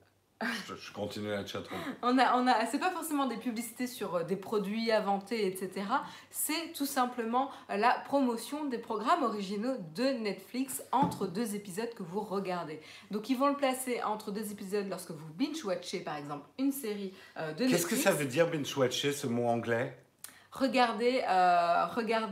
Je, 0.43 0.75
je 0.75 0.93
continue 0.93 1.29
la 1.29 1.47
chatroom. 1.47 1.79
On 2.03 2.19
a, 2.19 2.37
on 2.37 2.47
a, 2.47 2.67
c'est 2.67 2.79
pas 2.79 2.91
forcément 2.91 3.27
des 3.27 3.37
publicités 3.37 3.87
sur 3.87 4.17
euh, 4.17 4.25
des 4.25 4.37
produits 4.37 4.91
inventés, 4.93 5.47
etc. 5.47 5.87
C'est 6.31 6.73
tout 6.75 6.87
simplement 6.87 7.51
euh, 7.71 7.77
la 7.77 7.93
promotion 8.05 8.65
des 8.65 8.79
programmes 8.79 9.23
originaux 9.23 9.77
de 9.95 10.05
Netflix 10.05 10.83
entre 10.93 11.27
deux 11.27 11.55
épisodes 11.55 11.93
que 11.95 12.03
vous 12.03 12.21
regardez. 12.21 12.81
Donc 13.11 13.31
ils 13.31 13.39
vont 13.39 13.49
le 13.49 13.57
placer 13.57 14.03
entre 14.03 14.33
deux 14.33 14.51
épisodes 14.51 14.87
lorsque 14.89 15.13
vous 15.13 15.33
binge-watchez 15.35 16.01
par 16.01 16.17
exemple 16.17 16.47
une 16.59 16.73
série 16.73 17.13
euh, 17.37 17.53
de 17.53 17.65
Netflix. 17.65 17.73
Qu'est-ce 17.73 17.87
que 17.87 17.97
ça 17.97 18.13
veut 18.13 18.27
dire 18.27 18.51
binge-watcher, 18.51 19.13
ce 19.13 19.27
mot 19.27 19.47
anglais? 19.47 19.97
Euh, 20.63 21.87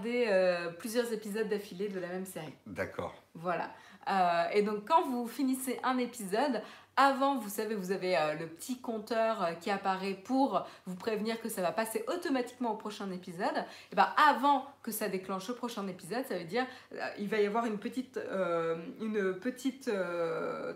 euh, 0.07 0.71
plusieurs 0.79 1.13
épisodes 1.13 1.49
d'affilée 1.49 1.89
de 1.89 1.99
la 1.99 2.09
même 2.09 2.27
série. 2.27 2.55
D'accord. 2.67 3.15
Voilà. 3.35 3.71
Euh, 4.11 4.45
et 4.53 4.63
donc 4.63 4.85
quand 4.87 5.03
vous 5.03 5.27
finissez 5.27 5.79
un 5.83 5.99
épisode, 5.99 6.63
avant, 6.97 7.39
vous 7.39 7.49
savez, 7.49 7.75
vous 7.75 7.91
avez 7.91 8.17
euh, 8.17 8.35
le 8.35 8.47
petit 8.47 8.81
compteur 8.81 9.43
euh, 9.43 9.53
qui 9.53 9.71
apparaît 9.71 10.15
pour 10.15 10.67
vous 10.87 10.95
prévenir 10.97 11.41
que 11.41 11.49
ça 11.49 11.63
va 11.63 11.73
passer 11.73 12.05
automatiquement 12.09 12.73
au 12.73 12.77
prochain 12.77 13.11
épisode. 13.11 13.65
Et 13.91 13.95
ben 13.97 14.09
avant 14.29 14.67
que 14.83 14.91
ça 14.91 15.09
déclenche 15.09 15.49
le 15.49 15.55
prochain 15.55 15.87
épisode, 15.89 16.25
ça 16.29 16.37
veut 16.37 16.45
dire 16.45 16.67
euh, 16.95 16.99
il 17.19 17.29
va 17.29 17.41
y 17.41 17.47
avoir 17.47 17.65
une 17.67 17.79
petite, 17.79 18.17
euh, 18.19 18.77
une 19.01 19.35
petite 19.39 19.91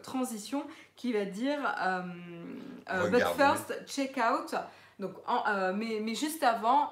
transition 0.02 0.64
qui 0.96 1.12
va 1.12 1.24
dire 1.24 1.58
but 3.10 3.22
first 3.36 3.84
check 3.86 4.16
out. 4.18 4.54
Donc, 4.98 5.12
en- 5.26 5.72
mais, 5.74 6.00
mais 6.02 6.14
juste 6.14 6.42
avant, 6.42 6.90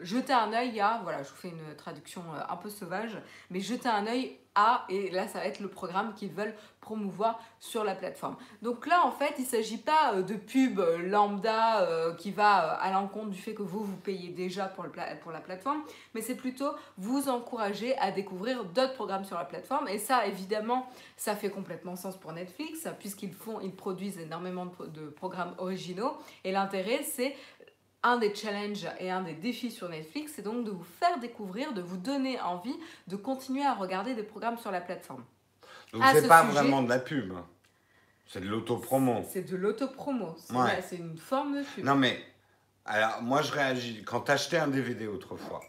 jeter 0.00 0.32
un 0.32 0.52
œil 0.52 0.80
à, 0.80 1.00
voilà, 1.02 1.22
je 1.22 1.30
vous 1.30 1.36
fais 1.36 1.48
une 1.48 1.76
traduction 1.76 2.22
euh, 2.34 2.40
un 2.48 2.56
peu 2.56 2.68
sauvage, 2.68 3.16
mais 3.50 3.60
jeter 3.60 3.88
un 3.88 4.06
œil 4.06 4.36
à, 4.56 4.84
et 4.88 5.10
là 5.10 5.28
ça 5.28 5.38
va 5.38 5.46
être 5.46 5.60
le 5.60 5.68
programme 5.68 6.12
qu'ils 6.14 6.32
veulent 6.32 6.54
promouvoir 6.80 7.38
sur 7.60 7.84
la 7.84 7.94
plateforme. 7.94 8.36
Donc 8.62 8.86
là 8.88 9.06
en 9.06 9.12
fait 9.12 9.34
il 9.38 9.44
ne 9.44 9.46
s'agit 9.46 9.78
pas 9.78 10.14
euh, 10.14 10.22
de 10.22 10.34
pub 10.34 10.80
euh, 10.80 10.98
lambda 10.98 11.86
qui 12.18 12.32
va 12.32 12.72
à 12.72 12.90
l'encontre 12.92 13.30
du 13.30 13.38
fait 13.38 13.54
que 13.54 13.62
vous 13.62 13.84
vous 13.84 13.96
payez 13.96 14.30
déjà 14.30 14.66
pour, 14.66 14.82
le 14.82 14.90
pour 15.22 15.30
la 15.30 15.40
plateforme, 15.40 15.82
mais 16.14 16.20
c'est 16.20 16.34
plutôt 16.34 16.72
vous 16.98 17.28
encourager 17.28 17.96
à 17.98 18.10
découvrir 18.10 18.64
d'autres 18.64 18.94
programmes 18.94 19.24
sur 19.24 19.36
la 19.36 19.44
plateforme 19.44 19.86
et 19.86 19.98
ça 19.98 20.26
évidemment 20.26 20.88
ça 21.16 21.36
fait 21.36 21.50
complètement 21.50 21.94
sens 21.94 22.16
pour 22.16 22.32
Netflix 22.32 22.88
puisqu'ils 22.98 23.32
font, 23.32 23.60
ils 23.60 23.74
produisent 23.74 24.18
énormément 24.18 24.66
de 24.66 25.08
programmes 25.10 25.54
originaux 25.58 26.18
et 26.42 26.50
l'intérêt 26.50 27.02
c'est 27.04 27.36
un 28.02 28.16
des 28.18 28.34
challenges 28.34 28.86
et 28.98 29.10
un 29.10 29.22
des 29.22 29.34
défis 29.34 29.70
sur 29.70 29.88
Netflix, 29.88 30.32
c'est 30.36 30.42
donc 30.42 30.64
de 30.64 30.70
vous 30.70 30.84
faire 30.84 31.18
découvrir, 31.18 31.72
de 31.74 31.82
vous 31.82 31.98
donner 31.98 32.40
envie 32.40 32.74
de 33.06 33.16
continuer 33.16 33.64
à 33.64 33.74
regarder 33.74 34.14
des 34.14 34.22
programmes 34.22 34.58
sur 34.58 34.70
la 34.70 34.80
plateforme. 34.80 35.24
Donc 35.92 36.02
c'est 36.12 36.22
ce 36.22 36.28
pas 36.28 36.42
sujet- 36.46 36.52
vraiment 36.54 36.82
de 36.82 36.88
la 36.88 36.98
pub. 36.98 37.32
C'est 38.26 38.40
de 38.40 38.48
l'autopromo. 38.48 39.24
C'est 39.28 39.42
de 39.42 39.56
l'autopromo, 39.56 40.34
c'est 40.38 40.54
Ouais. 40.54 40.82
une 40.92 41.18
forme 41.18 41.58
de 41.58 41.62
pub. 41.64 41.84
Non 41.84 41.94
mais, 41.96 42.18
alors 42.86 43.20
moi 43.22 43.42
je 43.42 43.52
réagis. 43.52 44.02
Quand 44.04 44.20
t'achetais 44.20 44.58
un 44.58 44.68
DVD 44.68 45.06
autrefois, 45.06 45.60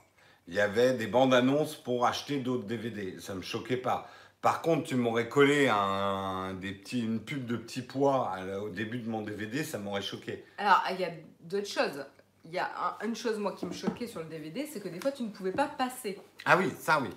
il 0.48 0.54
y 0.54 0.60
avait 0.60 0.94
des 0.94 1.08
bandes 1.08 1.34
annonces 1.34 1.76
pour 1.76 2.06
acheter 2.06 2.38
d'autres 2.40 2.66
DVD. 2.66 3.20
Ça 3.20 3.34
me 3.34 3.42
choquait 3.42 3.78
pas. 3.78 4.08
Par 4.42 4.62
contre, 4.62 4.88
tu 4.88 4.96
m'aurais 4.96 5.28
collé 5.30 5.68
un, 5.68 6.54
des 6.56 6.72
petits, 6.72 7.02
une 7.04 7.20
pub 7.20 7.46
de 7.46 7.58
petits 7.58 7.84
pois 7.84 8.34
au 8.62 8.70
début 8.70 9.00
de 9.00 9.08
mon 9.10 9.22
DVD, 9.22 9.64
ça 9.64 9.78
m'aurait 9.78 10.02
choqué. 10.02 10.44
Alors, 10.58 10.82
il 10.92 11.00
y 11.00 11.04
a 11.04 11.12
d'autres 11.42 11.68
choses. 11.68 12.04
Il 12.46 12.52
y 12.52 12.60
a 12.60 12.70
un- 13.02 13.06
une 13.06 13.16
chose, 13.16 13.38
moi, 13.38 13.54
qui 13.54 13.66
me 13.66 13.72
choquait 13.72 14.08
sur 14.08 14.22
le 14.22 14.26
DVD, 14.28 14.66
c'est 14.66 14.80
que 14.82 14.90
des 14.90 15.00
fois, 15.00 15.12
tu 15.12 15.24
ne 15.24 15.30
pouvais 15.30 15.52
pas 15.52 15.68
passer. 15.68 16.20
Ah 16.46 16.58
oui, 16.58 16.72
ça 16.80 17.00
oui. 17.02 17.10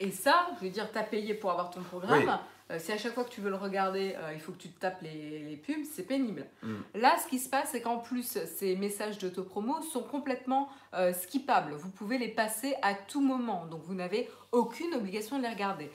Et 0.00 0.10
ça, 0.10 0.48
je 0.58 0.64
veux 0.66 0.70
dire, 0.70 0.90
t'as 0.92 1.04
payé 1.04 1.34
pour 1.34 1.50
avoir 1.50 1.70
ton 1.70 1.82
programme. 1.82 2.38
Euh, 2.72 2.78
si 2.80 2.90
à 2.90 2.98
chaque 2.98 3.14
fois 3.14 3.22
que 3.22 3.30
tu 3.30 3.40
veux 3.40 3.48
le 3.48 3.54
regarder, 3.56 4.14
euh, 4.18 4.32
il 4.34 4.40
faut 4.40 4.50
que 4.50 4.58
tu 4.58 4.68
te 4.68 4.80
tapes 4.80 5.00
les, 5.00 5.38
les 5.38 5.56
pubs, 5.56 5.84
c'est 5.94 6.02
pénible. 6.02 6.44
Mm. 6.64 6.74
Là, 6.96 7.16
ce 7.22 7.28
qui 7.28 7.38
se 7.38 7.48
passe, 7.48 7.68
c'est 7.70 7.80
qu'en 7.80 7.98
plus, 7.98 8.38
ces 8.44 8.74
messages 8.74 9.18
d'autopromo 9.18 9.80
sont 9.82 10.02
complètement 10.02 10.68
euh, 10.94 11.12
skippables. 11.12 11.74
Vous 11.74 11.90
pouvez 11.90 12.18
les 12.18 12.26
passer 12.28 12.74
à 12.82 12.94
tout 12.94 13.20
moment. 13.20 13.66
Donc, 13.66 13.82
vous 13.84 13.94
n'avez 13.94 14.28
aucune 14.50 14.92
obligation 14.94 15.38
de 15.38 15.42
les 15.44 15.48
regarder. 15.48 15.90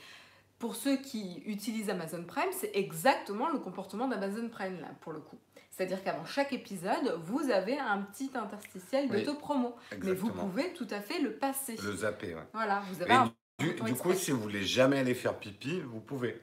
Pour 0.59 0.75
ceux 0.75 0.95
qui 0.95 1.43
utilisent 1.45 1.89
Amazon 1.89 2.23
Prime, 2.23 2.51
c'est 2.53 2.71
exactement 2.73 3.49
le 3.49 3.59
comportement 3.59 4.07
d'Amazon 4.07 4.47
Prime, 4.47 4.79
là, 4.79 4.87
pour 5.01 5.11
le 5.11 5.19
coup. 5.19 5.37
C'est-à-dire 5.81 6.03
qu'avant 6.03 6.25
chaque 6.25 6.53
épisode, 6.53 7.19
vous 7.23 7.49
avez 7.49 7.79
un 7.79 8.03
petit 8.03 8.29
interstitiel 8.35 9.07
Oui, 9.09 9.23
d'autopromo. 9.23 9.75
Mais 10.03 10.13
vous 10.13 10.29
pouvez 10.29 10.73
tout 10.73 10.85
à 10.91 11.01
fait 11.01 11.19
le 11.19 11.33
passer. 11.33 11.75
Le 11.83 11.95
zapper, 11.95 12.35
ouais. 12.35 12.43
Voilà, 12.53 12.83
vous 12.91 13.01
avez 13.01 13.13
un 13.15 13.33
du, 13.57 13.73
du 13.73 13.93
coup, 13.95 14.13
si 14.13 14.29
vous 14.29 14.39
voulez 14.39 14.63
jamais 14.63 14.99
aller 14.99 15.15
faire 15.15 15.39
pipi, 15.39 15.81
vous 15.81 15.99
pouvez. 15.99 16.39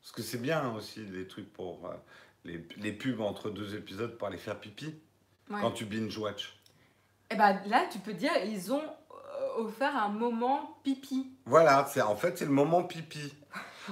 Parce 0.00 0.12
que 0.12 0.22
c'est 0.22 0.38
bien 0.38 0.72
aussi 0.76 1.04
des 1.06 1.26
trucs 1.26 1.52
pour 1.52 1.86
euh, 1.86 1.94
les, 2.44 2.64
les 2.76 2.92
pubs 2.92 3.20
entre 3.20 3.50
deux 3.50 3.74
épisodes 3.74 4.16
pour 4.16 4.28
aller 4.28 4.38
faire 4.38 4.60
pipi 4.60 4.94
Ouais. 5.50 5.60
quand 5.60 5.72
tu 5.72 5.84
binge-watch. 5.84 6.56
Et 7.32 7.34
ben 7.36 7.58
là, 7.66 7.86
tu 7.90 7.98
peux 7.98 8.12
dire, 8.12 8.30
ils 8.44 8.72
ont 8.72 8.80
euh, 8.82 9.62
offert 9.64 9.96
un 9.96 10.10
moment 10.10 10.78
pipi. 10.84 11.32
Voilà, 11.46 11.84
c'est 11.90 12.02
en 12.02 12.14
fait 12.14 12.38
c'est 12.38 12.44
le 12.44 12.52
moment 12.52 12.84
pipi. 12.84 13.34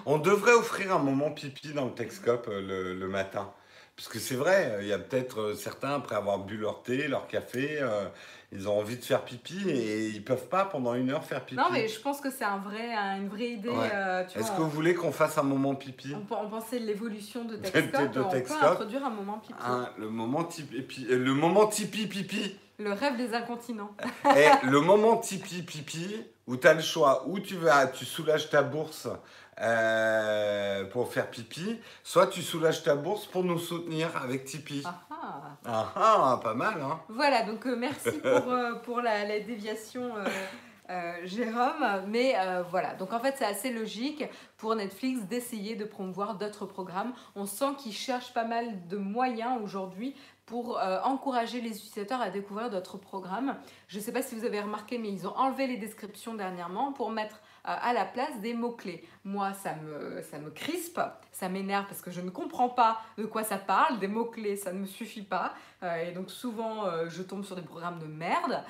On 0.05 0.19
devrait 0.19 0.53
offrir 0.53 0.95
un 0.95 1.01
moment 1.01 1.33
pipi 1.33 1.73
dans 1.73 1.87
le 1.87 1.95
Texcope 1.95 2.47
euh, 2.49 2.61
le, 2.61 2.95
le 2.95 3.09
matin. 3.09 3.53
Parce 3.97 4.09
que 4.09 4.19
c'est 4.19 4.35
vrai, 4.35 4.73
euh, 4.73 4.83
il 4.83 4.89
y 4.89 4.93
a 4.93 4.99
peut-être 4.99 5.41
euh, 5.41 5.55
certains, 5.55 5.95
après 5.95 6.17
avoir 6.17 6.39
bu 6.41 6.59
leur 6.59 6.83
thé, 6.83 7.09
leur 7.09 7.27
café, 7.29 7.79
euh, 7.81 8.05
ils 8.53 8.69
ont 8.69 8.79
envie 8.79 8.99
de 8.99 9.05
faire 9.05 9.23
pipi 9.25 9.71
et 9.71 10.09
ils 10.09 10.23
peuvent 10.23 10.49
pas 10.49 10.67
pendant 10.67 10.95
une 10.95 11.11
heure 11.11 11.25
faire 11.25 11.41
pipi. 11.47 11.57
Non, 11.57 11.71
mais 11.73 11.89
je 11.89 11.99
pense 12.01 12.21
que 12.21 12.31
c'est 12.31 12.45
un 12.45 12.59
vrai, 12.59 12.93
un- 12.95 13.17
une 13.17 13.29
vraie 13.29 13.49
idée. 13.53 13.71
Ouais. 13.71 13.91
euh, 13.95 14.23
Est-ce 14.35 14.53
que 14.53 14.61
vous 14.61 14.69
voulez 14.69 14.95
qu'on 14.95 15.13
fasse 15.13 15.39
un 15.39 15.43
moment 15.43 15.75
pipi? 15.75 16.15
On, 16.15 16.35
on, 16.35 16.49
pensait 16.51 16.79
l'évolution 16.79 17.47
de 17.47 17.57
de 17.57 17.63
Texcope, 17.63 18.11
on 18.17 18.29
peut 18.29 18.53
introduire 18.67 19.05
un 19.07 19.11
moment 19.11 19.39
pipi. 19.39 19.55
Un- 19.65 19.89
le 19.97 20.11
moment 20.11 20.45
tipi, 20.45 20.83
pi- 20.83 21.07
euh, 21.09 21.17
le 21.17 21.33
moment 21.33 21.67
tipi 21.67 22.07
pipi. 22.07 22.55
Le 22.79 22.93
rêve 22.93 23.17
des 23.17 23.33
incontinents. 23.33 23.93
Et 24.37 24.67
le 24.67 24.81
moment 24.83 25.17
tipi 25.17 25.63
pipi 25.63 26.23
où 26.47 26.59
tu 26.59 26.69
as 26.69 26.75
le 26.75 26.83
choix, 26.83 27.27
où 27.27 27.41
tu 27.41 27.57
vas, 27.57 27.87
tu 27.87 28.05
soulages 28.05 28.51
ta 28.51 28.63
bourse 28.63 29.09
euh, 29.61 30.85
pour 30.85 31.13
faire 31.13 31.31
pipi, 31.31 31.81
soit 32.03 32.27
tu 32.27 32.43
soulages 32.43 32.83
ta 32.83 32.95
bourse 32.95 33.27
pour 33.27 33.45
nous 33.45 33.59
soutenir 33.59 34.11
avec 34.23 34.45
Tipeee. 34.45 34.83
Ah, 34.85 35.01
ah. 35.11 35.53
Ah 35.65 35.93
ah, 35.97 36.41
pas 36.43 36.55
mal, 36.55 36.81
hein 36.81 37.01
Voilà, 37.09 37.43
donc 37.43 37.67
euh, 37.67 37.77
merci 37.77 38.11
pour, 38.23 38.53
euh, 38.53 38.75
pour 38.75 39.01
la, 39.01 39.25
la 39.25 39.41
déviation, 39.41 40.13
Jérôme. 41.25 42.05
Mais 42.09 42.37
voilà, 42.71 42.95
donc 42.95 43.13
en 43.13 43.19
fait, 43.19 43.35
c'est 43.39 43.45
assez 43.45 43.73
logique 43.73 44.25
pour 44.57 44.75
Netflix 44.77 45.23
d'essayer 45.23 45.75
de 45.75 45.85
promouvoir 45.85 46.37
d'autres 46.37 46.67
programmes. 46.67 47.13
On 47.35 47.47
sent 47.47 47.75
qu'ils 47.79 47.93
cherchent 47.93 48.33
pas 48.33 48.45
mal 48.45 48.87
de 48.87 48.97
moyens 48.97 49.61
aujourd'hui 49.63 50.15
pour 50.47 50.79
euh, 50.79 51.01
encourager 51.03 51.61
les 51.61 51.71
utilisateurs 51.71 52.21
à 52.21 52.31
découvrir 52.31 52.71
d'autres 52.71 52.99
programmes. 52.99 53.57
Je 53.89 53.99
ne 53.99 54.03
sais 54.03 54.13
pas 54.13 54.23
si 54.23 54.37
vous 54.37 54.45
avez 54.45 54.61
remarqué, 54.61 54.97
mais 54.97 55.09
ils 55.09 55.27
ont 55.27 55.37
enlevé 55.37 55.67
les 55.67 55.77
descriptions 55.77 56.35
dernièrement 56.35 56.93
pour 56.93 57.11
mettre 57.11 57.41
à 57.67 57.93
la 57.93 58.05
place 58.05 58.41
des 58.41 58.55
mots-clés. 58.55 59.05
Moi, 59.25 59.53
ça 59.53 59.75
me, 59.75 60.23
ça 60.23 60.39
me 60.39 60.51
crispe, 60.51 61.01
ça 61.33 61.49
m'énerve 61.49 61.87
parce 61.87 62.01
que 62.01 62.11
je 62.11 62.21
ne 62.21 62.31
comprends 62.31 62.69
pas 62.69 63.01
de 63.19 63.25
quoi 63.25 63.45
ça 63.45 63.59
parle. 63.59 63.99
Des 63.99 64.09
mots-clés, 64.09 64.57
ça 64.57 64.73
ne 64.73 64.81
me 64.81 64.87
suffit 64.87 65.23
pas. 65.23 65.53
Euh, 65.83 65.97
et 65.97 66.13
donc 66.13 66.31
souvent, 66.31 66.87
euh, 66.87 67.09
je 67.09 67.23
tombe 67.23 67.45
sur 67.45 67.57
des 67.57 67.63
programmes 67.63 67.99
de 67.99 68.07
merde. 68.07 68.63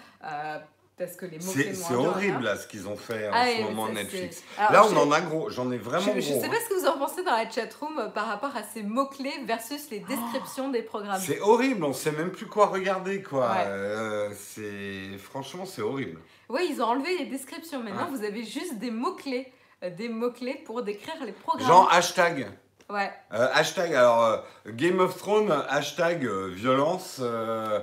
Parce 0.99 1.15
que 1.17 1.27
les 1.27 1.39
mots-clés 1.39 1.75
C'est 1.75 1.95
horrible 1.95 2.43
là 2.43 2.57
ce 2.57 2.67
qu'ils 2.67 2.89
ont 2.89 2.97
fait 2.97 3.29
en 3.29 3.33
Ah 3.35 3.47
ce 3.55 3.63
moment 3.63 3.89
Netflix. 3.89 4.37
c'est- 4.57 4.61
Alors, 4.61 4.73
Là, 4.73 4.85
on 4.87 4.89
je- 4.95 5.09
en 5.09 5.13
a 5.13 5.21
gros, 5.21 5.51
j'en 5.51 5.71
ai 5.71 5.77
vraiment 5.79 6.13
Je, 6.15 6.21
je 6.21 6.31
gros. 6.33 6.41
sais 6.41 6.47
hein. 6.47 6.51
pas 6.51 6.61
ce 6.61 6.69
que 6.71 6.75
vous 6.81 6.87
en 6.87 6.99
pensez 6.99 7.23
dans 7.23 7.33
la 7.37 7.51
chatroom 7.51 7.99
euh, 7.99 8.09
par 8.09 8.27
rapport 8.27 8.57
à 8.57 8.63
ces 8.63 8.83
mots-clés 8.83 9.43
versus 9.45 9.91
les 9.91 10.01
descriptions 10.01 10.71
des 10.71 10.83
programmes. 10.83 11.21
C'est 11.21 11.41
horrible, 11.41 11.85
on 11.85 11.93
sait 11.93 12.13
même 12.13 12.31
plus 12.33 12.47
quoi 12.47 12.67
regarder, 12.67 13.23
quoi. 13.23 13.51
Ouais. 13.51 13.65
Euh, 13.67 14.31
c'est 14.35 15.19
franchement, 15.19 15.67
c'est 15.67 15.83
horrible. 15.83 16.19
Oui, 16.49 16.67
ils 16.71 16.81
ont 16.81 16.87
enlevé 16.87 17.19
les 17.19 17.27
descriptions. 17.27 17.83
Maintenant, 17.83 18.05
Ouais. 18.11 18.19
vous 18.19 18.25
avez 18.25 18.45
juste 18.45 18.79
des 18.79 18.91
mots-clés. 18.91 19.53
euh, 19.85 19.91
Des 19.91 20.09
mots-clés 20.09 20.63
pour 20.65 20.83
décrire 20.83 21.23
les 21.25 21.33
programmes. 21.33 21.69
Genre 21.69 21.93
hashtag. 21.93 22.47
Ouais. 22.89 23.13
Euh, 23.33 23.49
hashtag, 23.53 23.95
alors, 23.95 24.25
euh, 24.25 24.37
Game 24.69 25.01
of 25.01 25.17
Thrones, 25.19 25.53
hashtag 25.69 26.25
euh, 26.25 26.49
violence, 26.55 27.21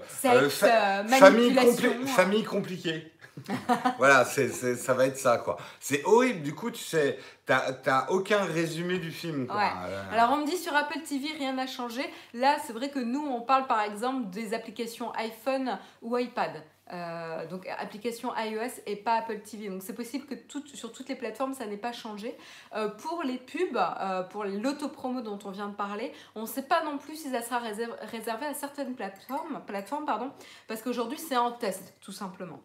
Sexe, 0.07 0.55
fa- 0.59 1.03
famille, 1.05 1.53
compli- 1.53 2.07
famille 2.07 2.43
compliquée. 2.43 3.09
voilà, 3.97 4.25
ça 4.25 4.93
va 4.93 5.07
être 5.07 5.17
ça, 5.17 5.39
quoi. 5.39 5.57
C'est 5.79 6.03
horrible, 6.05 6.43
du 6.43 6.53
coup, 6.53 6.69
tu 6.69 6.83
sais, 6.83 7.17
t'as, 7.45 8.05
aucun 8.09 8.43
résumé 8.45 8.99
du 8.99 9.11
film, 9.11 9.47
quoi. 9.47 9.57
Ouais. 9.57 9.71
Alors 10.11 10.31
on 10.33 10.37
me 10.37 10.45
dit 10.45 10.55
sur 10.57 10.75
Apple 10.75 10.99
TV 10.99 11.29
rien 11.37 11.53
n'a 11.53 11.67
changé. 11.67 12.01
Là 12.33 12.57
c'est 12.65 12.73
vrai 12.73 12.89
que 12.89 12.99
nous 12.99 13.25
on 13.25 13.41
parle 13.41 13.65
par 13.67 13.81
exemple 13.81 14.29
des 14.29 14.53
applications 14.53 15.11
iPhone 15.13 15.77
ou 16.01 16.17
iPad. 16.17 16.51
Euh, 16.91 17.47
donc 17.47 17.65
application 17.77 18.33
iOS 18.35 18.81
et 18.85 18.97
pas 18.97 19.13
Apple 19.13 19.39
TV. 19.39 19.69
Donc 19.69 19.81
c'est 19.81 19.93
possible 19.95 20.25
que 20.25 20.35
tout- 20.35 20.67
sur 20.67 20.91
toutes 20.91 21.07
les 21.07 21.15
plateformes 21.15 21.53
ça 21.53 21.65
n'ait 21.65 21.77
pas 21.77 21.93
changé. 21.93 22.35
Euh, 22.75 22.89
pour 22.89 23.23
les 23.23 23.37
pubs, 23.37 23.77
euh, 23.77 24.23
pour 24.23 24.43
l'autopromo 24.43 25.21
dont 25.21 25.39
on 25.45 25.51
vient 25.51 25.69
de 25.69 25.75
parler, 25.75 26.11
on 26.35 26.41
ne 26.41 26.45
sait 26.45 26.63
pas 26.67 26.83
non 26.83 26.97
plus 26.97 27.15
si 27.15 27.29
ça 27.31 27.41
sera 27.41 27.59
réserv- 27.61 27.95
réservé 28.01 28.45
à 28.47 28.53
certaines 28.53 28.95
plateformes, 28.95 29.61
plateformes 29.65 30.05
pardon, 30.05 30.29
parce 30.67 30.81
qu'aujourd'hui 30.81 31.17
c'est 31.17 31.37
en 31.37 31.53
test 31.53 31.93
tout 32.01 32.11
simplement. 32.11 32.59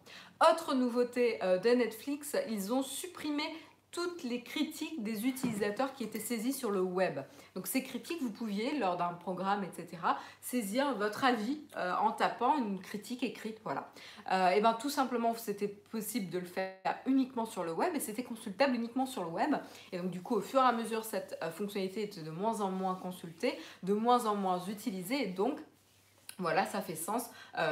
Autre 0.51 0.73
nouveauté 0.75 1.39
euh, 1.43 1.57
de 1.57 1.69
Netflix, 1.69 2.35
ils 2.49 2.73
ont 2.73 2.83
supprimé 2.83 3.43
toutes 3.91 4.23
les 4.23 4.41
critiques 4.41 5.03
des 5.03 5.25
utilisateurs 5.25 5.93
qui 5.93 6.03
étaient 6.03 6.19
saisis 6.19 6.53
sur 6.53 6.69
le 6.69 6.81
web. 6.81 7.19
Donc 7.55 7.65
ces 7.65 7.83
critiques, 7.83 8.21
vous 8.21 8.31
pouviez, 8.31 8.77
lors 8.77 8.97
d'un 8.97 9.13
programme, 9.13 9.63
etc., 9.63 9.97
saisir 10.41 10.95
votre 10.95 11.23
avis 11.23 11.61
euh, 11.75 11.93
en 11.95 12.11
tapant 12.11 12.57
une 12.57 12.79
critique 12.79 13.23
écrite. 13.23 13.59
Voilà. 13.63 13.91
Euh, 14.31 14.49
et 14.49 14.61
bien 14.61 14.73
tout 14.73 14.89
simplement, 14.89 15.33
c'était 15.35 15.67
possible 15.67 16.29
de 16.29 16.39
le 16.39 16.45
faire 16.45 16.75
uniquement 17.07 17.45
sur 17.45 17.63
le 17.63 17.71
web 17.71 17.95
et 17.95 17.99
c'était 17.99 18.23
consultable 18.23 18.75
uniquement 18.75 19.05
sur 19.05 19.23
le 19.23 19.29
web. 19.29 19.55
Et 19.91 19.97
donc 19.97 20.11
du 20.11 20.21
coup, 20.21 20.35
au 20.35 20.41
fur 20.41 20.59
et 20.59 20.65
à 20.65 20.71
mesure, 20.71 21.03
cette 21.03 21.37
euh, 21.41 21.51
fonctionnalité 21.51 22.03
était 22.03 22.21
de 22.21 22.31
moins 22.31 22.61
en 22.61 22.69
moins 22.69 22.95
consultée, 22.95 23.57
de 23.83 23.93
moins 23.93 24.25
en 24.25 24.35
moins 24.35 24.63
utilisée. 24.65 25.23
Et 25.23 25.27
donc, 25.27 25.59
voilà, 26.37 26.65
ça 26.65 26.81
fait 26.81 26.95
sens. 26.95 27.29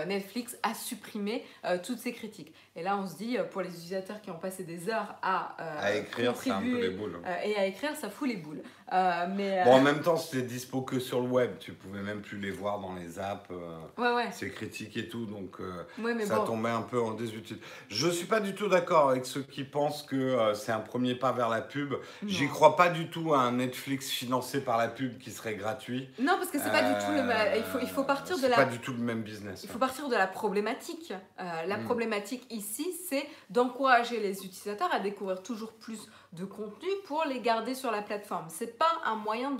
Netflix 0.07 0.57
a 0.61 0.73
supprimé 0.73 1.45
toutes 1.83 1.99
ces 1.99 2.11
critiques. 2.11 2.53
Et 2.79 2.83
là, 2.83 2.95
on 2.95 3.07
se 3.07 3.15
dit, 3.15 3.37
euh, 3.39 3.43
pour 3.43 3.61
les 3.63 3.69
utilisateurs 3.69 4.21
qui 4.21 4.29
ont 4.29 4.37
passé 4.37 4.63
des 4.63 4.87
heures 4.87 5.15
à, 5.23 5.55
euh, 5.59 5.79
à 5.81 5.95
écrire, 5.95 6.35
c'est 6.37 6.51
un 6.51 6.61
peu 6.61 6.79
les 6.79 6.91
boules. 6.91 7.19
euh, 7.25 7.35
et 7.43 7.55
à 7.55 7.65
écrire, 7.65 7.95
ça 7.95 8.07
fout 8.11 8.27
les 8.29 8.37
boules. 8.37 8.61
Euh, 8.93 9.25
mais 9.35 9.63
Bon, 9.65 9.71
en 9.73 9.81
même 9.81 10.01
temps, 10.01 10.15
c'était 10.15 10.43
dispo 10.43 10.81
que 10.83 10.99
sur 10.99 11.19
le 11.19 11.27
web. 11.27 11.57
Tu 11.59 11.73
pouvais 11.73 12.01
même 12.03 12.21
plus 12.21 12.37
les 12.37 12.51
voir 12.51 12.79
dans 12.79 12.93
les 12.93 13.17
apps, 13.19 13.49
ouais, 13.97 14.11
ouais, 14.13 14.31
ces 14.31 14.51
critiques 14.51 14.95
et 14.95 15.07
tout. 15.09 15.25
Donc, 15.25 15.57
ouais, 15.59 16.25
ça 16.25 16.35
bon. 16.37 16.45
tombait 16.45 16.69
un 16.69 16.83
peu 16.83 17.01
en 17.01 17.11
désuétude. 17.13 17.59
Je 17.89 18.07
suis 18.09 18.27
pas 18.27 18.39
du 18.41 18.53
tout 18.53 18.67
d'accord 18.67 19.09
avec 19.09 19.25
ceux 19.25 19.41
qui 19.41 19.63
pensent 19.63 20.03
que 20.03 20.37
c'est 20.53 20.71
un 20.71 20.79
premier 20.79 21.15
pas 21.15 21.31
vers 21.31 21.49
la 21.49 21.61
pub. 21.61 21.95
J'y 22.27 22.47
crois 22.47 22.75
pas 22.75 22.89
du 22.89 23.09
tout 23.09 23.33
à 23.33 23.39
un 23.39 23.53
Netflix 23.53 24.07
financé 24.09 24.61
par 24.61 24.77
la 24.77 24.87
pub 24.87 25.17
qui 25.17 25.31
serait 25.31 25.55
gratuit. 25.55 26.09
Non, 26.19 26.35
parce 26.37 26.51
que 26.51 26.59
c'est 26.59 26.71
pas 26.71 26.83
du 26.83 26.93
tout 27.03 27.11
le. 27.11 27.57
Il 27.57 27.63
faut, 27.63 27.79
il 27.81 27.89
faut 27.89 28.03
partir 28.03 28.35
de 28.37 28.41
c'est 28.41 28.49
la. 28.49 28.55
pas 28.55 28.65
du 28.65 28.77
tout 28.79 28.93
le 28.93 28.99
même 28.99 29.23
business. 29.23 29.61
Il 29.63 29.69
faut 29.69 29.79
partir 29.79 30.07
de 30.09 30.15
la 30.15 30.27
problématique. 30.27 31.11
La 31.39 31.77
Mm. 31.77 31.83
problématique 31.83 32.45
ici, 32.51 32.66
c'est 33.07 33.27
d'encourager 33.49 34.19
les 34.19 34.45
utilisateurs 34.45 34.93
à 34.93 34.99
découvrir 34.99 35.41
toujours 35.41 35.73
plus 35.73 36.09
de 36.33 36.45
contenu 36.45 36.89
pour 37.05 37.23
les 37.25 37.39
garder 37.39 37.73
sur 37.73 37.91
la 37.91 38.01
plateforme. 38.01 38.45
C'est 38.49 38.77
pas 38.77 38.91
un 39.05 39.15
moyen 39.15 39.51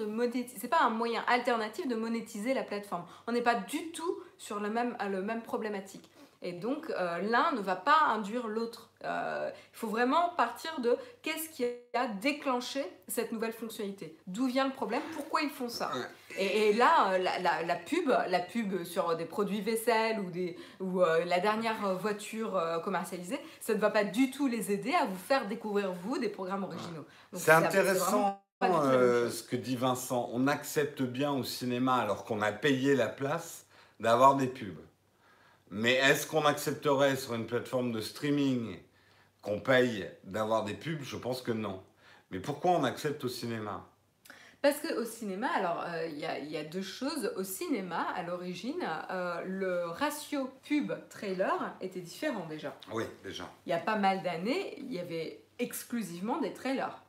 pas 0.70 0.82
un 0.82 0.90
moyen 0.90 1.24
alternatif 1.28 1.88
de 1.88 1.96
monétiser 1.96 2.54
la 2.54 2.64
plateforme. 2.64 3.06
On 3.28 3.32
n'est 3.32 3.42
pas 3.42 3.56
du 3.56 3.92
tout 3.92 4.20
sur 4.38 4.60
le 4.60 4.70
même, 4.70 4.96
le 5.10 5.22
même 5.22 5.42
problématique. 5.42 6.10
Et 6.42 6.54
donc 6.54 6.90
euh, 6.92 7.18
l'un 7.20 7.52
ne 7.54 7.62
va 7.62 7.76
pas 7.76 8.00
induire 8.10 8.48
l'autre. 8.48 8.92
Euh, 9.04 9.50
il 9.74 9.78
faut 9.78 9.88
vraiment 9.88 10.30
partir 10.38 10.80
de 10.80 10.96
qu'est-ce 11.22 11.50
qui 11.50 11.66
a 11.94 12.08
déclenché 12.08 12.86
cette 13.08 13.32
nouvelle 13.32 13.54
fonctionnalité. 13.54 14.18
D'où 14.28 14.48
vient 14.48 14.66
le 14.66 14.74
problème? 14.74 15.02
Pourquoi 15.14 15.42
ils 15.42 15.50
font 15.50 15.70
ça? 15.70 15.92
Et, 16.38 16.70
et 16.70 16.74
là, 16.74 17.14
euh, 17.14 17.18
la, 17.18 17.40
la- 17.40 17.64
la 17.64 17.76
pub, 17.76 18.08
la 18.10 18.40
pub 18.40 18.84
sur 18.84 19.16
des 19.16 19.26
produits 19.26 19.62
vaisselle 19.62 20.20
ou, 20.20 20.30
des, 20.30 20.58
ou 20.80 21.02
euh, 21.02 21.26
la 21.26 21.40
dernière 21.40 21.96
voiture 21.98 22.62
commercialisée, 22.84 23.40
ça 23.60 23.74
ne 23.74 23.80
va 23.80 23.90
pas 23.90 24.04
du 24.04 24.30
tout 24.32 24.48
les 24.48 24.72
aider 24.72 24.94
à 24.94 25.06
vous 25.06 25.18
faire 25.18 25.48
découvrir, 25.48 25.92
vous, 25.94 26.18
des 26.18 26.30
programmes 26.30 26.64
originaux. 26.64 27.06
C'est 27.34 27.52
intéressant 27.52 28.42
euh, 28.64 29.30
ce 29.30 29.44
que 29.44 29.56
dit 29.56 29.76
Vincent. 29.76 30.30
On 30.34 30.48
accepte 30.48 31.02
bien 31.02 31.32
au 31.32 31.44
cinéma, 31.44 31.96
alors 31.96 32.26
qu'on 32.26 32.42
a 32.42 32.52
payé 32.52 32.96
la 32.96 33.08
place, 33.08 33.66
d'avoir 34.00 34.36
des 34.36 34.48
pubs. 34.48 34.80
Mais 35.70 35.94
est-ce 35.94 36.26
qu'on 36.28 36.46
accepterait 36.46 37.16
sur 37.16 37.34
une 37.34 37.46
plateforme 37.46 37.92
de 37.92 38.02
streaming 38.02 38.80
qu'on 39.42 39.60
paye 39.60 40.10
d'avoir 40.24 40.64
des 40.64 40.74
pubs? 40.74 41.02
Je 41.04 41.18
pense 41.18 41.42
que 41.42 41.52
non. 41.52 41.84
Mais 42.32 42.40
pourquoi 42.40 42.72
on 42.72 42.84
accepte 42.84 43.24
au 43.24 43.30
cinéma? 43.30 43.86
Parce 44.62 44.80
qu'au 44.80 45.06
cinéma, 45.06 45.50
alors 45.54 45.84
euh, 45.88 46.08
il 46.08 46.18
y, 46.18 46.26
a, 46.26 46.40
il 46.40 46.50
y 46.50 46.58
a 46.58 46.64
deux 46.64 46.82
choses. 46.82 47.32
Au 47.36 47.44
cinéma, 47.44 48.08
à 48.16 48.24
l'origine, 48.24 48.82
euh, 49.12 49.42
le 49.46 49.86
ratio 49.86 50.50
pub-trailer 50.64 51.76
était 51.80 52.02
différent 52.02 52.46
déjà. 52.48 52.76
Oui, 52.92 53.04
déjà. 53.24 53.50
Il 53.66 53.70
y 53.70 53.74
a 53.74 53.78
pas 53.78 53.98
mal 53.98 54.24
d'années, 54.24 54.76
il 54.80 54.92
y 54.92 55.00
avait 55.00 55.44
exclusivement 55.60 56.40
des 56.40 56.54
trailers. 56.54 57.04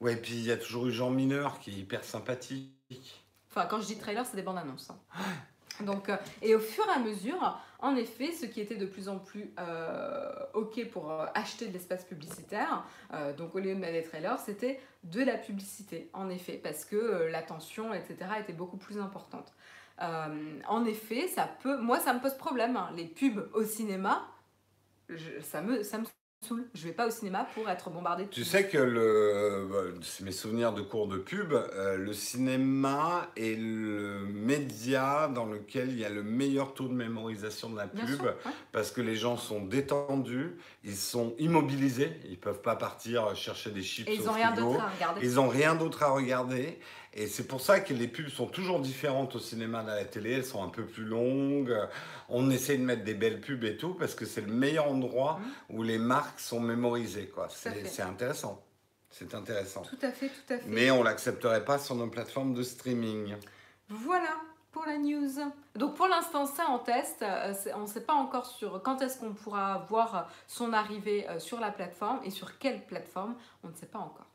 Ouais, 0.00 0.12
et 0.12 0.16
puis 0.16 0.34
il 0.34 0.44
y 0.44 0.52
a 0.52 0.56
toujours 0.56 0.86
eu 0.86 0.92
Jean 0.92 1.10
Mineur 1.10 1.58
qui 1.58 1.70
est 1.70 1.74
hyper 1.74 2.04
sympathique. 2.04 3.24
Enfin, 3.50 3.66
quand 3.66 3.80
je 3.80 3.86
dis 3.86 3.98
trailer, 3.98 4.24
c'est 4.24 4.36
des 4.36 4.42
bandes 4.42 4.58
annonces. 4.58 4.90
hein. 4.90 5.24
Donc, 5.80 6.08
euh, 6.08 6.16
et 6.42 6.54
au 6.54 6.60
fur 6.60 6.84
et 6.88 6.92
à 6.92 6.98
mesure, 7.00 7.58
en 7.80 7.94
effet, 7.94 8.32
ce 8.32 8.46
qui 8.46 8.60
était 8.60 8.76
de 8.76 8.86
plus 8.86 9.08
en 9.08 9.18
plus 9.18 9.52
euh, 9.58 10.32
OK 10.54 10.84
pour 10.90 11.12
euh, 11.12 11.26
acheter 11.34 11.68
de 11.68 11.72
l'espace 11.72 12.04
publicitaire, 12.04 12.84
euh, 13.14 13.32
donc 13.32 13.54
au 13.54 13.60
lieu 13.60 13.74
de 13.74 13.78
mettre 13.78 13.92
des 13.92 14.02
trailers, 14.02 14.38
c'était 14.40 14.80
de 15.04 15.22
la 15.22 15.36
publicité, 15.36 16.10
en 16.12 16.28
effet, 16.28 16.54
parce 16.62 16.84
que 16.84 17.28
l'attention, 17.30 17.94
etc., 17.94 18.16
était 18.40 18.52
beaucoup 18.52 18.78
plus 18.78 18.98
importante. 18.98 19.54
En 20.00 20.84
effet, 20.84 21.26
ça 21.26 21.48
peut, 21.60 21.76
moi, 21.78 21.98
ça 21.98 22.14
me 22.14 22.20
pose 22.20 22.34
problème. 22.36 22.76
hein. 22.76 22.90
Les 22.94 23.06
pubs 23.06 23.48
au 23.52 23.64
cinéma, 23.64 24.28
ça 25.42 25.60
me 25.60 25.82
saoule. 26.40 26.64
Je 26.74 26.84
vais 26.84 26.92
pas 26.92 27.06
au 27.06 27.10
cinéma 27.10 27.46
pour 27.54 27.68
être 27.68 27.90
bombardé 27.90 28.24
de 28.24 28.28
Tu 28.28 28.44
sais 28.44 28.68
que 28.68 28.78
le, 28.78 29.68
bah, 29.70 29.98
c'est 30.02 30.24
mes 30.24 30.32
souvenirs 30.32 30.72
de 30.72 30.82
cours 30.82 31.08
de 31.08 31.18
pub, 31.18 31.52
euh, 31.52 31.96
le 31.96 32.12
cinéma 32.12 33.28
est 33.36 33.58
le 33.58 34.24
média 34.32 35.28
dans 35.28 35.46
lequel 35.46 35.90
il 35.90 35.98
y 35.98 36.04
a 36.04 36.08
le 36.08 36.22
meilleur 36.22 36.74
taux 36.74 36.88
de 36.88 36.94
mémorisation 36.94 37.70
de 37.70 37.76
la 37.76 37.86
pub 37.88 38.06
sûr, 38.06 38.22
ouais. 38.24 38.36
parce 38.72 38.90
que 38.90 39.00
les 39.00 39.16
gens 39.16 39.36
sont 39.36 39.64
détendus, 39.64 40.56
ils 40.84 40.96
sont 40.96 41.34
immobilisés, 41.38 42.12
ils 42.28 42.38
peuvent 42.38 42.62
pas 42.62 42.76
partir 42.76 43.34
chercher 43.34 43.70
des 43.70 43.82
chips 43.82 44.08
Et 44.08 44.14
ils 44.14 44.22
au 44.22 44.28
ont 44.28 44.32
rien 44.32 44.52
frigo. 44.52 44.72
d'autre 44.72 44.84
à 44.84 44.88
regarder. 44.90 45.20
Ils 45.26 45.34
n'ont 45.34 45.48
rien 45.48 45.74
d'autre 45.74 46.02
à 46.02 46.10
regarder. 46.10 46.78
Et 47.14 47.26
c'est 47.26 47.46
pour 47.46 47.60
ça 47.60 47.80
que 47.80 47.94
les 47.94 48.06
pubs 48.08 48.28
sont 48.28 48.46
toujours 48.46 48.80
différentes 48.80 49.34
au 49.34 49.38
cinéma 49.38 49.82
et 49.86 49.90
à 49.90 49.94
la 49.96 50.04
télé. 50.04 50.32
Elles 50.32 50.44
sont 50.44 50.62
un 50.62 50.68
peu 50.68 50.84
plus 50.84 51.04
longues. 51.04 51.76
On 52.28 52.50
essaie 52.50 52.76
de 52.76 52.84
mettre 52.84 53.04
des 53.04 53.14
belles 53.14 53.40
pubs 53.40 53.64
et 53.64 53.76
tout 53.76 53.94
parce 53.94 54.14
que 54.14 54.26
c'est 54.26 54.42
le 54.42 54.52
meilleur 54.52 54.88
endroit 54.88 55.40
où 55.70 55.82
les 55.82 55.98
marques 55.98 56.38
sont 56.40 56.60
mémorisées. 56.60 57.28
quoi. 57.28 57.48
C'est 57.50 58.02
intéressant. 58.02 58.62
C'est 59.10 59.34
intéressant. 59.34 59.82
Tout 59.82 59.98
à 60.02 60.12
fait, 60.12 60.28
tout 60.28 60.52
à 60.52 60.58
fait. 60.58 60.68
Mais 60.68 60.90
on 60.90 61.02
l'accepterait 61.02 61.64
pas 61.64 61.78
sur 61.78 61.94
nos 61.94 62.08
plateformes 62.08 62.54
de 62.54 62.62
streaming. 62.62 63.34
Voilà 63.88 64.28
pour 64.70 64.84
la 64.84 64.98
news. 64.98 65.30
Donc 65.74 65.96
pour 65.96 66.06
l'instant, 66.08 66.46
c'est 66.46 66.62
en 66.62 66.78
test. 66.78 67.22
Euh, 67.22 67.54
On 67.74 67.80
ne 67.80 67.86
sait 67.86 68.02
pas 68.02 68.12
encore 68.12 68.46
sur 68.46 68.80
quand 68.82 69.00
est-ce 69.00 69.18
qu'on 69.18 69.32
pourra 69.32 69.86
voir 69.88 70.30
son 70.46 70.72
arrivée 70.74 71.28
euh, 71.28 71.40
sur 71.40 71.58
la 71.58 71.70
plateforme 71.72 72.20
et 72.22 72.30
sur 72.30 72.58
quelle 72.58 72.84
plateforme. 72.86 73.34
On 73.64 73.68
ne 73.68 73.74
sait 73.74 73.86
pas 73.86 73.98
encore. 73.98 74.27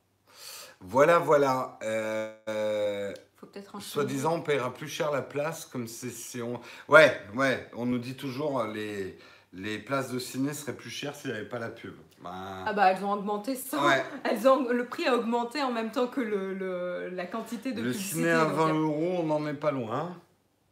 Voilà, 0.84 1.18
voilà. 1.20 1.80
Euh, 1.84 2.34
euh, 2.50 3.14
faut 3.38 3.46
peut-être. 3.48 3.80
Soi-disant, 3.82 4.36
on 4.36 4.42
paiera 4.42 4.74
plus 4.74 4.88
cher 4.88 5.12
la 5.12 5.22
place, 5.22 5.66
comme 5.66 5.88
c'est 5.88 6.10
si 6.10 6.42
on. 6.42 6.60
Ouais, 6.90 7.20
ouais, 7.36 7.70
on 7.74 7.86
nous 7.86 7.98
dit 8.00 8.16
toujours 8.16 8.60
euh, 8.60 8.68
les, 8.74 9.18
les 9.54 9.80
places 9.80 10.12
de 10.12 10.20
ciné 10.20 10.54
seraient 10.54 10.76
plus 10.76 10.90
chères 10.90 11.16
s'il 11.16 11.32
n'y 11.32 11.38
avait 11.38 11.48
pas 11.48 11.60
la 11.60 11.70
pub. 11.70 11.96
Bah, 12.22 12.32
Ah 12.66 12.74
bah 12.74 12.92
elles 12.92 13.04
ont 13.04 13.12
augmenté 13.14 13.56
ça. 13.56 13.84
ouais. 13.86 14.04
Elles 14.24 14.48
ont, 14.48 14.70
le 14.70 14.86
prix 14.86 15.06
a 15.08 15.16
augmenté 15.16 15.62
en 15.62 15.72
même 15.72 15.92
temps 15.92 16.08
que 16.08 16.22
le, 16.22 16.54
le- 16.54 17.10
la 17.10 17.26
quantité 17.26 17.74
de 17.74 17.82
Le 17.82 17.92
publicité. 17.92 18.16
ciné 18.16 18.32
à 18.32 18.46
donc 18.46 18.54
20 18.54 18.64
il 18.64 18.68
y 18.68 18.72
a- 18.72 18.80
euros, 18.80 19.16
on 19.20 19.24
n'en 19.24 19.46
est 19.48 19.54
pas 19.54 19.72
loin. 19.72 20.18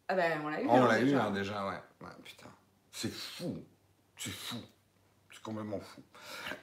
Ah 0.07 0.15
bah 0.15 0.23
on 0.43 0.47
l'a 0.49 0.61
eu. 0.61 0.65
Oh, 0.67 0.71
on 0.71 0.83
hein, 0.83 0.87
l'a 0.87 0.99
eu 1.01 1.05
déjà. 1.05 1.25
hein, 1.25 1.31
déjà, 1.31 1.65
ouais. 1.67 1.81
Ouais, 2.01 2.13
putain. 2.23 2.47
C'est 2.91 3.11
fou. 3.13 3.57
C'est 4.17 4.31
fou. 4.31 4.57
C'est 5.31 5.41
complètement 5.43 5.79
fou. 5.79 6.01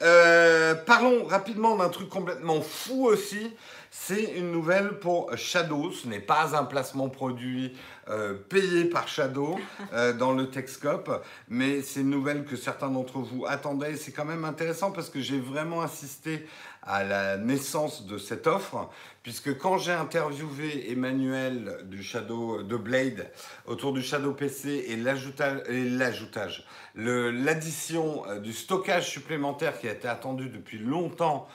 Euh, 0.02 0.74
parlons 0.74 1.24
rapidement 1.24 1.76
d'un 1.76 1.88
truc 1.88 2.08
complètement 2.08 2.60
fou 2.60 3.06
aussi. 3.06 3.54
C'est 3.90 4.36
une 4.36 4.52
nouvelle 4.52 4.98
pour 4.98 5.36
Shadow. 5.36 5.90
Ce 5.92 6.06
n'est 6.06 6.20
pas 6.20 6.56
un 6.56 6.64
placement 6.64 7.08
produit 7.08 7.76
euh, 8.08 8.34
payé 8.34 8.84
par 8.84 9.08
Shadow 9.08 9.58
euh, 9.92 10.12
dans 10.12 10.32
le 10.32 10.50
Techscope, 10.50 11.10
mais 11.48 11.82
c'est 11.82 12.00
une 12.00 12.10
nouvelle 12.10 12.44
que 12.44 12.56
certains 12.56 12.90
d'entre 12.90 13.18
vous 13.18 13.44
attendaient. 13.46 13.96
C'est 13.96 14.12
quand 14.12 14.24
même 14.24 14.44
intéressant 14.44 14.92
parce 14.92 15.10
que 15.10 15.20
j'ai 15.20 15.40
vraiment 15.40 15.80
assisté 15.80 16.46
à 16.82 17.04
la 17.04 17.36
naissance 17.36 18.06
de 18.06 18.18
cette 18.18 18.46
offre, 18.46 18.88
puisque 19.28 19.58
quand 19.58 19.76
j'ai 19.76 19.92
interviewé 19.92 20.90
Emmanuel 20.90 21.80
du 21.84 22.02
Shadow 22.02 22.62
de 22.62 22.76
Blade 22.78 23.30
autour 23.66 23.92
du 23.92 24.00
Shadow 24.00 24.32
PC 24.32 24.86
et 24.88 24.96
l'ajoutage, 24.96 26.64
l'addition 26.94 28.26
euh, 28.26 28.38
du 28.38 28.54
stockage 28.54 29.10
supplémentaire 29.10 29.78
qui 29.78 29.86
a 29.86 29.92
été 29.92 30.08
attendu 30.08 30.48
depuis 30.48 30.78
longtemps 30.78 31.46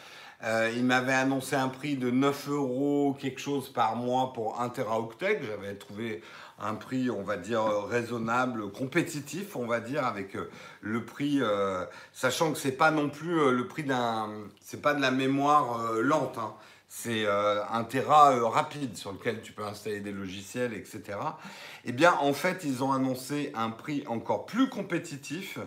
Euh, 0.44 0.70
il 0.76 0.84
m'avait 0.84 1.14
annoncé 1.14 1.56
un 1.56 1.70
prix 1.70 1.96
de 1.96 2.12
9 2.12 2.50
euros 2.50 3.18
quelque 3.18 3.40
chose 3.40 3.70
par 3.70 3.96
mois 3.96 4.34
pour 4.34 4.60
1 4.60 4.70
teraoctet. 4.70 5.40
J'avais 5.42 5.76
trouvé 5.76 6.22
un 6.60 6.76
prix, 6.76 7.10
on 7.10 7.24
va 7.24 7.38
dire, 7.38 7.64
raisonnable, 7.88 8.70
compétitif, 8.72 9.56
on 9.56 9.66
va 9.66 9.80
dire, 9.80 10.06
avec 10.06 10.36
euh, 10.36 10.50
le 10.82 11.06
prix, 11.06 11.40
euh, 11.42 11.86
sachant 12.12 12.52
que 12.52 12.58
c'est 12.58 12.74
pas 12.74 12.92
non 12.92 13.10
plus 13.10 13.52
le 13.52 13.68
prix 13.68 13.84
d'un, 13.84 14.30
c'est 14.60 14.82
pas 14.82 14.94
de 14.94 15.02
la 15.02 15.12
mémoire 15.12 15.94
lente. 16.02 16.38
Hein. 16.38 16.54
C'est 16.96 17.26
un 17.26 17.84
Tera 17.86 18.36
rapide 18.50 18.96
sur 18.96 19.14
lequel 19.14 19.42
tu 19.42 19.52
peux 19.52 19.66
installer 19.66 20.00
des 20.00 20.12
logiciels, 20.12 20.74
etc. 20.74 21.18
Eh 21.86 21.92
bien, 21.92 22.14
en 22.14 22.34
fait, 22.34 22.64
ils 22.64 22.84
ont 22.84 22.94
annoncé 22.94 23.52
un 23.56 23.72
prix 23.72 24.04
encore 24.08 24.46
plus 24.46 24.70
compétitif 24.70 25.58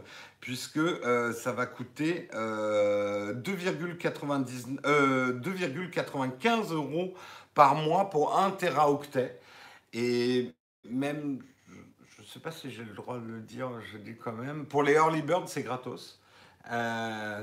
puisque 0.46 0.76
euh, 0.76 1.32
ça 1.32 1.50
va 1.50 1.66
coûter 1.66 2.28
2,95 2.32 4.78
euh, 4.86 4.86
euh, 4.86 5.32
euros 6.70 7.14
par 7.52 7.74
mois 7.74 8.08
pour 8.10 8.38
1 8.38 8.52
teraoctet. 8.52 9.40
Et 9.92 10.52
même, 10.88 11.40
je 12.14 12.22
ne 12.22 12.26
sais 12.26 12.38
pas 12.38 12.52
si 12.52 12.70
j'ai 12.70 12.84
le 12.84 12.94
droit 12.94 13.18
de 13.18 13.26
le 13.26 13.40
dire, 13.40 13.70
je 13.92 13.98
dis 13.98 14.14
quand 14.16 14.34
même, 14.34 14.66
pour 14.66 14.84
les 14.84 14.92
early 14.92 15.22
birds, 15.22 15.48
c'est 15.48 15.64
gratos. 15.64 16.20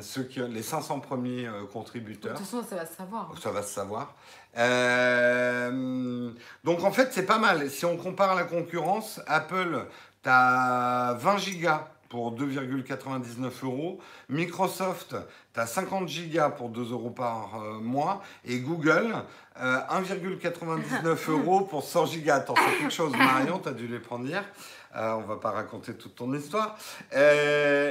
Ceux 0.01 0.23
qui, 0.23 0.39
les 0.39 0.63
500 0.63 0.99
premiers 0.99 1.47
contributeurs. 1.71 2.33
De 2.33 2.37
toute 2.37 2.47
façon, 2.47 2.63
ça 2.67 2.75
va 2.75 2.85
se 2.85 2.95
savoir. 2.95 3.31
Ça 3.41 3.51
va 3.51 3.61
se 3.61 3.73
savoir. 3.73 4.15
donc 6.63 6.83
en 6.83 6.91
fait, 6.91 7.09
c'est 7.11 7.25
pas 7.25 7.39
mal. 7.39 7.69
Si 7.69 7.85
on 7.85 7.97
compare 7.97 8.35
la 8.35 8.43
concurrence, 8.43 9.21
Apple, 9.27 9.85
tu 10.23 10.29
as 10.29 11.15
20 11.19 11.37
gigas 11.37 11.87
pour 12.13 12.31
2,99 12.35 13.65
euros. 13.65 13.99
Microsoft, 14.29 15.15
tu 15.51 15.59
as 15.59 15.65
50 15.65 16.07
gigas 16.07 16.51
pour 16.51 16.69
2 16.69 16.91
euros 16.91 17.09
par 17.09 17.59
euh, 17.59 17.79
mois. 17.79 18.21
Et 18.45 18.59
Google, 18.59 19.15
1,99 19.59 20.79
euh, 21.03 21.15
euros 21.29 21.61
pour 21.61 21.83
100 21.83 22.05
gigas. 22.05 22.35
Attends, 22.35 22.53
c'est 22.55 22.77
quelque 22.77 22.93
chose, 22.93 23.13
Marion, 23.17 23.57
tu 23.57 23.69
as 23.69 23.71
dû 23.71 23.87
les 23.87 23.97
prendre 23.97 24.27
hier. 24.27 24.43
Euh, 24.95 25.13
on 25.13 25.21
va 25.21 25.37
pas 25.37 25.51
raconter 25.51 25.95
toute 25.95 26.15
ton 26.15 26.33
histoire. 26.33 26.77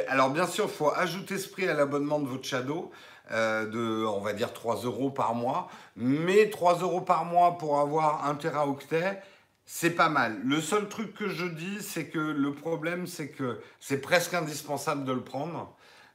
alors, 0.08 0.30
bien 0.30 0.46
sûr, 0.46 0.66
il 0.66 0.70
faut 0.70 0.92
ajouter 0.94 1.38
ce 1.38 1.48
prix 1.48 1.68
à 1.68 1.74
l'abonnement 1.74 2.20
de 2.20 2.28
votre 2.28 2.44
Shadow. 2.44 2.90
de, 3.30 4.04
on 4.06 4.20
va 4.20 4.32
dire, 4.32 4.52
3 4.52 4.82
euros 4.82 5.10
par 5.10 5.34
mois. 5.34 5.68
Mais 5.96 6.50
3 6.50 6.78
euros 6.80 7.00
par 7.00 7.24
mois 7.24 7.58
pour 7.58 7.80
avoir 7.80 8.26
1 8.26 8.34
teraoctet, 8.36 9.22
c'est 9.64 9.90
pas 9.90 10.08
mal. 10.08 10.40
Le 10.44 10.60
seul 10.60 10.88
truc 10.88 11.14
que 11.14 11.28
je 11.28 11.46
dis, 11.46 11.80
c'est 11.80 12.06
que 12.06 12.18
le 12.18 12.52
problème, 12.52 13.06
c'est 13.06 13.28
que 13.28 13.60
c'est 13.80 14.00
presque 14.00 14.34
indispensable 14.34 15.04
de 15.04 15.12
le 15.12 15.22
prendre. 15.22 15.74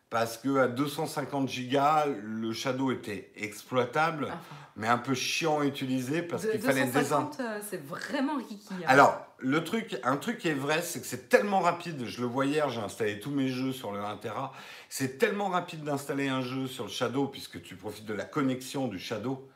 Parce 0.09 0.37
que 0.37 0.57
à 0.59 0.67
250 0.67 1.49
gigas, 1.49 2.05
le 2.05 2.53
Shadow 2.53 2.91
était 2.91 3.29
exploitable, 3.35 4.31
mais 4.77 4.87
un 4.87 4.97
peu 4.97 5.13
chiant 5.13 5.59
à 5.59 5.65
utiliser 5.65 6.21
parce 6.21 6.47
qu'il 6.47 6.61
fallait 6.61 6.85
des 6.85 7.13
euh, 7.13 7.59
c'est 7.69 7.83
vraiment 7.83 8.37
riki. 8.37 8.61
Hein. 8.71 8.85
Alors, 8.87 9.26
le 9.39 9.63
truc, 9.63 9.99
un 10.03 10.17
truc 10.17 10.39
qui 10.39 10.49
est 10.49 10.53
vrai, 10.53 10.81
c'est 10.81 10.99
que 10.99 11.05
c'est 11.05 11.29
tellement 11.29 11.59
rapide. 11.59 12.05
Je 12.05 12.21
le 12.21 12.27
vois 12.27 12.45
hier, 12.45 12.69
j'ai 12.69 12.81
installé 12.81 13.19
tous 13.19 13.31
mes 13.31 13.49
jeux 13.49 13.71
sur 13.71 13.91
le 13.91 13.99
1 13.99 14.17
Tera. 14.17 14.53
C'est 14.89 15.17
tellement 15.17 15.49
rapide 15.49 15.83
d'installer 15.83 16.27
un 16.27 16.41
jeu 16.41 16.67
sur 16.67 16.85
le 16.85 16.89
Shadow 16.89 17.27
puisque 17.27 17.61
tu 17.61 17.75
profites 17.75 18.05
de 18.05 18.13
la 18.13 18.25
connexion 18.25 18.87
du 18.87 18.99
Shadow. 18.99 19.47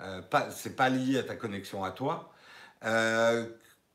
Euh, 0.00 0.20
c'est 0.50 0.76
pas 0.76 0.88
lié 0.88 1.18
à 1.18 1.22
ta 1.22 1.36
connexion 1.36 1.84
à 1.84 1.90
toi. 1.90 2.32
Euh, 2.84 3.46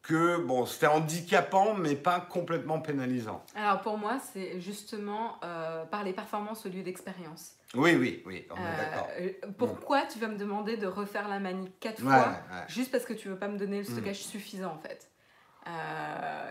que 0.01 0.37
bon, 0.37 0.65
c'était 0.65 0.87
handicapant, 0.87 1.73
mais 1.75 1.95
pas 1.95 2.19
complètement 2.19 2.79
pénalisant. 2.79 3.43
Alors 3.55 3.81
pour 3.81 3.97
moi, 3.97 4.19
c'est 4.33 4.59
justement 4.59 5.39
euh, 5.43 5.85
par 5.85 6.03
les 6.03 6.11
performances 6.11 6.65
au 6.65 6.69
lieu 6.69 6.83
d'expérience. 6.83 7.55
Oui, 7.73 7.95
oui, 7.95 8.21
oui, 8.25 8.45
on 8.51 8.55
est 8.55 8.59
euh, 8.59 8.77
d'accord. 8.77 9.53
Pourquoi 9.57 10.01
tu 10.05 10.19
vas 10.19 10.27
me 10.27 10.37
demander 10.37 10.77
de 10.77 10.87
refaire 10.87 11.27
la 11.27 11.39
manip 11.39 11.79
quatre 11.79 12.01
fois 12.01 12.35
juste 12.67 12.91
parce 12.91 13.05
que 13.05 13.13
tu 13.13 13.29
veux 13.29 13.37
pas 13.37 13.47
me 13.47 13.57
donner 13.57 13.79
le 13.79 13.83
stockage 13.85 14.23
suffisant 14.23 14.73
en 14.73 14.77
fait? 14.77 15.09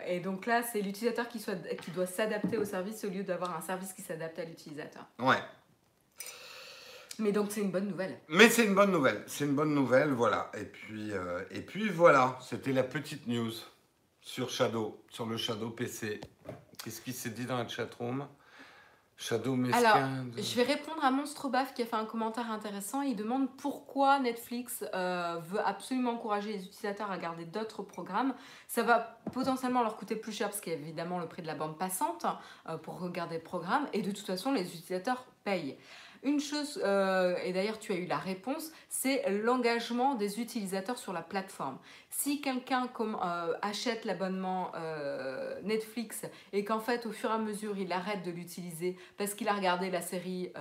Et 0.07 0.21
donc 0.21 0.47
là, 0.47 0.63
c'est 0.63 0.81
l'utilisateur 0.81 1.29
qui, 1.29 1.39
soit, 1.39 1.57
qui 1.77 1.91
doit 1.91 2.07
s'adapter 2.07 2.59
au 2.59 2.65
service 2.65 3.05
au 3.05 3.09
lieu 3.09 3.23
d'avoir 3.23 3.57
un 3.57 3.61
service 3.61 3.93
qui 3.93 4.03
s'adapte 4.03 4.39
à 4.39 4.45
l'utilisateur. 4.45 5.07
Ouais, 5.19 5.39
mais 7.19 7.33
donc 7.33 7.53
c'est 7.53 7.61
une 7.61 7.71
bonne 7.71 7.89
nouvelle. 7.89 8.19
Mais 8.29 8.49
c'est 8.49 8.65
une 8.65 8.75
bonne 8.75 8.91
nouvelle, 8.91 9.23
c'est 9.27 9.45
une 9.45 9.55
bonne 9.55 9.75
nouvelle, 9.75 10.11
voilà. 10.11 10.51
Et 10.59 10.65
puis, 10.65 11.13
euh, 11.13 11.43
et 11.51 11.61
puis 11.61 11.89
voilà, 11.89 12.39
c'était 12.43 12.73
la 12.73 12.83
petite 12.83 13.27
news 13.27 13.53
sur 14.21 14.51
Shadow, 14.51 15.05
sur 15.11 15.27
le 15.27 15.37
Shadow 15.37 15.71
PC. 15.71 16.21
Qu'est-ce 16.83 17.01
qui 17.01 17.13
s'est 17.13 17.31
dit 17.31 17.45
dans 17.45 17.59
la 17.59 17.69
chatroom? 17.69 18.27
Shadow 19.17 19.55
mesquin. 19.55 19.79
Alors, 19.79 20.09
je 20.37 20.57
vais 20.57 20.65
répondre 20.65 21.05
à 21.05 21.11
Monstrobaf 21.11 21.75
qui 21.75 21.83
a 21.83 21.87
fait 21.87 21.97
un 21.97 22.05
commentaire 22.05 22.51
intéressant. 22.51 23.03
Il 23.03 23.15
demande 23.15 23.49
pourquoi 23.57 24.19
Netflix 24.19 24.85
euh, 24.95 25.39
veut 25.49 25.61
absolument 25.65 26.13
encourager 26.13 26.53
les 26.53 26.65
utilisateurs 26.65 27.11
à 27.11 27.19
garder 27.19 27.45
d'autres 27.45 27.83
programmes. 27.83 28.35
Ça 28.67 28.83
va 28.83 29.21
potentiellement 29.33 29.83
leur 29.83 29.97
coûter 29.97 30.17
plus 30.17 30.33
cher 30.33 30.49
parce 30.49 30.61
qu'il 30.61 30.73
y 30.73 30.77
a 30.77 30.79
évidemment 30.79 31.19
le 31.19 31.27
prix 31.27 31.43
de 31.43 31.47
la 31.47 31.55
bande 31.55 31.79
passante 31.79 32.27
euh, 32.69 32.77
pour 32.79 32.99
regarder 32.99 33.37
le 33.37 33.43
programme. 33.43 33.87
Et 33.93 34.03
de 34.03 34.11
toute 34.11 34.27
façon, 34.27 34.53
les 34.53 34.63
utilisateurs 34.63 35.25
payent. 35.45 35.79
Une 36.25 36.39
chose, 36.39 36.81
euh, 36.85 37.37
et 37.43 37.53
d'ailleurs 37.53 37.81
tu 37.81 37.93
as 37.93 37.97
eu 37.97 38.07
la 38.07 38.16
réponse, 38.16 38.70
c'est 38.89 39.29
l'engagement 39.43 40.14
des 40.14 40.41
utilisateurs 40.41 40.99
sur 40.99 41.12
la 41.12 41.23
plateforme. 41.23 41.79
Si 42.11 42.41
quelqu'un 42.41 42.89
euh, 43.01 43.55
achète 43.61 44.05
l'abonnement 44.05 44.70
euh, 44.77 45.61
Netflix 45.62 46.25
et 46.53 46.64
qu'en 46.64 46.79
fait 46.79 47.07
au 47.07 47.12
fur 47.12 47.31
et 47.31 47.35
à 47.35 47.39
mesure 47.39 47.77
il 47.77 47.93
arrête 47.93 48.23
de 48.23 48.31
l'utiliser 48.31 48.97
parce 49.16 49.35
qu'il 49.35 49.49
a 49.49 49.55
regardé 49.55 49.91
la 49.91 50.01
série 50.01 50.53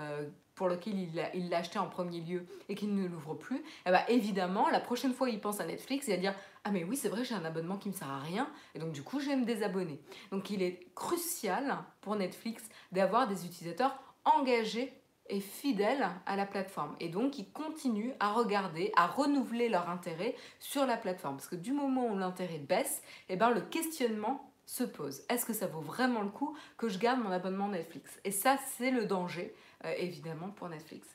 pour 0.56 0.68
laquelle 0.68 0.96
il 1.34 1.50
l'a 1.50 1.58
acheté 1.58 1.78
en 1.80 1.88
premier 1.88 2.22
lieu 2.22 2.46
et 2.68 2.76
qu'il 2.76 2.94
ne 2.96 3.08
l'ouvre 3.08 3.36
plus, 3.36 3.64
eh 3.86 3.90
ben, 3.90 4.02
évidemment, 4.10 4.70
la 4.70 4.80
prochaine 4.80 5.14
fois 5.14 5.30
il 5.30 5.40
pense 5.40 5.60
à 5.60 5.66
Netflix, 5.66 6.08
il 6.08 6.12
va 6.12 6.18
dire 6.18 6.36
Ah, 6.64 6.72
mais 6.72 6.84
oui, 6.84 6.98
c'est 6.98 7.10
vrai, 7.10 7.24
j'ai 7.24 7.34
un 7.34 7.46
abonnement 7.46 7.78
qui 7.78 7.90
ne 7.90 7.94
me 7.94 7.98
sert 7.98 8.10
à 8.10 8.20
rien, 8.20 8.48
et 8.76 8.80
donc 8.80 8.92
du 8.92 9.02
coup, 9.02 9.20
je 9.20 9.28
vais 9.28 9.36
me 9.36 9.46
désabonner. 9.46 10.00
Donc 10.32 10.50
il 10.50 10.62
est 10.62 10.88
crucial 10.94 11.78
pour 12.02 12.16
Netflix 12.16 12.64
d'avoir 12.92 13.28
des 13.28 13.46
utilisateurs 13.46 13.98
engagés 14.24 15.01
et 15.32 15.40
fidèles 15.40 16.08
à 16.26 16.36
la 16.36 16.46
plateforme. 16.46 16.96
Et 17.00 17.10
donc, 17.10 17.40
ils 17.40 17.50
continuent 17.50 18.12
à 18.20 18.34
regarder, 18.34 18.92
à 18.96 19.08
renouveler 19.08 19.70
leur 19.70 19.90
intérêt 19.90 20.36
sur 20.60 20.86
la 20.86 20.98
plateforme. 20.98 21.38
Parce 21.38 21.48
que 21.48 21.56
du 21.56 21.72
moment 21.72 22.08
où 22.08 22.18
l'intérêt 22.18 22.60
baisse, 22.60 23.02
eh 23.30 23.38
ben, 23.38 23.50
le 23.50 23.62
questionnement 23.62 24.52
se 24.66 24.84
pose. 24.84 25.24
Est-ce 25.30 25.46
que 25.46 25.54
ça 25.54 25.68
vaut 25.68 25.82
vraiment 25.82 26.22
le 26.22 26.30
coup 26.30 26.56
que 26.78 26.90
je 26.90 27.00
garde 27.00 27.22
mon 27.22 27.32
abonnement 27.32 27.70
Netflix? 27.70 28.20
Et 28.24 28.32
ça, 28.32 28.58
c'est 28.78 28.92
le 28.92 29.06
danger, 29.06 29.56
euh, 29.86 29.94
évidemment, 29.98 30.50
pour 30.50 30.70
Netflix. 30.70 31.08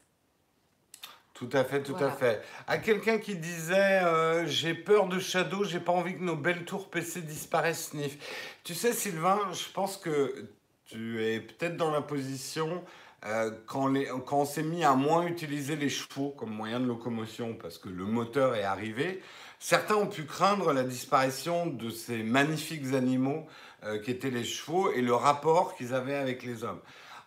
Tout 1.35 1.51
à 1.53 1.65
fait, 1.65 1.83
tout 1.83 1.97
à 1.97 2.11
fait. 2.11 2.43
À 2.67 2.79
quelqu'un 2.79 3.19
qui 3.19 3.37
disait 3.37 4.03
euh, 4.03 4.47
j'ai 4.47 4.73
peur 4.73 5.07
de 5.07 5.19
Shadow, 5.19 5.65
j'ai 5.65 5.81
pas 5.81 5.93
envie 5.93 6.15
que 6.15 6.23
nos 6.23 6.35
belles 6.35 6.65
tours 6.65 6.89
PC 6.89 7.21
disparaissent 7.21 7.91
sniff. 7.91 8.57
Tu 8.65 8.73
sais 8.73 8.95
Sylvain, 8.95 9.53
je 9.53 9.71
pense 9.71 9.99
que 9.99 10.49
tu 10.87 11.23
es 11.23 11.41
peut-être 11.41 11.77
dans 11.77 11.91
la 11.91 12.01
position 12.01 12.83
euh, 13.25 13.51
quand, 13.67 13.93
on 14.33 14.45
s'est 14.45 14.63
mis 14.63 14.85
à 14.85 14.95
moins 14.95 15.27
utiliser 15.27 15.75
les 15.75 15.89
chevaux 15.89 16.35
comme 16.37 16.51
moyen 16.51 16.81
de 16.81 16.87
locomotion 16.87 17.55
parce 17.55 17.79
que 17.79 17.89
le 17.89 18.05
moteur 18.05 18.55
est 18.55 18.63
arrivé, 18.63 19.23
certains 19.59 19.97
ont 19.97 20.07
pu 20.07 20.25
craindre 20.25 20.73
la 20.73 20.85
disparition 20.85 21.67
de 21.67 21.91
ces 21.91 22.23
magnifiques 22.23 22.93
animaux 22.95 23.47
euh, 23.85 23.99
qui 23.99 24.11
étaient 24.11 24.31
les 24.31 24.45
chevaux 24.45 24.93
et 24.93 25.01
le 25.01 25.15
rapport 25.15 25.75
qu'ils 25.77 25.95
avaient 25.95 26.17
avec 26.17 26.43
les 26.43 26.63
hommes. 26.63 26.81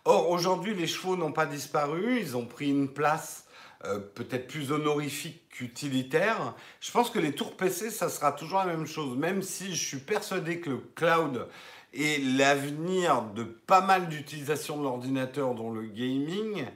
Or, 0.04 0.30
aujourd'hui, 0.30 0.74
les 0.74 0.86
chevaux 0.86 1.16
n'ont 1.16 1.32
pas 1.32 1.46
disparu, 1.46 2.18
ils 2.20 2.36
ont 2.36 2.46
pris 2.46 2.70
une 2.70 2.88
place 2.88 3.44
euh, 3.84 3.98
peut-être 3.98 4.46
plus 4.46 4.72
honorifique 4.72 5.48
qu'utilitaire. 5.50 6.54
Je 6.80 6.90
pense 6.90 7.10
que 7.10 7.18
les 7.18 7.32
tours 7.32 7.56
PC, 7.56 7.90
ça 7.90 8.08
sera 8.08 8.32
toujours 8.32 8.58
la 8.58 8.66
même 8.66 8.86
chose, 8.86 9.16
même 9.16 9.42
si 9.42 9.74
je 9.74 9.86
suis 9.86 9.98
persuadé 9.98 10.60
que 10.60 10.70
le 10.70 10.78
cloud 10.94 11.48
et 11.92 12.18
l'avenir 12.18 13.22
de 13.34 13.42
pas 13.42 13.80
mal 13.80 14.08
d'utilisation 14.08 14.78
de 14.78 14.84
l'ordinateur, 14.84 15.54
dont 15.54 15.70
le 15.70 15.82
gaming, 15.82 16.66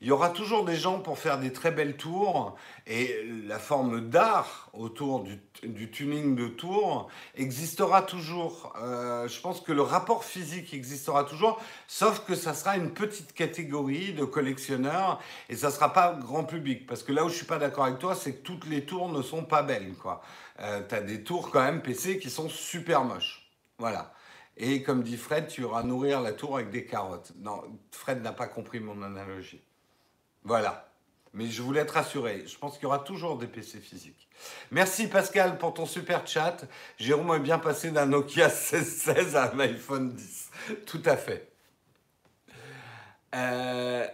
il 0.00 0.08
y 0.08 0.10
aura 0.10 0.28
toujours 0.28 0.66
des 0.66 0.76
gens 0.76 1.00
pour 1.00 1.18
faire 1.18 1.38
des 1.38 1.50
très 1.50 1.70
belles 1.70 1.96
tours 1.96 2.56
et 2.86 3.24
la 3.46 3.58
forme 3.58 4.10
d'art 4.10 4.68
autour 4.74 5.24
du, 5.24 5.90
tuning 5.90 6.34
de 6.34 6.46
tours 6.48 7.08
existera 7.36 8.02
toujours. 8.02 8.74
Euh, 8.82 9.26
je 9.28 9.40
pense 9.40 9.62
que 9.62 9.72
le 9.72 9.80
rapport 9.80 10.24
physique 10.24 10.74
existera 10.74 11.24
toujours, 11.24 11.58
sauf 11.86 12.24
que 12.26 12.34
ça 12.34 12.52
sera 12.52 12.76
une 12.76 12.92
petite 12.92 13.32
catégorie 13.32 14.12
de 14.12 14.26
collectionneurs 14.26 15.22
et 15.48 15.56
ça 15.56 15.70
sera 15.70 15.92
pas 15.92 16.12
grand 16.20 16.44
public. 16.44 16.86
Parce 16.86 17.02
que 17.02 17.12
là 17.12 17.24
où 17.24 17.30
je 17.30 17.36
suis 17.36 17.46
pas 17.46 17.58
d'accord 17.58 17.84
avec 17.84 17.98
toi, 17.98 18.14
c'est 18.14 18.34
que 18.34 18.42
toutes 18.42 18.66
les 18.66 18.84
tours 18.84 19.08
ne 19.08 19.22
sont 19.22 19.44
pas 19.44 19.62
belles. 19.62 19.94
quoi. 19.94 20.20
Euh, 20.60 20.82
tu 20.86 20.94
as 20.94 21.00
des 21.00 21.22
tours 21.22 21.50
quand 21.50 21.62
même 21.62 21.80
PC 21.80 22.18
qui 22.18 22.28
sont 22.28 22.50
super 22.50 23.04
moches. 23.04 23.48
Voilà. 23.78 24.13
Et 24.56 24.82
comme 24.82 25.02
dit 25.02 25.16
Fred, 25.16 25.48
tu 25.48 25.62
iras 25.62 25.82
nourrir 25.82 26.20
la 26.20 26.32
tour 26.32 26.56
avec 26.56 26.70
des 26.70 26.86
carottes. 26.86 27.32
Non, 27.36 27.62
Fred 27.90 28.22
n'a 28.22 28.32
pas 28.32 28.46
compris 28.46 28.80
mon 28.80 29.02
analogie. 29.02 29.62
Voilà. 30.44 30.90
Mais 31.32 31.46
je 31.46 31.62
voulais 31.62 31.80
être 31.80 31.94
rassuré. 31.94 32.44
Je 32.46 32.56
pense 32.58 32.74
qu'il 32.74 32.84
y 32.84 32.86
aura 32.86 33.00
toujours 33.00 33.36
des 33.38 33.48
PC 33.48 33.80
physiques. 33.80 34.28
Merci 34.70 35.08
Pascal 35.08 35.58
pour 35.58 35.74
ton 35.74 35.86
super 35.86 36.24
chat. 36.26 36.64
Jérôme 36.96 37.34
est 37.34 37.40
bien 37.40 37.58
passé 37.58 37.90
d'un 37.90 38.06
Nokia 38.06 38.46
1616 38.72 39.34
à 39.34 39.52
un 39.52 39.58
iPhone 39.58 40.12
10. 40.12 40.50
Tout 40.86 41.02
à 41.04 41.16
fait. 41.16 41.50
Euh, 43.34 44.06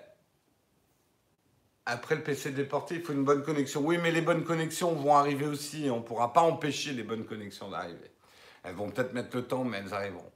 Après 1.84 2.14
le 2.14 2.22
PC 2.22 2.52
déporté, 2.52 2.94
il 2.96 3.02
faut 3.02 3.12
une 3.12 3.24
bonne 3.24 3.42
connexion. 3.42 3.82
Oui, 3.82 3.98
mais 3.98 4.12
les 4.12 4.22
bonnes 4.22 4.44
connexions 4.44 4.94
vont 4.94 5.14
arriver 5.16 5.46
aussi. 5.46 5.88
On 5.90 5.98
ne 5.98 6.02
pourra 6.02 6.32
pas 6.32 6.40
empêcher 6.42 6.92
les 6.92 7.02
bonnes 7.02 7.26
connexions 7.26 7.68
d'arriver. 7.68 8.10
Elles 8.62 8.74
vont 8.74 8.90
peut-être 8.90 9.12
mettre 9.12 9.36
le 9.36 9.46
temps, 9.46 9.64
mais 9.64 9.78
elles 9.78 9.94
arriveront. 9.94 10.30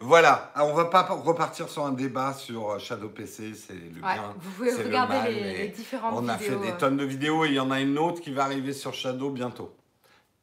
Voilà, 0.00 0.52
on 0.56 0.74
va 0.74 0.84
pas 0.86 1.02
repartir 1.02 1.68
sur 1.68 1.84
un 1.84 1.92
débat 1.92 2.32
sur 2.32 2.70
euh, 2.70 2.78
Shadow 2.78 3.08
PC, 3.08 3.54
c'est 3.54 3.74
le 3.74 4.00
bien. 4.00 4.34
Vous 4.38 4.50
pouvez 4.52 4.72
regarder 4.72 5.32
les, 5.32 5.68
différentes 5.68 6.14
on 6.14 6.20
vidéos. 6.20 6.30
On 6.30 6.34
a 6.34 6.38
fait 6.38 6.72
des 6.72 6.76
tonnes 6.76 6.96
de 6.96 7.04
vidéos 7.04 7.44
et 7.44 7.48
il 7.48 7.54
y 7.54 7.60
en 7.60 7.70
a 7.70 7.80
une 7.80 7.98
autre 7.98 8.20
qui 8.20 8.32
va 8.32 8.44
arriver 8.44 8.72
sur 8.72 8.94
Shadow 8.94 9.30
bientôt. 9.30 9.74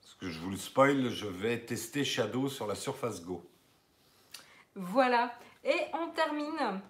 Parce 0.01 0.15
que 0.15 0.29
je 0.29 0.39
vous 0.39 0.51
le 0.51 0.57
spoil, 0.57 1.09
je 1.09 1.27
vais 1.27 1.59
tester 1.59 2.03
Shadow 2.03 2.49
sur 2.49 2.67
la 2.67 2.75
Surface 2.75 3.23
Go. 3.23 3.43
Voilà, 4.75 5.31
et 5.63 5.79
on 5.93 6.09
termine 6.09 6.81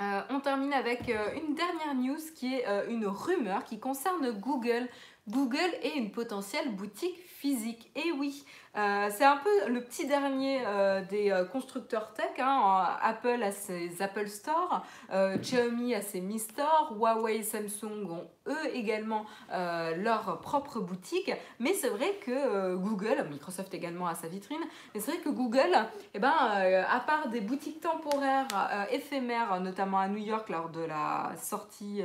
euh, 0.00 0.20
on 0.30 0.40
termine 0.40 0.72
avec 0.72 1.08
euh, 1.08 1.34
une 1.36 1.54
dernière 1.54 1.94
news 1.94 2.18
qui 2.34 2.54
est 2.54 2.64
une 2.88 3.06
rumeur 3.06 3.62
qui 3.62 3.78
concerne 3.78 4.32
Google. 4.32 4.88
Google 5.28 5.70
est 5.82 5.96
une 5.96 6.10
potentielle 6.10 6.74
boutique 6.74 7.16
physique. 7.42 7.92
Et 7.94 8.10
oui, 8.10 8.44
euh, 8.76 9.08
c'est 9.10 9.24
un 9.24 9.36
peu 9.36 9.68
le 9.68 9.84
petit 9.84 10.06
dernier 10.06 10.62
euh, 10.66 11.02
des 11.02 11.30
euh, 11.30 11.44
constructeurs 11.44 12.12
tech. 12.12 12.32
Hein. 12.38 12.96
Apple 13.00 13.40
a 13.40 13.52
ses 13.52 14.02
Apple 14.02 14.26
Store, 14.26 14.84
Xiaomi 15.10 15.94
a 15.94 16.00
ses 16.00 16.20
Mi 16.20 16.40
Store, 16.40 16.92
Huawei 16.96 17.36
et 17.36 17.42
Samsung 17.42 18.10
ont 18.10 18.28
eux 18.48 18.74
également 18.74 19.26
leur 19.50 20.40
propre 20.40 20.80
boutique. 20.80 21.30
Mais 21.60 21.74
c'est 21.74 21.90
vrai 21.90 22.14
que 22.24 22.74
Google, 22.74 23.26
Microsoft 23.30 23.72
également 23.74 24.06
a 24.06 24.14
sa 24.14 24.26
vitrine, 24.26 24.62
mais 24.94 25.00
c'est 25.00 25.12
vrai 25.12 25.20
que 25.20 25.28
Google, 25.28 25.76
eh 26.14 26.18
ben, 26.18 26.32
à 26.32 27.00
part 27.00 27.28
des 27.28 27.40
boutiques 27.40 27.80
temporaires, 27.80 28.48
éphémères, 28.90 29.60
notamment 29.60 29.98
à 29.98 30.08
New 30.08 30.24
York 30.24 30.48
lors 30.48 30.70
de 30.70 30.80
la 30.80 31.32
sortie, 31.40 32.02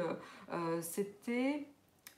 c'était 0.82 1.68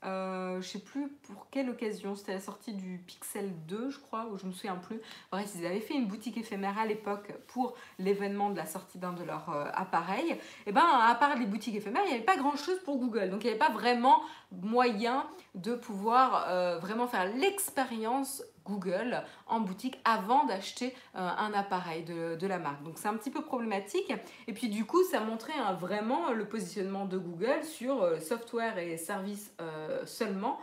euh, 0.06 0.62
je 0.62 0.68
sais 0.68 0.80
plus 0.80 1.10
pour 1.10 1.50
quelle 1.50 1.70
occasion, 1.70 2.16
c'était 2.16 2.34
la 2.34 2.40
sortie 2.40 2.74
du 2.74 3.04
Pixel 3.06 3.52
2, 3.68 3.90
je 3.90 4.00
crois, 4.00 4.28
ou 4.32 4.38
je 4.38 4.46
me 4.46 4.52
souviens 4.52 4.76
plus. 4.76 5.02
Bref, 5.32 5.52
ils 5.56 5.66
avaient 5.66 5.82
fait 5.82 5.96
une 5.96 6.08
boutique 6.08 6.38
éphémère 6.38 6.78
à 6.78 6.86
l'époque 6.86 7.34
pour 7.48 7.76
l'événement 7.98 8.50
de 8.50 8.58
la 8.58 8.66
sortie 8.66 8.98
d'un 8.98 9.12
de 9.12 9.24
leurs 9.24 9.50
euh, 9.50 9.66
appareils. 9.74 10.32
Et 10.32 10.38
eh 10.68 10.72
ben, 10.72 10.84
à 10.84 11.14
part 11.16 11.38
les 11.38 11.46
boutiques 11.46 11.76
éphémères, 11.76 12.04
il 12.06 12.10
n'y 12.10 12.16
avait 12.16 12.24
pas 12.24 12.38
grand 12.38 12.56
chose 12.56 12.80
pour 12.86 12.98
Google. 12.98 13.30
Donc, 13.30 13.44
il 13.44 13.48
n'y 13.48 13.50
avait 13.52 13.60
pas 13.60 13.72
vraiment 13.72 14.22
moyen 14.52 15.26
de 15.56 15.76
pouvoir 15.76 16.46
euh, 16.48 16.80
vraiment 16.80 17.08
faire 17.08 17.26
l'expérience 17.36 18.44
Google 18.66 19.24
en 19.48 19.60
boutique 19.62 20.00
avant 20.06 20.46
d'acheter 20.46 20.96
euh, 21.16 21.20
un 21.20 21.54
appareil 21.54 22.04
de, 22.04 22.48
la 22.48 22.58
marque. 22.58 22.84
Donc 22.84 22.98
c'est 22.98 23.08
un 23.08 23.16
petit 23.16 23.30
peu 23.30 23.42
problématique. 23.42 24.12
Et 24.48 24.54
puis 24.54 24.70
du 24.70 24.86
coup, 24.86 25.04
ça 25.04 25.20
montrait 25.20 25.54
hein, 25.58 25.74
vraiment 25.74 26.32
le 26.32 26.46
positionnement 26.46 27.06
de 27.06 27.18
Google 27.18 27.64
sur 27.64 28.02
euh, 28.02 28.20
software 28.20 28.78
et 28.78 28.98
services 28.98 29.54
euh, 29.62 30.06
seulement 30.06 30.60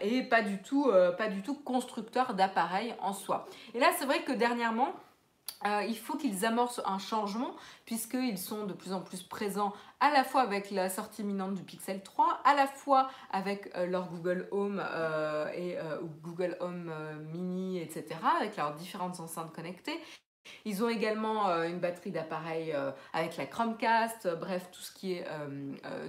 et 0.00 0.22
pas 0.22 0.42
du 0.42 0.58
tout, 0.62 0.90
pas 1.16 1.28
du 1.28 1.42
tout 1.42 1.54
constructeur 1.54 2.34
d'appareils 2.34 2.94
en 3.00 3.12
soi. 3.12 3.46
Et 3.74 3.80
là, 3.80 3.88
c'est 3.98 4.06
vrai 4.06 4.22
que 4.22 4.32
dernièrement, 4.32 4.94
euh, 5.66 5.82
il 5.88 5.96
faut 5.96 6.16
qu'ils 6.16 6.44
amorcent 6.44 6.80
un 6.84 6.98
changement 6.98 7.56
puisqu'ils 7.84 8.38
sont 8.38 8.66
de 8.66 8.72
plus 8.72 8.92
en 8.92 9.00
plus 9.00 9.22
présents 9.22 9.72
à 10.00 10.10
la 10.10 10.22
fois 10.22 10.42
avec 10.42 10.70
la 10.70 10.88
sortie 10.88 11.22
imminente 11.22 11.54
du 11.54 11.62
Pixel 11.62 12.02
3, 12.02 12.40
à 12.44 12.54
la 12.54 12.66
fois 12.66 13.10
avec 13.30 13.74
euh, 13.76 13.86
leur 13.86 14.08
Google 14.08 14.48
Home 14.52 14.80
euh, 14.84 15.50
et 15.52 15.76
Google 16.22 16.56
Home 16.60 16.92
Mini, 17.32 17.80
etc., 17.80 18.06
avec 18.40 18.56
leurs 18.56 18.74
différentes 18.74 19.18
enceintes 19.18 19.52
connectées, 19.52 19.98
ils 20.64 20.82
ont 20.84 20.88
également 20.88 21.48
euh, 21.48 21.68
une 21.68 21.78
batterie 21.78 22.10
d'appareils 22.10 22.72
euh, 22.72 22.90
avec 23.12 23.36
la 23.36 23.46
Chromecast, 23.46 24.26
euh, 24.26 24.36
bref, 24.36 24.68
tout 24.70 24.80
ce 24.80 24.92
qui 24.92 25.14
est 25.14 25.26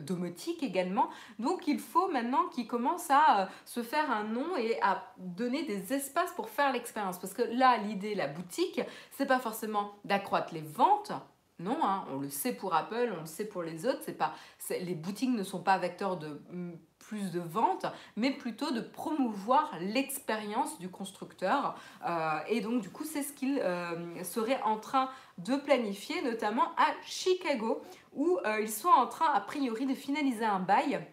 domotique 0.01 0.63
également. 0.63 1.09
Donc 1.39 1.67
il 1.67 1.79
faut 1.79 2.09
maintenant 2.09 2.47
qu'ils 2.49 2.67
commencent 2.67 3.11
à 3.11 3.49
se 3.65 3.81
faire 3.83 4.11
un 4.11 4.23
nom 4.23 4.55
et 4.57 4.79
à 4.81 5.03
donner 5.17 5.63
des 5.63 5.93
espaces 5.93 6.31
pour 6.33 6.49
faire 6.49 6.71
l'expérience. 6.71 7.19
Parce 7.19 7.33
que 7.33 7.41
là, 7.41 7.77
l'idée, 7.77 8.15
la 8.15 8.27
boutique, 8.27 8.81
c'est 9.11 9.25
pas 9.25 9.39
forcément 9.39 9.93
d'accroître 10.05 10.53
les 10.53 10.61
ventes, 10.61 11.11
non, 11.59 11.77
hein, 11.83 12.05
on 12.11 12.19
le 12.19 12.29
sait 12.29 12.53
pour 12.53 12.73
Apple, 12.73 13.13
on 13.17 13.21
le 13.21 13.25
sait 13.25 13.45
pour 13.45 13.63
les 13.63 13.85
autres. 13.85 14.09
Pas, 14.13 14.33
les 14.69 14.95
boutiques 14.95 15.31
ne 15.31 15.43
sont 15.43 15.61
pas 15.61 15.77
vecteurs 15.77 16.17
de 16.17 16.41
mm, 16.51 16.71
plus 16.99 17.31
de 17.31 17.39
ventes, 17.39 17.85
mais 18.15 18.31
plutôt 18.31 18.71
de 18.71 18.81
promouvoir 18.81 19.71
l'expérience 19.81 20.79
du 20.79 20.89
constructeur. 20.89 21.75
Euh, 22.07 22.39
et 22.47 22.61
donc, 22.61 22.81
du 22.81 22.89
coup, 22.89 23.03
c'est 23.03 23.23
ce 23.23 23.33
qu'il 23.33 23.59
euh, 23.59 24.23
serait 24.23 24.61
en 24.63 24.77
train 24.77 25.09
de 25.39 25.55
planifier, 25.55 26.21
notamment 26.21 26.71
à 26.77 26.93
Chicago, 27.03 27.81
où 28.13 28.37
euh, 28.45 28.61
ils 28.61 28.69
sont 28.69 28.89
en 28.89 29.07
train, 29.07 29.33
a 29.33 29.41
priori, 29.41 29.85
de 29.85 29.95
finaliser 29.95 30.45
un 30.45 30.59
bail 30.59 31.05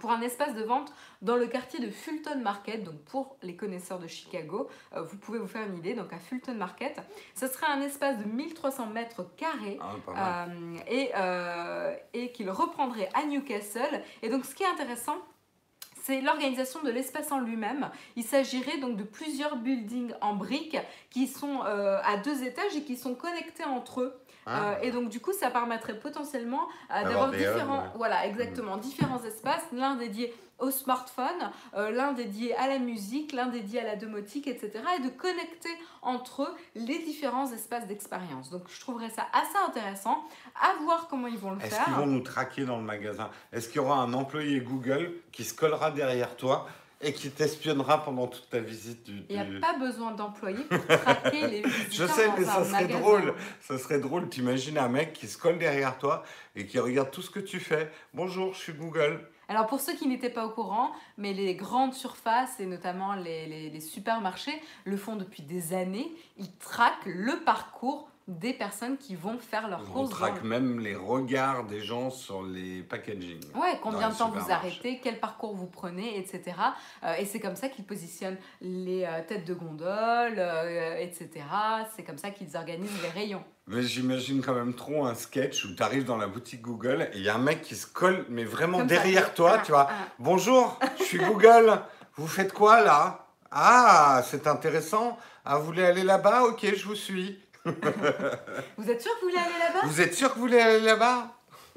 pour 0.00 0.10
un 0.10 0.22
espace 0.22 0.54
de 0.54 0.62
vente 0.62 0.92
dans 1.22 1.36
le 1.36 1.46
quartier 1.46 1.78
de 1.78 1.90
Fulton 1.90 2.40
Market. 2.40 2.82
Donc 2.82 2.98
pour 3.04 3.36
les 3.42 3.54
connaisseurs 3.54 4.00
de 4.00 4.08
Chicago, 4.08 4.68
euh, 4.96 5.02
vous 5.02 5.16
pouvez 5.18 5.38
vous 5.38 5.46
faire 5.46 5.66
une 5.68 5.76
idée. 5.76 5.94
Donc 5.94 6.12
à 6.12 6.18
Fulton 6.18 6.54
Market, 6.54 7.00
ce 7.36 7.46
serait 7.46 7.66
un 7.66 7.80
espace 7.82 8.18
de 8.18 8.24
1300 8.24 8.86
mètres 8.86 9.24
carrés 9.36 9.78
ah, 10.16 10.46
euh, 10.48 10.76
et, 10.88 11.10
euh, 11.14 11.94
et 12.14 12.32
qu'il 12.32 12.50
reprendrait 12.50 13.10
à 13.14 13.24
Newcastle. 13.24 14.02
Et 14.22 14.30
donc 14.30 14.44
ce 14.44 14.54
qui 14.54 14.64
est 14.64 14.68
intéressant, 14.68 15.16
c'est 16.02 16.22
l'organisation 16.22 16.82
de 16.82 16.90
l'espace 16.90 17.30
en 17.30 17.40
lui-même. 17.40 17.90
Il 18.16 18.24
s'agirait 18.24 18.78
donc 18.78 18.96
de 18.96 19.04
plusieurs 19.04 19.56
buildings 19.56 20.14
en 20.22 20.34
briques 20.34 20.78
qui 21.10 21.26
sont 21.26 21.60
à 21.60 22.16
deux 22.16 22.42
étages 22.42 22.74
et 22.74 22.82
qui 22.84 22.96
sont 22.96 23.14
connectés 23.14 23.64
entre 23.64 24.00
eux. 24.00 24.20
Ah. 24.46 24.78
et 24.82 24.90
donc 24.90 25.08
du 25.08 25.20
coup, 25.20 25.32
ça 25.32 25.50
permettrait 25.50 25.98
potentiellement 25.98 26.68
d'avoir 26.88 27.30
différents, 27.30 27.84
voilà, 27.96 28.26
exactement, 28.26 28.76
différents 28.76 29.22
espaces, 29.22 29.64
l'un 29.72 29.96
dédié 29.96 30.34
au 30.60 30.70
smartphone, 30.70 31.50
euh, 31.74 31.90
l'un 31.90 32.12
dédié 32.12 32.54
à 32.56 32.68
la 32.68 32.78
musique, 32.78 33.32
l'un 33.32 33.46
dédié 33.46 33.80
à 33.80 33.84
la 33.84 33.96
domotique, 33.96 34.46
etc. 34.46 34.70
Et 34.98 35.02
de 35.02 35.08
connecter 35.08 35.70
entre 36.02 36.42
eux 36.42 36.54
les 36.74 36.98
différents 37.00 37.50
espaces 37.50 37.86
d'expérience. 37.86 38.50
Donc 38.50 38.62
je 38.68 38.80
trouverais 38.80 39.10
ça 39.10 39.26
assez 39.32 39.56
intéressant 39.66 40.22
à 40.60 40.82
voir 40.82 41.08
comment 41.08 41.26
ils 41.26 41.38
vont 41.38 41.52
le 41.52 41.58
faire. 41.60 41.72
Est-ce 41.72 41.84
qu'ils 41.84 41.94
vont 41.94 42.06
nous 42.06 42.20
traquer 42.20 42.64
dans 42.64 42.76
le 42.76 42.84
magasin? 42.84 43.30
Est-ce 43.52 43.68
qu'il 43.68 43.76
y 43.76 43.84
aura 43.84 43.96
un 43.96 44.12
employé 44.12 44.60
Google 44.60 45.12
qui 45.32 45.44
se 45.44 45.54
collera 45.54 45.90
derrière 45.90 46.36
toi 46.36 46.68
et 47.00 47.12
qui 47.12 47.30
t'espionnera 47.30 48.04
pendant 48.04 48.26
toute 48.26 48.48
ta 48.50 48.60
visite 48.60 49.04
du, 49.04 49.22
Il 49.28 49.36
n'y 49.36 49.56
a 49.56 49.60
pas 49.60 49.78
besoin 49.78 50.12
d'employés 50.12 50.64
pour 50.64 50.86
traquer 50.86 51.46
les 51.46 51.62
visiteurs 51.66 51.90
Je 51.92 52.06
sais, 52.06 52.28
mais 52.38 52.44
ça 52.44 52.64
serait 52.64 52.88
drôle. 52.88 53.34
Ça 53.60 53.78
serait 53.78 54.00
drôle. 54.00 54.28
T'imagines 54.28 54.76
un 54.76 54.88
mec 54.88 55.14
qui 55.14 55.26
se 55.26 55.38
colle 55.38 55.58
derrière 55.58 55.96
toi 55.98 56.22
et 56.54 56.66
qui 56.66 56.78
regarde 56.78 57.10
tout 57.10 57.22
ce 57.22 57.30
que 57.30 57.40
tu 57.40 57.58
fais. 57.58 57.90
Bonjour, 58.12 58.52
je 58.52 58.58
suis 58.58 58.72
Google. 58.74 59.26
Alors 59.48 59.66
pour 59.66 59.80
ceux 59.80 59.94
qui 59.94 60.06
n'étaient 60.06 60.30
pas 60.30 60.46
au 60.46 60.50
courant, 60.50 60.92
mais 61.16 61.32
les 61.32 61.56
grandes 61.56 61.94
surfaces 61.94 62.60
et 62.60 62.66
notamment 62.66 63.14
les, 63.14 63.80
supermarchés 63.80 64.62
le 64.84 64.96
font 64.96 65.16
depuis 65.16 65.42
des 65.42 65.72
années. 65.72 66.12
Ils 66.36 66.54
traquent 66.58 67.06
le 67.06 67.42
parcours 67.44 68.09
des 68.30 68.52
personnes 68.52 68.96
qui 68.96 69.16
vont 69.16 69.38
faire 69.38 69.68
leurs 69.68 69.84
courses. 69.84 70.08
On 70.12 70.14
traque 70.14 70.44
même 70.44 70.78
les 70.78 70.94
regards 70.94 71.64
des 71.64 71.80
gens 71.80 72.10
sur 72.10 72.42
les 72.42 72.82
packaging. 72.82 73.40
Ouais, 73.54 73.78
combien 73.82 74.08
de 74.08 74.16
temps 74.16 74.30
vous 74.30 74.50
arrêtez, 74.50 75.00
quel 75.02 75.18
parcours 75.18 75.54
vous 75.54 75.66
prenez, 75.66 76.18
etc. 76.18 76.56
Euh, 77.02 77.14
et 77.18 77.24
c'est 77.24 77.40
comme 77.40 77.56
ça 77.56 77.68
qu'ils 77.68 77.84
positionnent 77.84 78.38
les 78.60 79.04
euh, 79.04 79.20
têtes 79.26 79.46
de 79.46 79.54
gondole, 79.54 80.34
euh, 80.38 80.96
etc. 80.98 81.28
C'est 81.96 82.04
comme 82.04 82.18
ça 82.18 82.30
qu'ils 82.30 82.56
organisent 82.56 83.02
les 83.02 83.08
rayons. 83.08 83.44
Mais 83.66 83.82
j'imagine 83.82 84.42
quand 84.42 84.54
même 84.54 84.74
trop 84.74 85.06
un 85.06 85.14
sketch 85.14 85.64
où 85.64 85.74
tu 85.74 85.82
arrives 85.82 86.04
dans 86.04 86.16
la 86.16 86.26
boutique 86.26 86.62
Google 86.62 87.08
et 87.12 87.18
il 87.18 87.22
y 87.22 87.28
a 87.28 87.34
un 87.34 87.38
mec 87.38 87.62
qui 87.62 87.74
se 87.74 87.86
colle, 87.86 88.26
mais 88.28 88.44
vraiment 88.44 88.84
derrière 88.84 89.34
toi, 89.34 89.58
tu 89.58 89.72
vois. 89.72 89.88
Bonjour, 90.18 90.78
je 90.98 91.04
suis 91.04 91.18
Google. 91.18 91.80
Vous 92.16 92.26
faites 92.26 92.52
quoi 92.52 92.82
là? 92.82 93.26
Ah, 93.50 94.22
c'est 94.24 94.46
intéressant. 94.46 95.18
Ah, 95.44 95.58
vous 95.58 95.66
voulez 95.66 95.84
aller 95.84 96.04
là-bas? 96.04 96.44
Ok, 96.44 96.64
je 96.74 96.84
vous 96.84 96.94
suis. 96.94 97.40
vous 98.76 98.90
êtes 98.90 99.02
sûr 99.02 99.12
que 99.14 99.20
vous 99.20 99.28
voulez 99.28 99.38
aller 99.38 99.58
là-bas? 99.58 99.86
Vous 99.86 100.00
êtes 100.00 100.14
sûr 100.14 100.30
que 100.30 100.34
vous 100.34 100.40
voulez 100.40 100.60
aller 100.60 100.80
là-bas? 100.80 101.36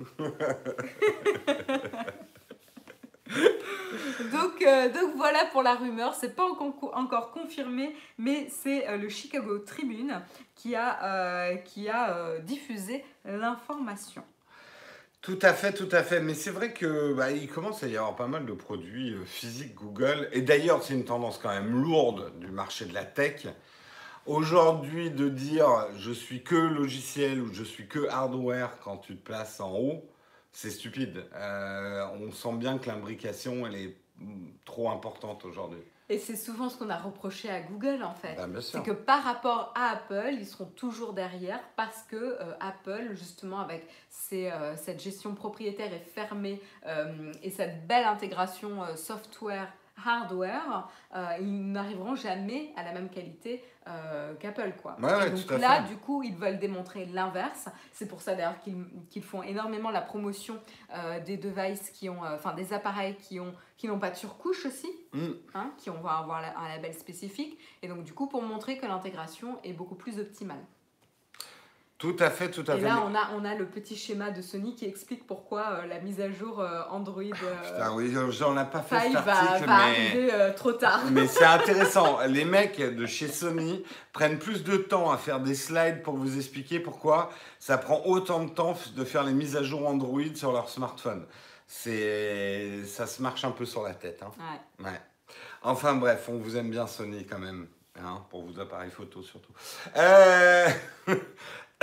Donc, 4.32 4.62
euh, 4.62 4.90
donc 4.90 5.16
voilà 5.16 5.46
pour 5.52 5.64
la 5.64 5.76
rumeur, 5.76 6.14
c'est 6.14 6.36
pas 6.36 6.46
encore 6.46 7.32
confirmé, 7.32 7.96
mais 8.18 8.48
c'est 8.50 8.88
euh, 8.88 8.98
le 8.98 9.10
Chicago 9.10 9.60
Tribune 9.60 10.22
qui 10.56 10.76
a, 10.76 11.04
euh, 11.04 11.56
qui 11.56 11.90
a 11.90 12.40
diffusé 12.40 13.04
l'information. 13.26 14.24
Tout 15.22 15.40
à 15.42 15.54
fait, 15.54 15.72
tout 15.72 15.90
à 15.92 16.04
fait. 16.04 16.20
Mais 16.20 16.34
c'est 16.34 16.52
vrai 16.52 16.74
que 16.74 17.14
bah, 17.14 17.32
il 17.32 17.48
commence 17.48 17.82
à 17.84 17.88
y 17.88 17.96
avoir 17.96 18.16
pas 18.16 18.28
mal 18.28 18.46
de 18.46 18.54
produits 18.54 19.16
physiques 19.26 19.74
Google. 19.74 20.28
Et 20.34 20.42
d'ailleurs, 20.42 20.84
c'est 20.84 20.94
une 20.94 21.06
tendance 21.06 21.38
quand 21.38 21.50
même 21.50 21.72
lourde 21.72 22.34
du 22.40 22.48
marché 22.48 22.86
de 22.86 22.94
la 22.94 23.06
tech. 23.06 23.48
Aujourd'hui, 24.26 25.12
de 25.12 25.28
dire 25.28 25.68
je 25.98 26.12
suis 26.12 26.44
que 26.44 26.56
logiciel 26.56 27.42
ou 27.42 27.54
je 27.54 27.64
suis 27.64 27.88
que 27.88 28.08
hardware 28.08 28.80
quand 28.82 28.98
tu 28.98 29.18
te 29.18 29.22
places 29.24 29.60
en 29.60 29.74
haut, 29.74 30.06
c'est 30.54 30.70
stupide. 30.70 31.26
Euh, 31.36 32.08
on 32.22 32.32
sent 32.32 32.54
bien 32.54 32.78
que 32.78 32.88
l'imbrication, 32.88 33.68
elle 33.68 33.76
est 33.76 33.98
trop 34.64 34.90
importante 34.90 35.44
aujourd'hui. 35.44 35.82
Et 36.08 36.20
c'est 36.20 36.36
souvent 36.38 36.70
ce 36.70 36.78
qu'on 36.78 36.90
a 36.90 36.98
reproché 36.98 37.50
à 37.50 37.60
Google 37.62 38.04
en 38.04 38.14
fait. 38.14 38.36
Bah. 38.36 38.62
C'est 38.62 38.84
que 38.84 38.92
par 38.92 39.24
rapport 39.24 39.74
à 39.76 39.92
Apple, 39.92 40.32
ils 40.34 40.46
seront 40.46 40.68
toujours 40.68 41.14
derrière 41.14 41.60
parce 41.76 42.04
que 42.04 42.16
euh, 42.16 42.54
Apple, 42.62 43.10
justement, 43.14 43.60
avec 43.60 43.86
ses, 44.10 44.52
euh, 44.52 44.78
cette 44.78 45.02
gestion 45.02 45.34
propriétaire 45.36 45.92
et 45.92 46.00
fermée 46.00 46.62
et 47.42 47.50
cette 47.50 47.88
belle 47.88 48.06
intégration 48.06 48.84
software 48.96 49.74
hardware, 50.06 50.90
euh, 51.16 51.28
ils 51.40 51.72
n'arriveront 51.72 52.16
jamais 52.16 52.74
à 52.76 52.84
la 52.84 52.94
même 52.94 53.10
qualité 53.10 53.64
euh, 53.88 54.34
qu'Apple 54.36 54.74
quoi. 54.82 54.96
Ouais, 55.02 55.14
ouais, 55.14 55.28
et 55.28 55.32
donc 55.32 55.52
là, 55.60 55.82
fait. 55.84 55.90
du 55.90 55.98
coup, 55.98 56.24
ils 56.24 56.36
veulent 56.36 56.60
démontrer 56.60 57.06
l'inverse. 57.06 57.70
C'est 57.92 58.08
pour 58.08 58.22
ça 58.22 58.36
d'ailleurs 58.36 58.60
qu'ils 59.10 59.24
font 59.24 59.44
énormément 59.44 59.92
la 59.92 60.02
promotion 60.02 60.60
euh, 60.96 61.20
des 61.20 61.38
devices 61.38 61.90
qui 61.92 62.10
ont, 62.10 62.24
enfin 62.24 62.54
des 62.54 62.74
appareils 62.74 63.16
qui 63.16 63.40
ont, 63.40 63.54
qui 63.78 63.88
n'ont 63.88 64.00
pas 64.00 64.10
de 64.10 64.16
surcouche 64.16 64.66
aussi 64.66 64.90
Mm. 65.14 65.34
hein, 65.54 65.72
qui 65.78 65.90
on 65.92 66.02
va 66.02 66.18
avoir 66.18 66.44
un 66.58 66.68
label 66.70 66.94
spécifique. 66.94 67.60
Et 67.82 67.88
donc, 67.88 68.04
du 68.04 68.14
coup, 68.14 68.28
pour 68.28 68.42
montrer 68.42 68.78
que 68.78 68.86
l'intégration 68.86 69.60
est 69.64 69.74
beaucoup 69.74 69.96
plus 69.96 70.20
optimale. 70.20 70.64
Tout 72.00 72.16
à 72.20 72.30
fait, 72.30 72.52
tout 72.52 72.66
à 72.68 72.76
Et 72.76 72.80
fait. 72.80 72.86
là, 72.86 73.02
on 73.06 73.16
a, 73.16 73.30
on 73.34 73.46
a 73.46 73.56
le 73.56 73.66
petit 73.66 73.96
schéma 73.96 74.30
de 74.32 74.42
Sony 74.42 74.76
qui 74.76 74.84
explique 74.86 75.26
pourquoi 75.26 75.80
euh, 75.84 75.86
la 75.88 76.00
mise 76.02 76.20
à 76.20 76.30
jour 76.30 76.60
euh, 76.60 76.82
Android 76.90 77.22
euh, 77.24 77.72
Putain, 77.72 77.94
oui, 77.94 78.14
j'en 78.32 78.58
ai 78.62 78.66
pas 78.66 78.82
fait 78.82 79.00
5 79.00 79.14
cet 79.14 79.24
va, 79.24 79.40
article, 79.40 79.68
va 79.70 79.78
mais... 79.78 79.82
arriver 80.30 80.54
trop 80.56 80.74
tard. 80.74 81.02
Mais 81.12 81.28
c'est 81.28 81.46
intéressant. 81.60 82.20
Les 82.28 82.44
mecs 82.44 82.78
de 82.82 83.06
chez 83.06 83.30
Sony 83.30 83.86
prennent 84.12 84.38
plus 84.38 84.64
de 84.66 84.76
temps 84.76 85.12
à 85.12 85.18
faire 85.18 85.40
des 85.40 85.56
slides 85.56 86.02
pour 86.04 86.18
vous 86.18 86.36
expliquer 86.38 86.82
pourquoi 86.82 87.30
ça 87.60 87.78
prend 87.78 88.02
autant 88.06 88.44
de 88.44 88.50
temps 88.50 88.76
de 88.98 89.04
faire 89.06 89.24
les 89.24 89.34
mises 89.34 89.56
à 89.56 89.64
jour 89.64 89.88
Android 89.88 90.22
sur 90.36 90.52
leur 90.52 90.68
smartphone. 90.70 91.26
C'est, 91.68 92.84
ça 92.86 93.08
se 93.08 93.22
marche 93.22 93.46
un 93.46 93.52
peu 93.52 93.66
sur 93.66 93.82
la 93.84 93.94
tête. 93.94 94.22
hein. 94.24 94.32
Ouais. 94.80 94.86
Ouais. 94.86 95.02
Enfin 95.62 95.94
bref, 95.96 96.26
on 96.28 96.38
vous 96.38 96.58
aime 96.58 96.70
bien 96.70 96.86
Sony 96.86 97.26
quand 97.26 97.40
même, 97.40 97.68
hein, 97.98 98.22
pour 98.30 98.44
vos 98.44 98.60
appareils 98.60 98.92
photo 98.92 99.24
surtout. 99.24 99.54
Euh... 99.96 100.68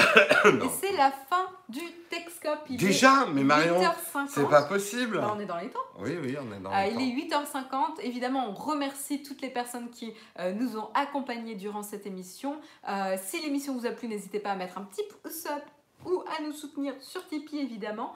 Et 0.00 0.68
c'est 0.80 0.92
la 0.96 1.10
fin 1.10 1.46
du 1.68 1.80
Texcop. 2.08 2.58
Il 2.68 2.76
Déjà, 2.76 3.26
mais 3.32 3.42
Marion, 3.44 3.80
8h50. 3.80 4.28
c'est 4.28 4.48
pas 4.48 4.62
possible. 4.62 5.18
Bah, 5.20 5.32
on 5.36 5.40
est 5.40 5.46
dans 5.46 5.56
les 5.58 5.68
temps. 5.68 5.78
Oui, 5.98 6.16
oui, 6.22 6.36
on 6.40 6.52
est 6.54 6.60
dans 6.60 6.70
Euh, 6.72 6.84
le 6.86 7.00
il 7.00 7.28
temps. 7.28 7.40
est 7.42 8.00
8h50. 8.00 8.00
Évidemment, 8.02 8.48
on 8.48 8.54
remercie 8.54 9.22
toutes 9.22 9.42
les 9.42 9.50
personnes 9.50 9.90
qui 9.90 10.12
euh, 10.38 10.52
nous 10.52 10.76
ont 10.78 10.88
accompagnés 10.94 11.54
durant 11.54 11.82
cette 11.82 12.06
émission. 12.06 12.58
Euh, 12.88 13.16
si 13.22 13.40
l'émission 13.42 13.74
vous 13.76 13.86
a 13.86 13.90
plu, 13.90 14.08
n'hésitez 14.08 14.40
pas 14.40 14.50
à 14.52 14.56
mettre 14.56 14.78
un 14.78 14.82
petit 14.82 15.02
pouce 15.22 15.46
up 15.46 15.62
ou 16.06 16.22
à 16.38 16.42
nous 16.42 16.52
soutenir 16.52 16.94
sur 17.00 17.26
Tipeee, 17.26 17.60
évidemment. 17.60 18.14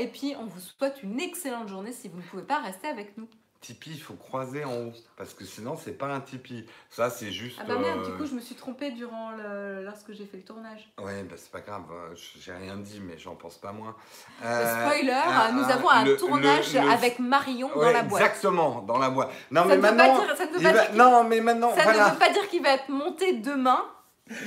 Et 0.00 0.08
puis, 0.08 0.34
on 0.40 0.46
vous 0.46 0.58
souhaite 0.58 1.00
une 1.04 1.20
excellente 1.20 1.68
journée 1.68 1.92
si 1.92 2.08
vous 2.08 2.16
ne 2.16 2.22
pouvez 2.22 2.42
pas 2.42 2.58
rester 2.58 2.88
avec 2.88 3.16
nous. 3.16 3.28
Tipeee, 3.60 3.90
il 3.92 4.00
faut 4.00 4.14
croiser 4.14 4.64
en 4.64 4.72
haut, 4.74 4.92
parce 5.18 5.34
que 5.34 5.44
sinon, 5.44 5.76
c'est 5.76 5.92
pas 5.92 6.06
un 6.06 6.20
Tipeee. 6.20 6.64
Ça, 6.88 7.10
c'est 7.10 7.30
juste... 7.30 7.58
Ah 7.60 7.64
bah 7.68 7.76
merde, 7.76 8.00
euh, 8.00 8.10
du 8.10 8.16
coup, 8.16 8.24
je 8.24 8.34
me 8.34 8.40
suis 8.40 8.54
trompée 8.54 8.90
durant 8.90 9.32
le... 9.32 9.84
lorsque 9.84 10.12
j'ai 10.12 10.24
fait 10.24 10.38
le 10.38 10.44
tournage. 10.44 10.88
Ouais, 10.98 11.22
bah 11.24 11.34
c'est 11.36 11.50
pas 11.52 11.60
grave, 11.60 11.82
euh, 11.92 12.14
j'ai 12.40 12.52
rien 12.54 12.76
dit, 12.76 13.00
mais 13.00 13.18
j'en 13.18 13.34
pense 13.34 13.58
pas 13.58 13.72
moins. 13.72 13.94
Euh, 14.42 14.46
Euh, 14.46 14.86
Spoiler, 14.86 15.10
euh, 15.12 15.52
nous 15.52 15.62
euh, 15.64 15.72
avons 15.74 15.90
un 15.90 16.04
le- 16.04 16.16
tournage 16.16 16.72
le- 16.72 16.90
avec 16.90 17.18
Marion 17.18 17.70
dans 17.74 17.90
la 17.90 18.02
boîte. 18.02 18.22
Exactement, 18.22 18.80
dans 18.80 18.96
la 18.98 19.10
boîte. 19.10 19.30
Non, 19.50 19.62
Ça 19.62 19.68
mais 19.68 19.76
maintenant. 19.76 20.18
dire, 20.24 20.36
ça 20.38 20.46
ne 20.46 20.50
veut 20.52 20.56
il 20.58 20.62
pas 20.62 20.72
va- 20.72 20.78
dire 20.80 20.88
qu'il- 20.88 20.98
Non, 20.98 21.24
mais 21.24 21.40
maintenant, 21.42 21.74
ça 21.76 21.82
voilà. 21.82 22.06
ne 22.08 22.12
veut 22.14 22.18
pas 22.18 22.30
dire 22.30 22.48
qu'il 22.48 22.62
va 22.62 22.70
être 22.74 22.88
monté 22.88 23.34
demain, 23.34 23.84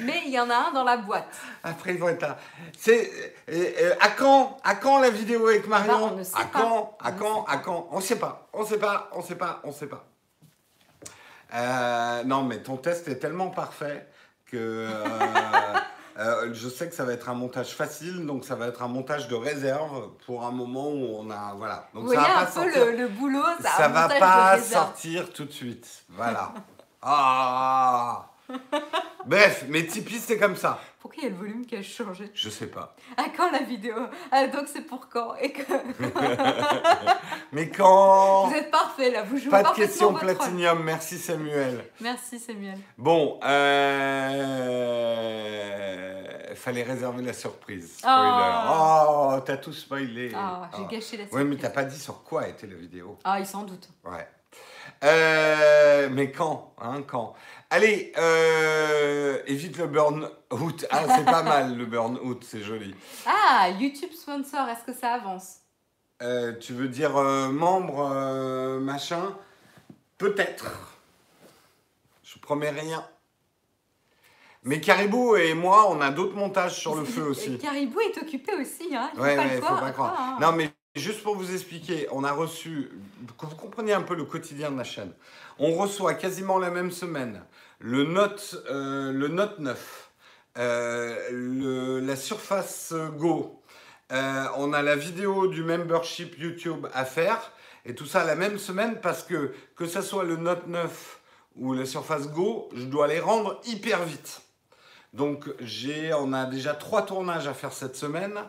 mais 0.02 0.22
il 0.26 0.32
y 0.32 0.40
en 0.40 0.50
a 0.50 0.56
un 0.56 0.72
dans 0.72 0.84
la 0.84 0.98
boîte. 0.98 1.28
Après, 1.64 1.94
ils 1.94 2.00
vont 2.00 2.10
être 2.10 2.22
là. 2.22 2.38
C'est. 2.78 3.12
euh, 3.50 3.72
euh, 3.82 3.96
à 4.00 4.10
quand 4.10 4.58
À 4.64 4.76
quand 4.76 5.00
la 5.00 5.10
vidéo 5.10 5.48
avec 5.48 5.68
Marion 5.68 6.08
Bah, 6.08 6.10
on 6.14 6.18
ne 6.18 6.24
sait 6.24 6.36
À 6.40 6.46
pas. 6.46 6.60
quand 6.60 6.98
À 7.02 7.10
On 7.10 7.14
ne 7.14 7.18
quand 7.20 7.46
sait 7.46 7.52
À 7.52 7.58
quand 7.58 7.88
On 7.92 8.02
sait 8.02 8.16
pas. 8.20 8.48
On 8.54 8.66
sait 8.66 8.78
pas. 8.80 9.10
On 9.14 9.22
sait 9.22 9.36
pas. 9.36 9.62
On 9.64 9.72
sait 9.72 9.88
pas. 9.88 10.06
Euh, 11.54 12.24
non, 12.24 12.44
mais 12.44 12.64
ton 12.64 12.78
test 12.78 13.08
est 13.08 13.20
tellement 13.20 13.50
parfait 13.50 14.08
que. 14.46 14.88
euh, 16.20 16.50
je 16.54 16.70
sais 16.70 16.88
que 16.90 16.96
ça 16.96 17.04
va 17.06 17.14
être 17.14 17.30
un 17.30 17.34
montage 17.36 17.76
facile, 17.76 18.26
donc 18.26 18.46
ça 18.46 18.56
va 18.56 18.68
être 18.68 18.82
un 18.84 18.88
montage 18.88 19.28
de 19.28 19.36
réserve 19.36 20.10
pour 20.26 20.46
un 20.46 20.52
moment 20.52 20.90
où 20.90 21.16
on 21.20 21.30
a. 21.30 21.54
Voilà. 21.58 21.90
Donc 21.94 22.06
Vous 22.06 22.14
ça 22.14 22.20
voyez 22.22 22.34
va 22.34 22.40
un 22.40 22.46
pas 22.46 22.52
peu 22.52 22.62
sortir. 22.72 22.86
le, 22.86 22.92
le 22.98 23.08
boulot, 23.08 23.44
ça, 23.62 23.70
ça 23.70 23.86
un 23.86 23.90
va 23.90 24.08
de 24.08 24.20
pas 24.20 24.58
sortir 24.60 25.32
tout 25.34 25.46
de 25.46 25.52
suite. 25.52 26.06
Voilà. 26.10 26.54
ah 27.02 28.30
Bref, 29.26 29.66
mais 29.70 29.86
Tipeee, 29.86 30.20
c'est 30.20 30.38
comme 30.38 30.56
ça. 30.56 30.80
Pourquoi 31.00 31.18
il 31.22 31.24
y 31.26 31.28
a 31.28 31.30
le 31.32 31.36
volume 31.36 31.66
qui 31.66 31.76
a 31.76 31.82
changé 31.82 32.30
Je 32.34 32.50
sais 32.50 32.68
pas. 32.68 32.96
À 33.18 33.24
quand 33.36 33.52
la 33.52 33.60
vidéo? 33.64 33.96
Ah, 34.32 34.48
Donc 34.48 34.64
c'est 34.68 34.82
pour 34.82 35.10
quand 35.10 35.36
Et 35.36 35.52
que 35.52 35.62
Mais 37.52 37.70
quand? 37.70 38.48
Vous 38.48 38.56
êtes 38.56 38.72
parfait 38.72 39.12
là, 39.12 39.24
vous 39.24 39.38
jouez 39.38 39.50
Pas 39.50 39.64
de 39.64 39.70
question 39.76 40.10
rôle. 40.12 40.20
platinium, 40.20 40.82
merci 40.84 41.18
Samuel. 41.18 41.84
Merci 42.00 42.40
Samuel. 42.40 42.78
Bon, 42.98 43.38
euh... 45.14 46.56
fallait 46.56 46.84
réserver 46.84 47.24
la 47.24 47.34
surprise. 47.34 47.98
Spoiler. 47.98 48.54
Oh, 48.70 49.36
t'as 49.46 49.58
tout 49.58 49.74
spoilé. 49.74 50.32
Ah, 50.36 50.70
j'ai 50.78 50.84
Ah. 50.84 50.88
gâché 50.90 51.18
la 51.18 51.24
surprise. 51.26 51.46
mais 51.48 51.58
t'as 51.58 51.70
pas 51.70 51.84
dit 51.84 52.00
sur 52.00 52.24
quoi 52.24 52.48
était 52.48 52.68
la 52.68 52.76
vidéo. 52.76 53.18
Ah, 53.24 53.40
il 53.40 53.46
s'en 53.46 53.64
doute. 53.64 53.90
Ouais. 54.06 54.28
Euh, 55.04 56.08
mais 56.12 56.32
quand? 56.32 56.74
Hein, 56.82 57.02
Quand? 57.06 57.34
Allez, 57.76 58.14
euh, 58.20 59.40
évite 59.48 59.80
le 59.80 59.88
burn-out. 59.88 60.86
Ah, 60.92 61.06
c'est 61.18 61.26
pas 61.26 61.42
mal 61.42 61.76
le 61.76 61.88
burn-out, 61.88 62.44
c'est 62.48 62.62
joli. 62.62 62.94
Ah, 63.26 63.68
YouTube 63.72 64.12
sponsor, 64.12 64.70
est-ce 64.70 64.84
que 64.84 64.94
ça 64.96 65.14
avance 65.14 65.56
Euh, 66.22 66.54
tu 66.60 66.74
veux 66.74 66.88
dire 66.88 67.18
euh, 67.18 67.50
membre, 67.50 68.12
euh, 68.14 68.80
machin 68.80 69.36
Peut-être. 70.20 70.68
Je 72.22 72.38
promets 72.38 72.70
rien. 72.70 73.04
Mais 74.62 74.80
Caribou 74.80 75.36
et 75.36 75.56
moi, 75.56 75.90
on 75.90 76.00
a 76.00 76.12
d'autres 76.12 76.36
montages 76.36 76.78
sur 76.80 76.94
le 76.94 77.06
feu 77.06 77.24
aussi. 77.24 77.58
Caribou 77.58 78.02
est 78.02 78.22
occupé 78.22 78.54
aussi, 78.54 78.96
hein. 78.96 79.10
Il 79.16 79.20
Ouais, 79.20 79.36
pas 79.36 79.46
ouais, 79.46 79.56
le 79.56 79.62
faut 79.62 79.76
pas 79.78 79.92
croire. 79.92 80.16
Ah, 80.16 80.38
Non, 80.40 80.52
mais 80.52 80.70
juste 80.96 81.24
pour 81.24 81.36
vous 81.36 81.52
expliquer, 81.52 82.08
on 82.12 82.24
a 82.24 82.34
reçu, 82.34 82.92
que 83.36 83.48
vous 83.48 83.56
compreniez 83.56 83.94
un 83.94 84.04
peu 84.04 84.14
le 84.14 84.26
quotidien 84.26 84.70
de 84.70 84.78
la 84.78 84.84
chaîne, 84.84 85.12
on 85.58 85.74
reçoit 85.74 86.14
quasiment 86.14 86.60
la 86.60 86.70
même 86.70 86.92
semaine 86.92 87.42
le 87.86 88.06
Note, 88.06 88.56
euh, 88.70 89.12
le 89.12 89.28
Note 89.28 89.60
9, 89.60 90.10
euh, 90.58 91.18
le- 91.32 92.00
la 92.00 92.16
Surface 92.16 92.94
Go, 93.18 93.62
euh, 94.14 94.46
on 94.58 94.72
a 94.72 94.82
la 94.82 94.96
vidéo 94.96 95.48
du 95.48 95.64
membership 95.64 96.38
YouTube 96.40 96.88
à 96.94 97.04
faire, 97.04 97.52
et 97.86 97.94
tout 97.94 98.06
ça 98.06 98.24
la 98.24 98.36
même 98.36 98.58
semaine 98.58 99.02
parce 99.02 99.24
que 99.24 99.54
que 99.76 99.86
ce 99.86 100.02
soit 100.02 100.24
le 100.24 100.38
Note 100.38 100.68
9 100.68 101.20
ou 101.58 101.74
la 101.74 101.86
Surface 101.86 102.30
Go, 102.30 102.70
je 102.74 102.86
dois 102.86 103.08
les 103.08 103.20
rendre 103.20 103.60
hyper 103.66 104.04
vite. 104.06 104.42
Donc 105.14 105.46
j'ai, 105.60 106.14
on 106.14 106.32
a 106.32 106.46
déjà 106.46 106.74
trois 106.74 107.06
tournages 107.06 107.48
à 107.48 107.54
faire 107.54 107.74
cette 107.74 107.98
semaine, 107.98 108.40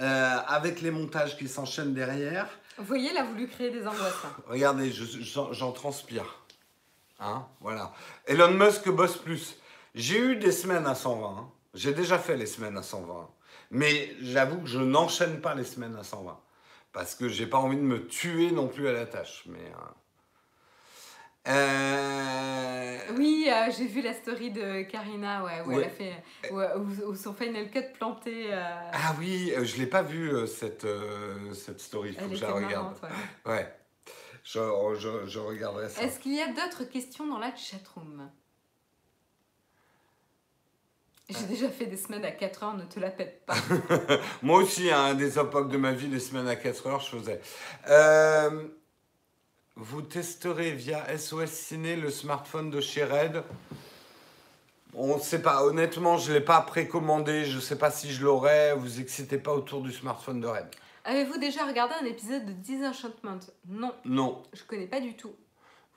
euh, 0.00 0.36
avec 0.48 0.80
les 0.82 0.90
montages 0.90 1.36
qui 1.38 1.46
s'enchaînent 1.48 1.94
derrière. 1.94 2.48
Vous 2.76 2.84
voyez, 2.86 3.10
il 3.12 3.16
a 3.16 3.24
voulu 3.24 3.46
créer 3.46 3.70
des 3.70 3.86
angoisses. 3.86 4.22
là. 4.24 4.30
Regardez, 4.48 4.90
je- 4.90 5.20
j'en 5.20 5.52
j'en 5.52 5.70
transpire. 5.72 6.39
Hein, 7.20 7.46
voilà. 7.60 7.92
Elon 8.26 8.50
Musk 8.52 8.88
bosse 8.88 9.16
plus. 9.18 9.58
J'ai 9.94 10.18
eu 10.18 10.36
des 10.36 10.52
semaines 10.52 10.86
à 10.86 10.94
120. 10.94 11.26
hein. 11.28 11.48
J'ai 11.74 11.92
déjà 11.92 12.18
fait 12.18 12.36
les 12.36 12.46
semaines 12.46 12.76
à 12.76 12.82
120. 12.82 13.28
Mais 13.70 14.10
j'avoue 14.20 14.58
que 14.62 14.66
je 14.66 14.78
n'enchaîne 14.80 15.40
pas 15.40 15.54
les 15.54 15.64
semaines 15.64 15.96
à 15.96 16.02
120. 16.02 16.38
Parce 16.92 17.14
que 17.14 17.28
j'ai 17.28 17.46
pas 17.46 17.58
envie 17.58 17.76
de 17.76 17.82
me 17.82 18.06
tuer 18.08 18.50
non 18.50 18.66
plus 18.68 18.88
à 18.88 18.92
la 18.92 19.06
tâche. 19.06 19.44
Mais. 19.46 19.58
euh, 19.58 21.52
euh, 21.52 22.98
Oui, 23.16 23.48
euh, 23.50 23.70
j'ai 23.76 23.86
vu 23.86 24.02
la 24.02 24.12
story 24.14 24.50
de 24.50 24.82
Karina, 24.82 25.44
ouais, 25.44 25.62
où 25.64 25.68
Ouais. 25.70 25.76
elle 25.78 25.84
a 25.84 25.88
fait, 25.90 26.22
où, 26.50 26.58
où- 26.60 27.10
où 27.10 27.14
son 27.14 27.32
Final 27.34 27.70
Cut 27.70 27.92
planté. 27.98 28.46
euh, 28.52 28.62
Ah 28.92 29.14
oui, 29.18 29.52
je 29.62 29.76
l'ai 29.78 29.86
pas 29.86 30.02
vu 30.02 30.30
cette, 30.46 30.86
cette 31.54 31.80
story. 31.80 32.10
Il 32.10 32.14
faut 32.16 32.24
elle 32.24 32.30
que 32.30 32.36
je 32.36 32.42
la 32.44 32.52
regarde. 32.52 32.72
marrante, 32.72 33.00
ouais. 33.46 33.52
Ouais. 33.52 33.74
Je, 34.44 34.60
je, 34.98 35.26
je 35.26 35.38
regarderai 35.38 35.88
ça. 35.88 36.02
Est-ce 36.02 36.18
qu'il 36.18 36.34
y 36.34 36.40
a 36.40 36.48
d'autres 36.48 36.84
questions 36.84 37.26
dans 37.26 37.38
la 37.38 37.54
chatroom? 37.54 38.30
J'ai 41.30 41.46
déjà 41.46 41.68
fait 41.68 41.86
des 41.86 41.96
semaines 41.96 42.24
à 42.24 42.32
4 42.32 42.62
heures, 42.64 42.74
ne 42.74 42.84
te 42.84 42.98
la 42.98 43.10
pète 43.10 43.46
pas. 43.46 43.54
Moi 44.42 44.62
aussi, 44.62 44.90
hein, 44.90 45.14
des 45.14 45.38
époques 45.38 45.68
de 45.70 45.76
ma 45.76 45.92
vie, 45.92 46.08
les 46.08 46.18
semaines 46.18 46.48
à 46.48 46.56
4 46.56 46.86
heures, 46.88 47.00
je 47.00 47.16
faisais. 47.16 47.40
Euh, 47.88 48.66
vous 49.76 50.02
testerez 50.02 50.72
via 50.72 51.06
SOS 51.16 51.50
Ciné 51.50 51.94
le 51.94 52.10
smartphone 52.10 52.70
de 52.70 52.80
chez 52.80 53.04
Red. 53.04 53.44
On 54.92 55.16
ne 55.16 55.20
sait 55.20 55.40
pas, 55.40 55.62
honnêtement, 55.62 56.18
je 56.18 56.32
ne 56.32 56.38
l'ai 56.38 56.44
pas 56.44 56.60
précommandé, 56.62 57.44
je 57.44 57.56
ne 57.56 57.60
sais 57.60 57.78
pas 57.78 57.92
si 57.92 58.10
je 58.12 58.24
l'aurai. 58.24 58.74
Vous 58.76 59.00
excitez 59.00 59.38
pas 59.38 59.52
autour 59.52 59.82
du 59.82 59.92
smartphone 59.92 60.40
de 60.40 60.48
Red. 60.48 60.66
Avez-vous 61.10 61.38
déjà 61.38 61.66
regardé 61.66 61.92
un 62.00 62.04
épisode 62.04 62.46
de 62.46 62.52
Disenchantment 62.52 63.40
Non, 63.66 63.92
Non. 64.04 64.44
je 64.52 64.62
connais 64.62 64.86
pas 64.86 65.00
du 65.00 65.14
tout. 65.16 65.34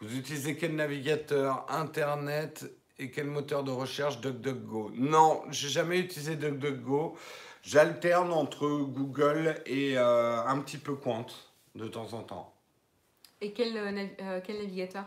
Vous 0.01 0.17
utilisez 0.17 0.57
quel 0.57 0.75
navigateur 0.75 1.67
Internet 1.69 2.65
et 2.97 3.11
quel 3.11 3.27
moteur 3.27 3.63
de 3.63 3.69
recherche 3.69 4.19
DuckDuckGo? 4.21 4.89
Non, 4.95 5.43
j'ai 5.51 5.69
jamais 5.69 5.99
utilisé 5.99 6.35
DuckDuckGo. 6.35 7.15
J'alterne 7.61 8.33
entre 8.33 8.67
Google 8.67 9.61
et 9.67 9.99
euh, 9.99 10.41
un 10.47 10.59
petit 10.61 10.79
peu 10.79 10.95
Quant 10.95 11.27
de 11.75 11.87
temps 11.87 12.11
en 12.13 12.23
temps. 12.23 12.51
Et 13.39 13.51
quel, 13.53 13.77
euh, 13.77 13.91
nav- 13.91 14.09
euh, 14.19 14.41
quel 14.43 14.57
navigateur? 14.63 15.05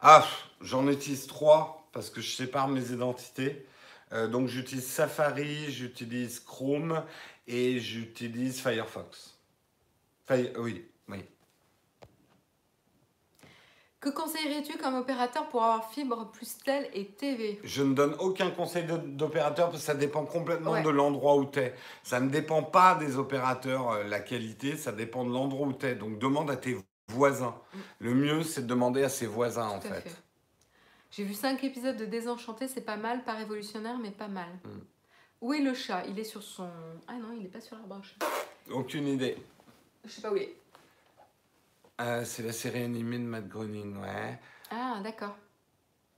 Ah, 0.00 0.26
j'en 0.60 0.88
utilise 0.88 1.28
trois 1.28 1.86
parce 1.92 2.10
que 2.10 2.20
je 2.20 2.34
sépare 2.34 2.66
mes 2.66 2.90
identités. 2.90 3.64
Donc 4.10 4.48
j'utilise 4.48 4.86
Safari, 4.86 5.70
j'utilise 5.70 6.40
Chrome 6.40 7.04
et 7.48 7.78
j'utilise 7.78 8.60
Firefox. 8.60 9.35
Fi- 10.28 10.50
oui, 10.58 10.84
oui. 11.08 11.24
Que 14.00 14.10
conseillerais-tu 14.10 14.76
comme 14.78 14.94
opérateur 14.94 15.48
pour 15.48 15.62
avoir 15.64 15.90
fibre 15.90 16.30
plus 16.30 16.58
tel 16.58 16.88
et 16.94 17.06
TV 17.06 17.58
Je 17.64 17.82
ne 17.82 17.94
donne 17.94 18.14
aucun 18.20 18.50
conseil 18.50 18.84
d'opérateur 18.84 19.70
parce 19.70 19.80
que 19.80 19.84
ça 19.86 19.94
dépend 19.94 20.24
complètement 20.24 20.72
Ouais. 20.72 20.82
de 20.82 20.90
l'endroit 20.90 21.36
où 21.36 21.44
tu 21.46 21.58
es. 21.60 21.74
Ça 22.02 22.20
ne 22.20 22.28
dépend 22.28 22.62
pas 22.62 22.94
des 22.96 23.16
opérateurs, 23.16 23.90
euh, 23.90 24.04
la 24.04 24.20
qualité, 24.20 24.76
ça 24.76 24.92
dépend 24.92 25.24
de 25.24 25.32
l'endroit 25.32 25.66
où 25.66 25.72
tu 25.72 25.86
es. 25.86 25.94
Donc 25.94 26.18
demande 26.18 26.50
à 26.50 26.56
tes 26.56 26.76
voisins. 27.08 27.56
Le 27.98 28.14
mieux, 28.14 28.42
c'est 28.42 28.62
de 28.62 28.66
demander 28.66 29.02
à 29.02 29.08
ses 29.08 29.26
voisins 29.26 29.68
en 29.68 29.80
Tout 29.80 29.88
fait. 29.88 30.00
fait. 30.02 30.22
J'ai 31.10 31.24
vu 31.24 31.34
5 31.34 31.64
épisodes 31.64 31.96
de 31.96 32.04
Désenchanté, 32.04 32.68
c'est 32.68 32.82
pas 32.82 32.96
mal, 32.96 33.24
pas 33.24 33.34
révolutionnaire, 33.34 33.96
mais 33.98 34.10
pas 34.10 34.28
mal. 34.28 34.48
Mm. 34.64 34.68
Où 35.40 35.52
est 35.54 35.60
le 35.60 35.72
chat? 35.74 36.04
Il 36.08 36.18
est 36.18 36.24
sur 36.24 36.42
son. 36.42 36.68
Ah 37.08 37.14
non, 37.14 37.28
il 37.38 37.46
est 37.46 37.48
pas 37.48 37.60
sur 37.60 37.76
l'arbre 37.76 37.96
à 37.96 38.02
chat. 38.02 38.16
Aucune 38.70 39.08
idée. 39.08 39.36
Je 40.06 40.12
sais 40.12 40.22
pas 40.22 40.30
où 40.30 40.36
il 40.36 40.42
est. 40.42 40.56
Euh, 42.00 42.24
c'est 42.24 42.42
la 42.42 42.52
série 42.52 42.82
animée 42.82 43.18
de 43.18 43.24
Matt 43.24 43.48
Groening, 43.48 43.96
ouais. 44.00 44.38
Ah, 44.70 45.00
d'accord. 45.02 45.36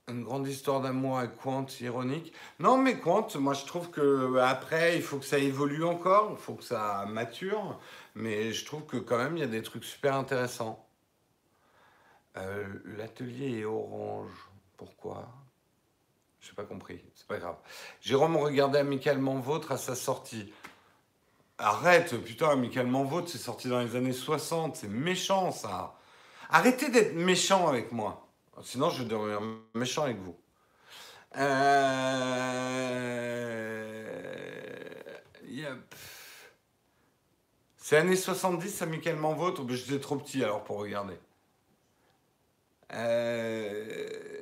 Une 0.07 0.23
grande 0.23 0.47
histoire 0.47 0.81
d'amour 0.81 1.19
avec 1.19 1.37
Quant, 1.37 1.65
ironique. 1.79 2.33
Non, 2.59 2.77
mais 2.77 2.99
Quant, 2.99 3.27
moi 3.35 3.53
je 3.53 3.65
trouve 3.65 3.89
que 3.89 4.01
euh, 4.01 4.43
après, 4.43 4.95
il 4.95 5.01
faut 5.01 5.17
que 5.17 5.25
ça 5.25 5.37
évolue 5.37 5.83
encore, 5.83 6.31
il 6.31 6.37
faut 6.37 6.55
que 6.55 6.63
ça 6.63 7.05
mature. 7.07 7.79
Mais 8.15 8.51
je 8.51 8.65
trouve 8.65 8.85
que 8.85 8.97
quand 8.97 9.17
même, 9.17 9.37
il 9.37 9.39
y 9.39 9.43
a 9.43 9.47
des 9.47 9.61
trucs 9.61 9.83
super 9.85 10.15
intéressants. 10.15 10.85
Euh, 12.37 12.65
L'atelier 12.97 13.59
est 13.59 13.65
orange. 13.65 14.31
Pourquoi? 14.77 15.27
J'ai 16.41 16.53
pas 16.53 16.63
compris. 16.63 17.03
C'est 17.15 17.27
pas 17.27 17.37
grave. 17.37 17.57
Jérôme 18.01 18.37
regardait 18.37 18.79
Amicalement 18.79 19.39
Vôtre 19.39 19.71
à 19.71 19.77
sa 19.77 19.95
sortie. 19.95 20.51
Arrête, 21.59 22.17
putain, 22.23 22.49
Amicalement 22.49 23.03
Vôtre, 23.03 23.29
c'est 23.29 23.37
sorti 23.37 23.67
dans 23.67 23.79
les 23.79 23.95
années 23.95 24.13
60. 24.13 24.77
C'est 24.77 24.87
méchant, 24.87 25.51
ça. 25.51 25.95
Arrêtez 26.49 26.89
d'être 26.89 27.13
méchant 27.13 27.67
avec 27.67 27.91
moi. 27.91 28.27
Sinon, 28.63 28.89
je 28.89 29.03
deviens 29.03 29.39
méchant 29.75 30.03
avec 30.03 30.17
vous. 30.17 30.35
Euh... 31.37 32.19
C'est 37.89 37.97
années 37.97 38.15
70, 38.15 38.83
amicalement 38.83 39.33
vôtre. 39.33 39.63
Mais 39.63 39.75
J'étais 39.75 39.99
trop 39.99 40.15
petit 40.15 40.43
alors 40.43 40.63
pour 40.63 40.77
regarder. 40.77 41.15
Euh, 42.93 44.38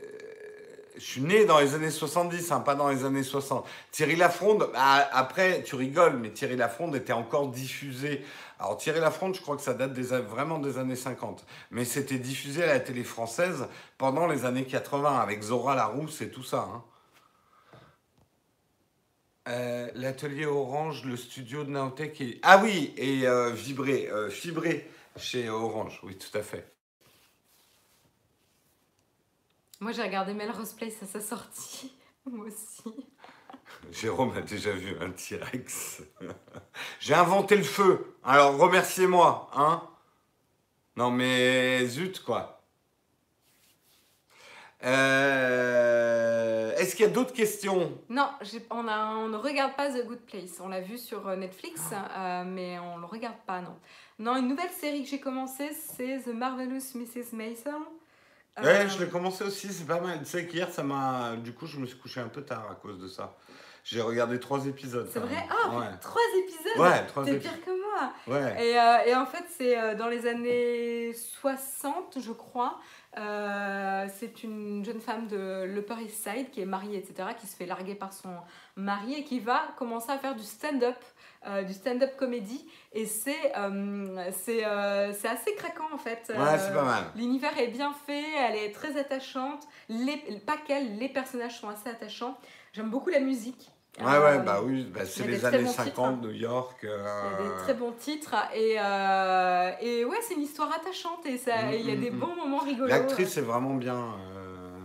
Je 0.99 1.03
suis 1.03 1.21
né 1.21 1.45
dans 1.45 1.59
les 1.59 1.75
années 1.75 1.91
70, 1.91 2.51
hein, 2.51 2.59
pas 2.61 2.75
dans 2.75 2.89
les 2.89 3.05
années 3.05 3.23
60. 3.23 3.67
Thierry 3.91 4.15
Lafronde, 4.15 4.69
ah, 4.75 5.07
après, 5.13 5.63
tu 5.63 5.75
rigoles, 5.75 6.17
mais 6.17 6.31
Thierry 6.31 6.55
Lafronde 6.55 6.95
était 6.95 7.13
encore 7.13 7.49
diffusé. 7.49 8.23
Alors 8.59 8.77
Thierry 8.77 8.99
Lafronde, 8.99 9.35
je 9.35 9.41
crois 9.41 9.55
que 9.55 9.61
ça 9.61 9.73
date 9.73 9.91
vraiment 9.97 10.59
des 10.59 10.77
années 10.79 10.95
50. 10.95 11.45
Mais 11.71 11.85
c'était 11.85 12.17
diffusé 12.19 12.63
à 12.63 12.67
la 12.67 12.79
télé 12.79 13.03
française 13.03 13.67
pendant 13.97 14.27
les 14.27 14.45
années 14.45 14.65
80, 14.65 15.19
avec 15.19 15.41
Zora 15.43 15.75
Larousse 15.75 16.21
et 16.21 16.29
tout 16.31 16.43
ça. 16.43 16.67
hein. 16.73 16.83
Euh, 19.49 19.89
L'atelier 19.95 20.45
Orange, 20.45 21.05
le 21.05 21.15
studio 21.15 21.63
de 21.63 21.69
Naotech. 21.69 22.21
Ah 22.43 22.59
oui, 22.63 22.93
et 22.97 23.27
euh, 23.27 23.51
Vibré, 23.51 24.09
euh, 24.11 24.29
Fibré 24.29 24.89
chez 25.15 25.49
Orange, 25.49 25.99
oui, 26.03 26.17
tout 26.17 26.35
à 26.37 26.41
fait. 26.43 26.76
Moi, 29.79 29.91
j'ai 29.91 30.01
regardé 30.03 30.33
Melrose 30.33 30.73
Place 30.73 31.01
à 31.03 31.05
sa 31.05 31.21
sortie. 31.21 31.93
Moi 32.25 32.47
aussi. 32.47 32.83
Jérôme 33.91 34.35
a 34.35 34.41
déjà 34.41 34.71
vu 34.71 34.95
un 34.99 35.11
T-Rex. 35.11 36.01
J'ai 36.99 37.13
inventé 37.13 37.55
le 37.55 37.63
feu. 37.63 38.15
Alors 38.23 38.57
remerciez-moi, 38.57 39.49
hein 39.55 39.81
Non 40.95 41.11
mais 41.11 41.85
zut 41.85 42.21
quoi. 42.23 42.61
Euh, 44.83 46.75
Est-ce 46.75 46.95
qu'il 46.95 47.05
y 47.05 47.09
a 47.09 47.11
d'autres 47.11 47.33
questions? 47.33 47.91
Non, 48.09 48.29
on, 48.69 48.87
a, 48.87 49.07
on 49.15 49.27
ne 49.27 49.37
regarde 49.37 49.75
pas 49.75 49.89
The 49.89 50.05
Good 50.05 50.21
Place. 50.21 50.59
On 50.61 50.67
l'a 50.69 50.81
vu 50.81 50.97
sur 50.97 51.27
euh, 51.27 51.35
Netflix, 51.35 51.81
euh, 51.91 52.43
mais 52.45 52.79
on 52.79 52.95
ne 52.97 53.01
le 53.01 53.07
regarde 53.07 53.39
pas, 53.45 53.61
non. 53.61 53.75
Non, 54.19 54.35
une 54.37 54.47
nouvelle 54.47 54.71
série 54.71 55.03
que 55.03 55.09
j'ai 55.09 55.19
commencée, 55.19 55.71
c'est 55.73 56.19
The 56.23 56.27
Marvelous 56.33 56.95
Mrs. 56.95 57.33
Euh, 58.59 58.63
Ouais, 58.63 58.89
je 58.89 59.03
l'ai 59.03 59.09
commencé 59.09 59.43
aussi, 59.43 59.67
c'est 59.71 59.85
pas 59.85 59.99
mal. 59.99 60.19
Tu 60.19 60.25
sais 60.25 60.47
qu'hier, 60.47 60.69
ça 60.71 60.83
m'a. 60.83 61.35
Du 61.37 61.53
coup, 61.53 61.65
je 61.67 61.77
me 61.77 61.85
suis 61.85 61.97
couché 61.97 62.19
un 62.21 62.27
peu 62.27 62.41
tard 62.41 62.67
à 62.71 62.75
cause 62.75 62.97
de 62.99 63.07
ça. 63.07 63.35
J'ai 63.83 64.01
regardé 64.01 64.39
trois 64.39 64.65
épisodes. 64.65 65.07
C'est 65.13 65.19
vrai. 65.19 65.35
Ah, 65.49 65.69
Ouais. 65.77 65.85
trois 66.01 66.21
épisodes 66.43 66.77
Ouais, 66.77 67.05
trois 67.07 67.23
T'es 67.23 67.35
épisodes. 67.35 67.53
pire 67.53 67.65
que 67.65 67.71
moi 67.71 68.11
Ouais. 68.39 68.65
Et, 68.67 68.77
euh, 68.79 68.97
et 69.05 69.15
en 69.15 69.25
fait, 69.25 69.45
c'est 69.57 69.79
euh, 69.79 69.95
dans 69.95 70.07
les 70.07 70.27
années 70.27 71.13
60, 71.13 71.96
je 72.15 72.31
crois. 72.31 72.79
Euh, 73.17 74.07
c'est 74.19 74.43
une 74.43 74.85
jeune 74.85 74.99
femme 74.99 75.27
de 75.27 75.63
l'Upper 75.65 75.95
East 76.03 76.23
Side 76.23 76.51
qui 76.51 76.61
est 76.61 76.65
mariée, 76.65 76.97
etc., 76.97 77.29
qui 77.39 77.47
se 77.47 77.55
fait 77.55 77.65
larguer 77.65 77.95
par 77.95 78.13
son 78.13 78.29
mari 78.75 79.15
et 79.15 79.23
qui 79.23 79.39
va 79.39 79.61
commencer 79.77 80.11
à 80.11 80.17
faire 80.17 80.35
du 80.35 80.43
stand-up, 80.43 80.97
euh, 81.47 81.63
du 81.63 81.73
stand-up 81.73 82.15
comédie. 82.17 82.67
Et 82.93 83.05
c'est 83.05 83.55
euh, 83.57 84.31
c'est 84.33 84.63
assez 84.63 85.55
craquant, 85.55 85.87
en 85.93 85.97
fait. 85.97 86.29
Ouais, 86.29 86.57
c'est 86.59 86.73
pas 86.73 86.83
mal. 86.83 87.03
L'univers 87.15 87.57
est 87.57 87.67
bien 87.67 87.93
fait, 88.05 88.25
elle 88.37 88.55
est 88.55 88.71
très 88.71 88.97
attachante. 88.97 89.67
Les, 89.89 90.17
pas 90.45 90.57
qu'elle, 90.57 90.97
les 90.97 91.09
personnages 91.09 91.59
sont 91.59 91.69
assez 91.69 91.89
attachants. 91.89 92.37
J'aime 92.73 92.89
beaucoup 92.89 93.09
la 93.09 93.19
musique. 93.19 93.71
Ouais, 93.99 94.05
Euh, 94.05 94.37
ouais, 94.37 94.43
bah 94.45 94.61
oui, 94.63 94.83
bah, 94.93 95.05
c'est 95.05 95.25
les 95.25 95.43
années 95.45 95.63
bons 95.63 95.71
50, 95.71 96.15
titres. 96.17 96.27
New 96.27 96.33
York. 96.33 96.77
Il 96.83 96.89
y 96.89 96.91
a 96.91 96.95
euh, 96.95 97.49
des 97.57 97.63
très 97.63 97.73
bons 97.73 97.91
titres 97.93 98.35
et, 98.53 98.75
euh, 98.79 99.71
et 99.81 100.05
ouais, 100.05 100.17
c'est 100.21 100.35
une 100.35 100.41
histoire 100.43 100.71
attachante 100.73 101.25
et 101.25 101.37
ça, 101.37 101.63
Mm, 101.63 101.73
il 101.73 101.85
y 101.89 101.91
a 101.91 101.95
mm, 101.95 101.99
des 102.01 102.11
mm. 102.11 102.19
bons 102.19 102.35
moments 102.35 102.59
rigolos. 102.59 102.87
L'actrice 102.87 103.37
est 103.37 103.41
vraiment 103.41 103.73
bien. 103.73 103.95
euh, 103.97 104.77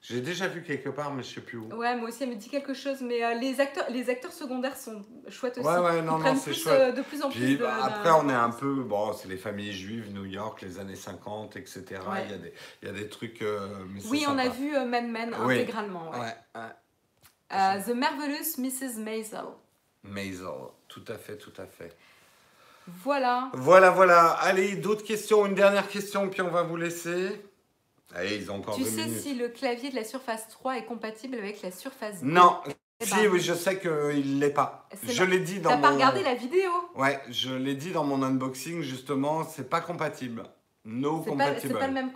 J'ai 0.00 0.20
déjà 0.20 0.48
vu 0.48 0.62
quelque 0.62 0.88
part, 0.88 1.12
mais 1.14 1.22
je 1.22 1.34
sais 1.34 1.40
plus 1.40 1.58
où. 1.58 1.68
Ouais, 1.74 1.94
moi 1.96 2.08
aussi, 2.08 2.22
elle 2.24 2.30
me 2.30 2.34
dit 2.34 2.48
quelque 2.48 2.74
chose, 2.74 3.00
mais 3.02 3.22
euh, 3.24 3.34
les, 3.34 3.60
acteurs, 3.60 3.84
les 3.90 4.08
acteurs 4.10 4.32
secondaires 4.32 4.76
sont 4.76 5.02
chouettes 5.28 5.58
aussi. 5.58 5.66
Ouais, 5.68 5.78
ouais, 5.78 6.02
non, 6.02 6.18
Ils 6.18 6.24
non, 6.24 6.34
c'est 6.36 6.54
chouette. 6.54 6.80
euh, 6.80 6.92
de 6.92 7.02
plus 7.02 7.22
en 7.22 7.30
plus. 7.30 7.38
Puis 7.40 7.56
bah, 7.58 7.74
après, 7.84 8.10
on 8.10 8.28
est 8.28 8.32
un 8.32 8.50
peu. 8.50 8.82
Bon, 8.82 9.12
c'est 9.12 9.28
les 9.28 9.36
familles 9.36 9.72
juives, 9.72 10.12
New 10.12 10.24
York, 10.24 10.62
les 10.62 10.78
années 10.80 10.96
50, 10.96 11.56
etc. 11.56 11.84
Ouais. 12.10 12.24
Il, 12.24 12.30
y 12.30 12.34
a 12.34 12.38
des, 12.38 12.52
il 12.82 12.88
y 12.88 12.90
a 12.90 12.94
des 12.94 13.08
trucs. 13.08 13.42
euh, 13.42 13.68
mais 13.88 14.00
Oui, 14.10 14.24
on 14.28 14.36
a 14.38 14.48
vu 14.48 14.74
euh, 14.74 14.84
Mad 14.84 15.04
Men 15.06 15.32
intégralement. 15.34 16.10
ouais. 16.10 16.18
Ouais, 16.20 16.34
ouais. 16.56 16.60
Euh, 17.52 17.80
The 17.82 17.94
Marvelous 17.94 18.58
Mrs. 18.58 18.98
Maisel. 18.98 19.44
Maisel, 20.04 20.46
tout 20.88 21.04
à 21.08 21.16
fait, 21.16 21.36
tout 21.36 21.52
à 21.58 21.66
fait. 21.66 21.96
Voilà. 23.04 23.50
Voilà, 23.54 23.90
voilà. 23.90 24.30
Allez, 24.40 24.76
d'autres 24.76 25.04
questions 25.04 25.44
Une 25.46 25.54
dernière 25.54 25.88
question, 25.88 26.28
puis 26.28 26.40
on 26.42 26.48
va 26.50 26.62
vous 26.62 26.76
laisser. 26.76 27.42
Allez, 28.14 28.36
ils 28.36 28.50
ont 28.50 28.56
encore 28.56 28.76
Tu 28.76 28.84
deux 28.84 28.88
sais 28.88 29.04
minutes. 29.04 29.20
si 29.22 29.34
le 29.34 29.48
clavier 29.48 29.90
de 29.90 29.96
la 29.96 30.04
Surface 30.04 30.48
3 30.48 30.78
est 30.78 30.84
compatible 30.84 31.36
avec 31.36 31.60
la 31.62 31.70
Surface 31.70 32.22
2 32.22 32.26
Non, 32.26 32.60
Eh 33.00 33.04
si, 33.04 33.14
ben. 33.14 33.28
oui, 33.30 33.40
je 33.40 33.52
sais 33.52 33.78
qu'il 33.78 33.90
ne 34.36 34.40
l'est 34.40 34.48
pas. 34.50 34.88
Je 35.06 35.22
l'ai 35.24 35.40
dit 35.40 35.60
dans 35.60 35.68
T'as 35.70 35.76
mon... 35.76 35.82
pas 35.82 35.90
regardé 35.90 36.22
la 36.22 36.34
vidéo? 36.34 36.70
Ouais, 36.94 37.20
je 37.28 37.52
l'ai 37.52 37.74
dit 37.74 37.92
dans 37.92 38.04
mon 38.04 38.22
unboxing, 38.22 38.80
justement, 38.80 39.44
c'est 39.44 39.68
pas 39.68 39.82
compatible. 39.82 40.44
No 40.86 41.18
pas, 41.18 41.24
c'est 41.24 41.30
compatible. 41.30 41.78
pas 41.78 41.86
le 41.86 41.92
même 41.92 42.12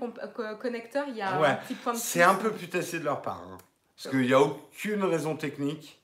connecteur, 0.61 1.05
il 1.09 1.17
y 1.17 1.23
a 1.23 1.39
Ouais. 1.39 1.49
un 1.49 1.55
petit 1.57 1.75
point 1.75 1.93
de 1.93 1.99
C'est 1.99 2.23
un 2.23 2.35
peu 2.37 2.51
putassier 2.51 2.99
de 3.01 3.05
leur 3.05 3.21
part. 3.21 3.43
hein. 3.51 3.59
Parce 3.97 4.09
qu'il 4.15 4.27
n'y 4.27 4.33
a 4.33 4.41
aucune 4.41 5.05
raison 5.05 5.37
technique. 5.37 5.99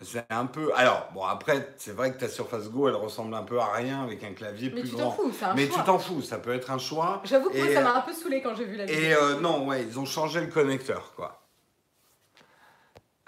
C'est 0.00 0.24
un 0.30 0.46
peu. 0.46 0.72
Alors, 0.74 1.08
bon, 1.14 1.24
après, 1.24 1.72
c'est 1.78 1.92
vrai 1.92 2.12
que 2.12 2.18
ta 2.18 2.28
Surface 2.28 2.68
Go, 2.68 2.88
elle 2.88 2.94
ressemble 2.96 3.34
un 3.34 3.42
peu 3.42 3.58
à 3.60 3.72
rien 3.72 4.02
avec 4.02 4.22
un 4.24 4.32
clavier 4.32 4.70
Mais 4.74 4.80
plus 4.80 4.90
tu 4.90 4.96
t'en 4.96 5.02
grand. 5.02 5.12
fous, 5.12 5.32
c'est 5.38 5.44
un 5.44 5.54
Mais 5.54 5.66
choix. 5.66 5.78
tu 5.78 5.84
t'en 5.84 5.98
fous, 5.98 6.20
ça 6.22 6.38
peut 6.38 6.52
être 6.52 6.70
un 6.70 6.78
choix. 6.78 7.22
J'avoue 7.24 7.50
que 7.50 7.56
moi, 7.58 7.66
ça 7.72 7.80
euh, 7.80 7.84
m'a 7.84 7.94
un 7.96 8.00
peu 8.00 8.12
saoulé 8.12 8.42
quand 8.42 8.54
j'ai 8.54 8.64
vu 8.64 8.76
la 8.76 8.86
vidéo. 8.86 9.00
Et 9.00 9.14
euh, 9.14 9.40
non, 9.40 9.66
ouais, 9.66 9.82
ils 9.82 9.98
ont 9.98 10.04
changé 10.04 10.40
le 10.40 10.48
connecteur, 10.48 11.12
quoi. 11.14 11.40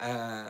Euh, 0.02 0.44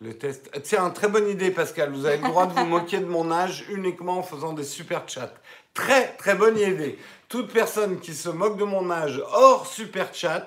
Le 0.00 0.16
test. 0.16 0.50
Tiens, 0.62 0.90
très 0.90 1.08
bonne 1.08 1.28
idée, 1.28 1.50
Pascal. 1.50 1.90
Vous 1.90 2.06
avez 2.06 2.18
le 2.18 2.28
droit 2.28 2.46
de 2.46 2.52
vous 2.52 2.66
moquer 2.66 3.00
de 3.00 3.06
mon 3.06 3.32
âge 3.32 3.64
uniquement 3.68 4.18
en 4.18 4.22
faisant 4.22 4.52
des 4.52 4.62
super 4.62 5.08
chats. 5.08 5.32
Très, 5.74 6.14
très 6.16 6.36
bonne 6.36 6.56
idée. 6.56 6.98
Toute 7.28 7.52
personne 7.52 8.00
qui 8.00 8.14
se 8.14 8.28
moque 8.30 8.56
de 8.56 8.64
mon 8.64 8.90
âge 8.90 9.22
hors 9.32 9.66
super 9.66 10.14
chat, 10.14 10.46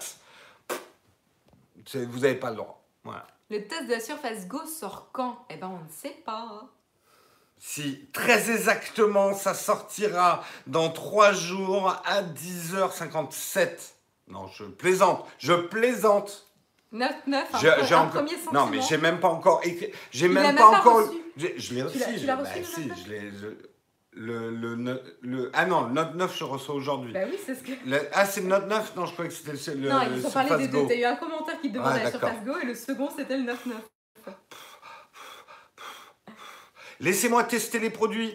vous 1.93 2.19
n'avez 2.19 2.36
pas 2.36 2.49
le 2.49 2.55
droit. 2.57 2.84
Voilà. 3.03 3.27
Le 3.49 3.67
test 3.67 3.86
de 3.86 3.91
la 3.91 3.99
Surface 3.99 4.47
Go 4.47 4.65
sort 4.65 5.09
quand? 5.11 5.45
Eh 5.49 5.57
ben, 5.57 5.67
on 5.67 5.84
ne 5.84 5.89
sait 5.91 6.17
pas. 6.25 6.67
Si, 7.59 8.07
très 8.13 8.49
exactement, 8.49 9.34
ça 9.36 9.53
sortira 9.53 10.43
dans 10.65 10.89
3 10.89 11.34
jours 11.34 11.89
à 12.05 12.23
10h57. 12.23 13.69
Non, 14.29 14.47
je 14.47 14.63
plaisante. 14.63 15.27
Je 15.38 15.53
plaisante. 15.53 16.47
9-9, 16.93 17.09
un, 17.53 17.59
J'ai- 17.59 17.69
pre- 17.69 17.86
j'ai 17.88 17.93
un 17.95 17.99
encore- 17.99 18.11
premier 18.23 18.36
sentiment. 18.36 18.53
Non, 18.53 18.65
mais 18.65 18.82
j'ai 18.82 18.97
même 18.97 19.19
pas 19.19 19.29
encore 19.29 19.61
écécrit. 19.63 19.91
J'ai 20.11 20.27
même 20.27 20.43
même 20.43 20.55
pas 20.55 20.71
pas 20.71 20.79
encore. 20.79 21.03
Je 21.38 21.73
l'ai 21.73 21.84
reçu. 21.84 21.99
tu 21.99 22.19
je- 22.19 22.25
l'as 22.27 22.36
reçu, 22.38 22.59
le 22.59 22.65
si, 22.65 22.82
29? 22.89 22.97
je 23.05 23.09
l'ai. 23.11 23.32
je- 23.32 23.70
Le, 24.14 24.51
le, 24.51 25.01
le- 25.22 25.49
ah 25.53 25.66
non, 25.66 25.88
le 25.88 25.93
Note 25.93 26.16
9, 26.16 26.38
je 26.38 26.43
reçois 26.43 26.76
aujourd'hui. 26.76 27.14
Bah 27.14 27.22
oui, 27.26 27.38
c'est 27.45 27.55
ce 27.55 27.64
que. 27.64 27.72
Le- 27.86 28.01
ah, 28.14 28.26
c'est 28.26 28.41
le 28.41 28.47
Note 28.47 28.68
9 28.68 28.95
Non, 28.97 29.05
je 29.05 29.14
croyais 29.14 29.30
que 29.30 29.36
c'était 29.36 29.74
le, 29.74 29.82
le, 29.84 29.89
non, 29.89 29.99
ils 30.14 30.28
ont 30.28 30.32
parlé 30.32 30.57
des 30.57 30.68
deux. 30.68 30.86
T'as 30.88 30.95
eu 30.95 31.03
un 31.05 31.16
commentaire 31.16 31.62
qui 31.62 31.70
te 31.70 31.76
demandait 31.76 31.99
Ah, 32.01 32.03
la. 32.03 32.12
Surface 32.12 32.43
Go 32.45 32.51
et 32.62 32.66
le 32.66 32.76
second 32.76 33.09
c'était 33.16 33.38
le 33.38 33.43
9-9. 33.43 33.53
Laissez-moi 37.02 37.43
tester 37.43 37.80
les 37.80 37.89
produits. 37.89 38.34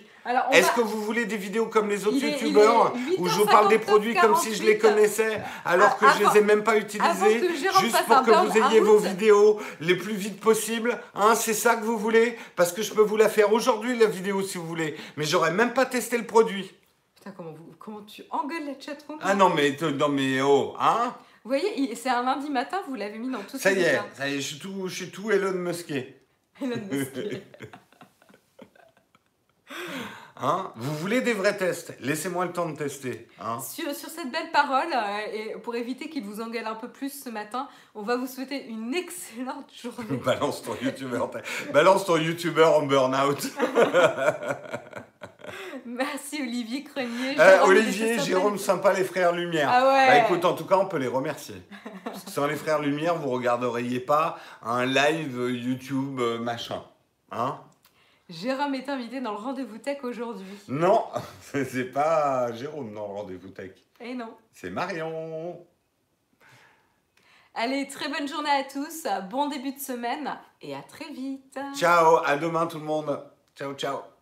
Est-ce 0.51 0.67
va- 0.69 0.73
que 0.75 0.81
vous 0.81 1.01
voulez 1.03 1.25
des 1.25 1.37
vidéos 1.37 1.67
comme 1.67 1.89
les 1.89 2.05
autres 2.05 2.23
est- 2.25 2.33
youtubeurs 2.33 2.93
où 3.19 3.29
je 3.29 3.35
vous 3.35 3.47
parle 3.47 3.69
des 3.69 3.77
8h59, 3.79 3.81
produits 3.87 4.15
comme 4.17 4.35
si 4.37 4.55
je 4.57 4.65
les 4.65 4.77
48. 4.77 4.79
connaissais 4.81 5.41
alors 5.65 5.97
que 5.99 6.05
Ah, 6.05 6.15
je 6.19 6.25
avant- 6.25 6.33
les 6.35 6.41
ai 6.41 6.43
même 6.43 6.65
pas 6.65 6.77
utilisés 6.77 7.41
que 7.41 7.55
juste 7.81 8.05
pour 8.09 8.23
que 8.23 8.31
vous 8.33 8.59
ayez 8.59 8.81
vos 8.81 8.99
vidéos 8.99 9.61
les 9.81 9.95
plus 9.95 10.15
vite 10.15 10.41
possible 10.41 11.01
hein, 11.15 11.37
c'est 11.37 11.55
ça 11.55 11.77
que 11.77 11.85
vous 11.85 11.97
voulez? 11.97 12.37
Parce 12.57 12.73
que 12.73 12.83
je 12.83 12.93
peux 12.93 13.03
vous 13.03 13.17
la 13.17 13.29
faire 13.29 13.53
aujourd'hui 13.53 13.97
la 13.97 14.07
vidéo 14.07 14.43
si 14.43 14.59
vous 14.59 14.67
voulez. 14.67 14.97
Mais 15.17 15.25
j'aurais 15.25 15.53
même 15.53 15.73
pas 15.73 15.87
testé 15.87 16.19
le 16.19 16.27
produit. 16.27 16.75
Putain, 17.15 17.31
comment, 17.31 17.53
vous, 17.53 17.71
comment 17.79 18.03
tu 18.03 18.25
engueules 18.31 18.67
la 18.67 18.81
chatroom 18.81 19.19
ah 19.23 19.35
non 19.37 19.51
mais 19.51 19.77
non 19.97 20.09
mais 20.09 20.41
oh 20.43 20.75
hein? 20.81 21.15
Vous 21.45 21.51
voyez, 21.51 21.95
c'est 21.95 22.09
un 22.09 22.25
lundi 22.25 22.51
matin, 22.51 22.79
vous 22.89 22.97
l'avez 22.97 23.19
mis 23.19 23.31
dans 23.31 23.39
tout 23.49 23.59
ça 23.59 23.71
y 23.71 23.81
est 23.81 24.01
ça 24.17 24.29
y 24.29 24.35
est 24.35 24.41
je 24.41 24.47
suis 24.49 24.59
tout 24.59 24.89
je 24.89 24.95
suis 24.97 25.11
tout 25.13 25.31
Elon 25.31 25.53
Muské 25.53 26.17
Elon 26.61 26.81
Musk. 26.91 27.13
hein? 30.37 30.73
Vous 30.77 30.95
voulez 30.97 31.21
des 31.21 31.33
vrais 31.33 31.57
tests? 31.57 31.95
Laissez-moi 32.01 32.47
le 32.47 32.53
temps 32.53 32.69
de 32.69 32.77
tester 32.77 33.29
hein 33.41 33.59
Sur, 33.61 33.95
sur 33.95 34.09
cette 34.09 34.31
belle 34.31 34.51
parole, 34.53 34.93
euh, 34.93 35.19
et 35.33 35.53
pour 35.63 35.75
éviter 35.77 36.09
qu'il 36.09 36.25
vous 36.25 36.41
engueule 36.41 36.67
un 36.67 36.75
peu 36.75 36.89
plus 36.89 37.11
ce 37.11 37.31
matin, 37.31 37.69
on 37.95 38.03
va 38.03 38.17
vous 38.17 38.27
souhaiter 38.27 38.67
une 38.67 38.95
excellente 38.95 39.71
journée. 39.75 40.17
balance 40.25 40.63
ton 40.63 40.77
youtubeur 40.83 41.31
balance 41.73 42.05
ton 42.05 42.17
youtubeur 42.17 42.77
en 42.77 42.83
burn-out 42.83 43.51
Merci 45.87 46.43
Olivier 46.43 46.83
Crenier. 46.83 47.39
Euh, 47.39 47.65
Olivier. 47.65 48.19
Jérôme, 48.19 48.59
sympa 48.59 48.93
les 48.93 49.05
frères 49.05 49.33
Lumière. 49.33 49.71
Ah 49.73 49.87
ouais. 49.87 50.07
Bah 50.09 50.19
écoute, 50.19 50.45
en 50.45 50.55
tout 50.55 50.65
cas, 50.67 50.77
on 50.77 50.87
peut 50.87 50.99
les 50.99 51.07
remercier. 51.07 51.55
Parce 52.05 52.25
que 52.25 52.31
sans 52.31 52.47
les 52.49 52.57
frères 52.57 52.81
Lumière, 52.81 53.15
vous 53.15 53.31
regarderiez 53.31 54.01
pas 54.01 54.39
un 54.63 54.85
live 54.85 55.39
euh, 55.39 55.53
YouTube 55.53 56.21
machin. 56.41 56.83
Hein? 57.31 57.61
Jérôme 58.29 58.75
est 58.75 58.89
invité 58.89 59.21
dans 59.21 59.33
le 59.33 59.39
rendez-vous 59.39 59.79
tech 59.79 59.99
aujourd'hui. 60.03 60.59
Non, 60.69 61.05
c'est 61.41 61.93
pas 61.93 62.53
Jérôme 62.53 62.93
dans 62.93 63.07
le 63.07 63.15
rendez-vous 63.15 63.51
tech. 63.51 63.73
Et 64.01 64.15
non. 64.15 64.35
C'est 64.53 64.71
Marion. 64.71 65.65
Allez, 67.55 67.87
très 67.89 68.09
bonne 68.09 68.29
journée 68.29 68.51
à 68.51 68.65
tous, 68.65 69.07
bon 69.31 69.49
début 69.49 69.73
de 69.73 69.81
semaine 69.81 70.39
et 70.61 70.75
à 70.75 70.83
très 70.83 71.11
vite. 71.11 71.59
Ciao, 71.75 72.19
à 72.25 72.37
demain 72.37 72.67
tout 72.67 72.79
le 72.79 72.85
monde. 72.85 73.19
Ciao, 73.57 73.73
ciao. 73.75 74.16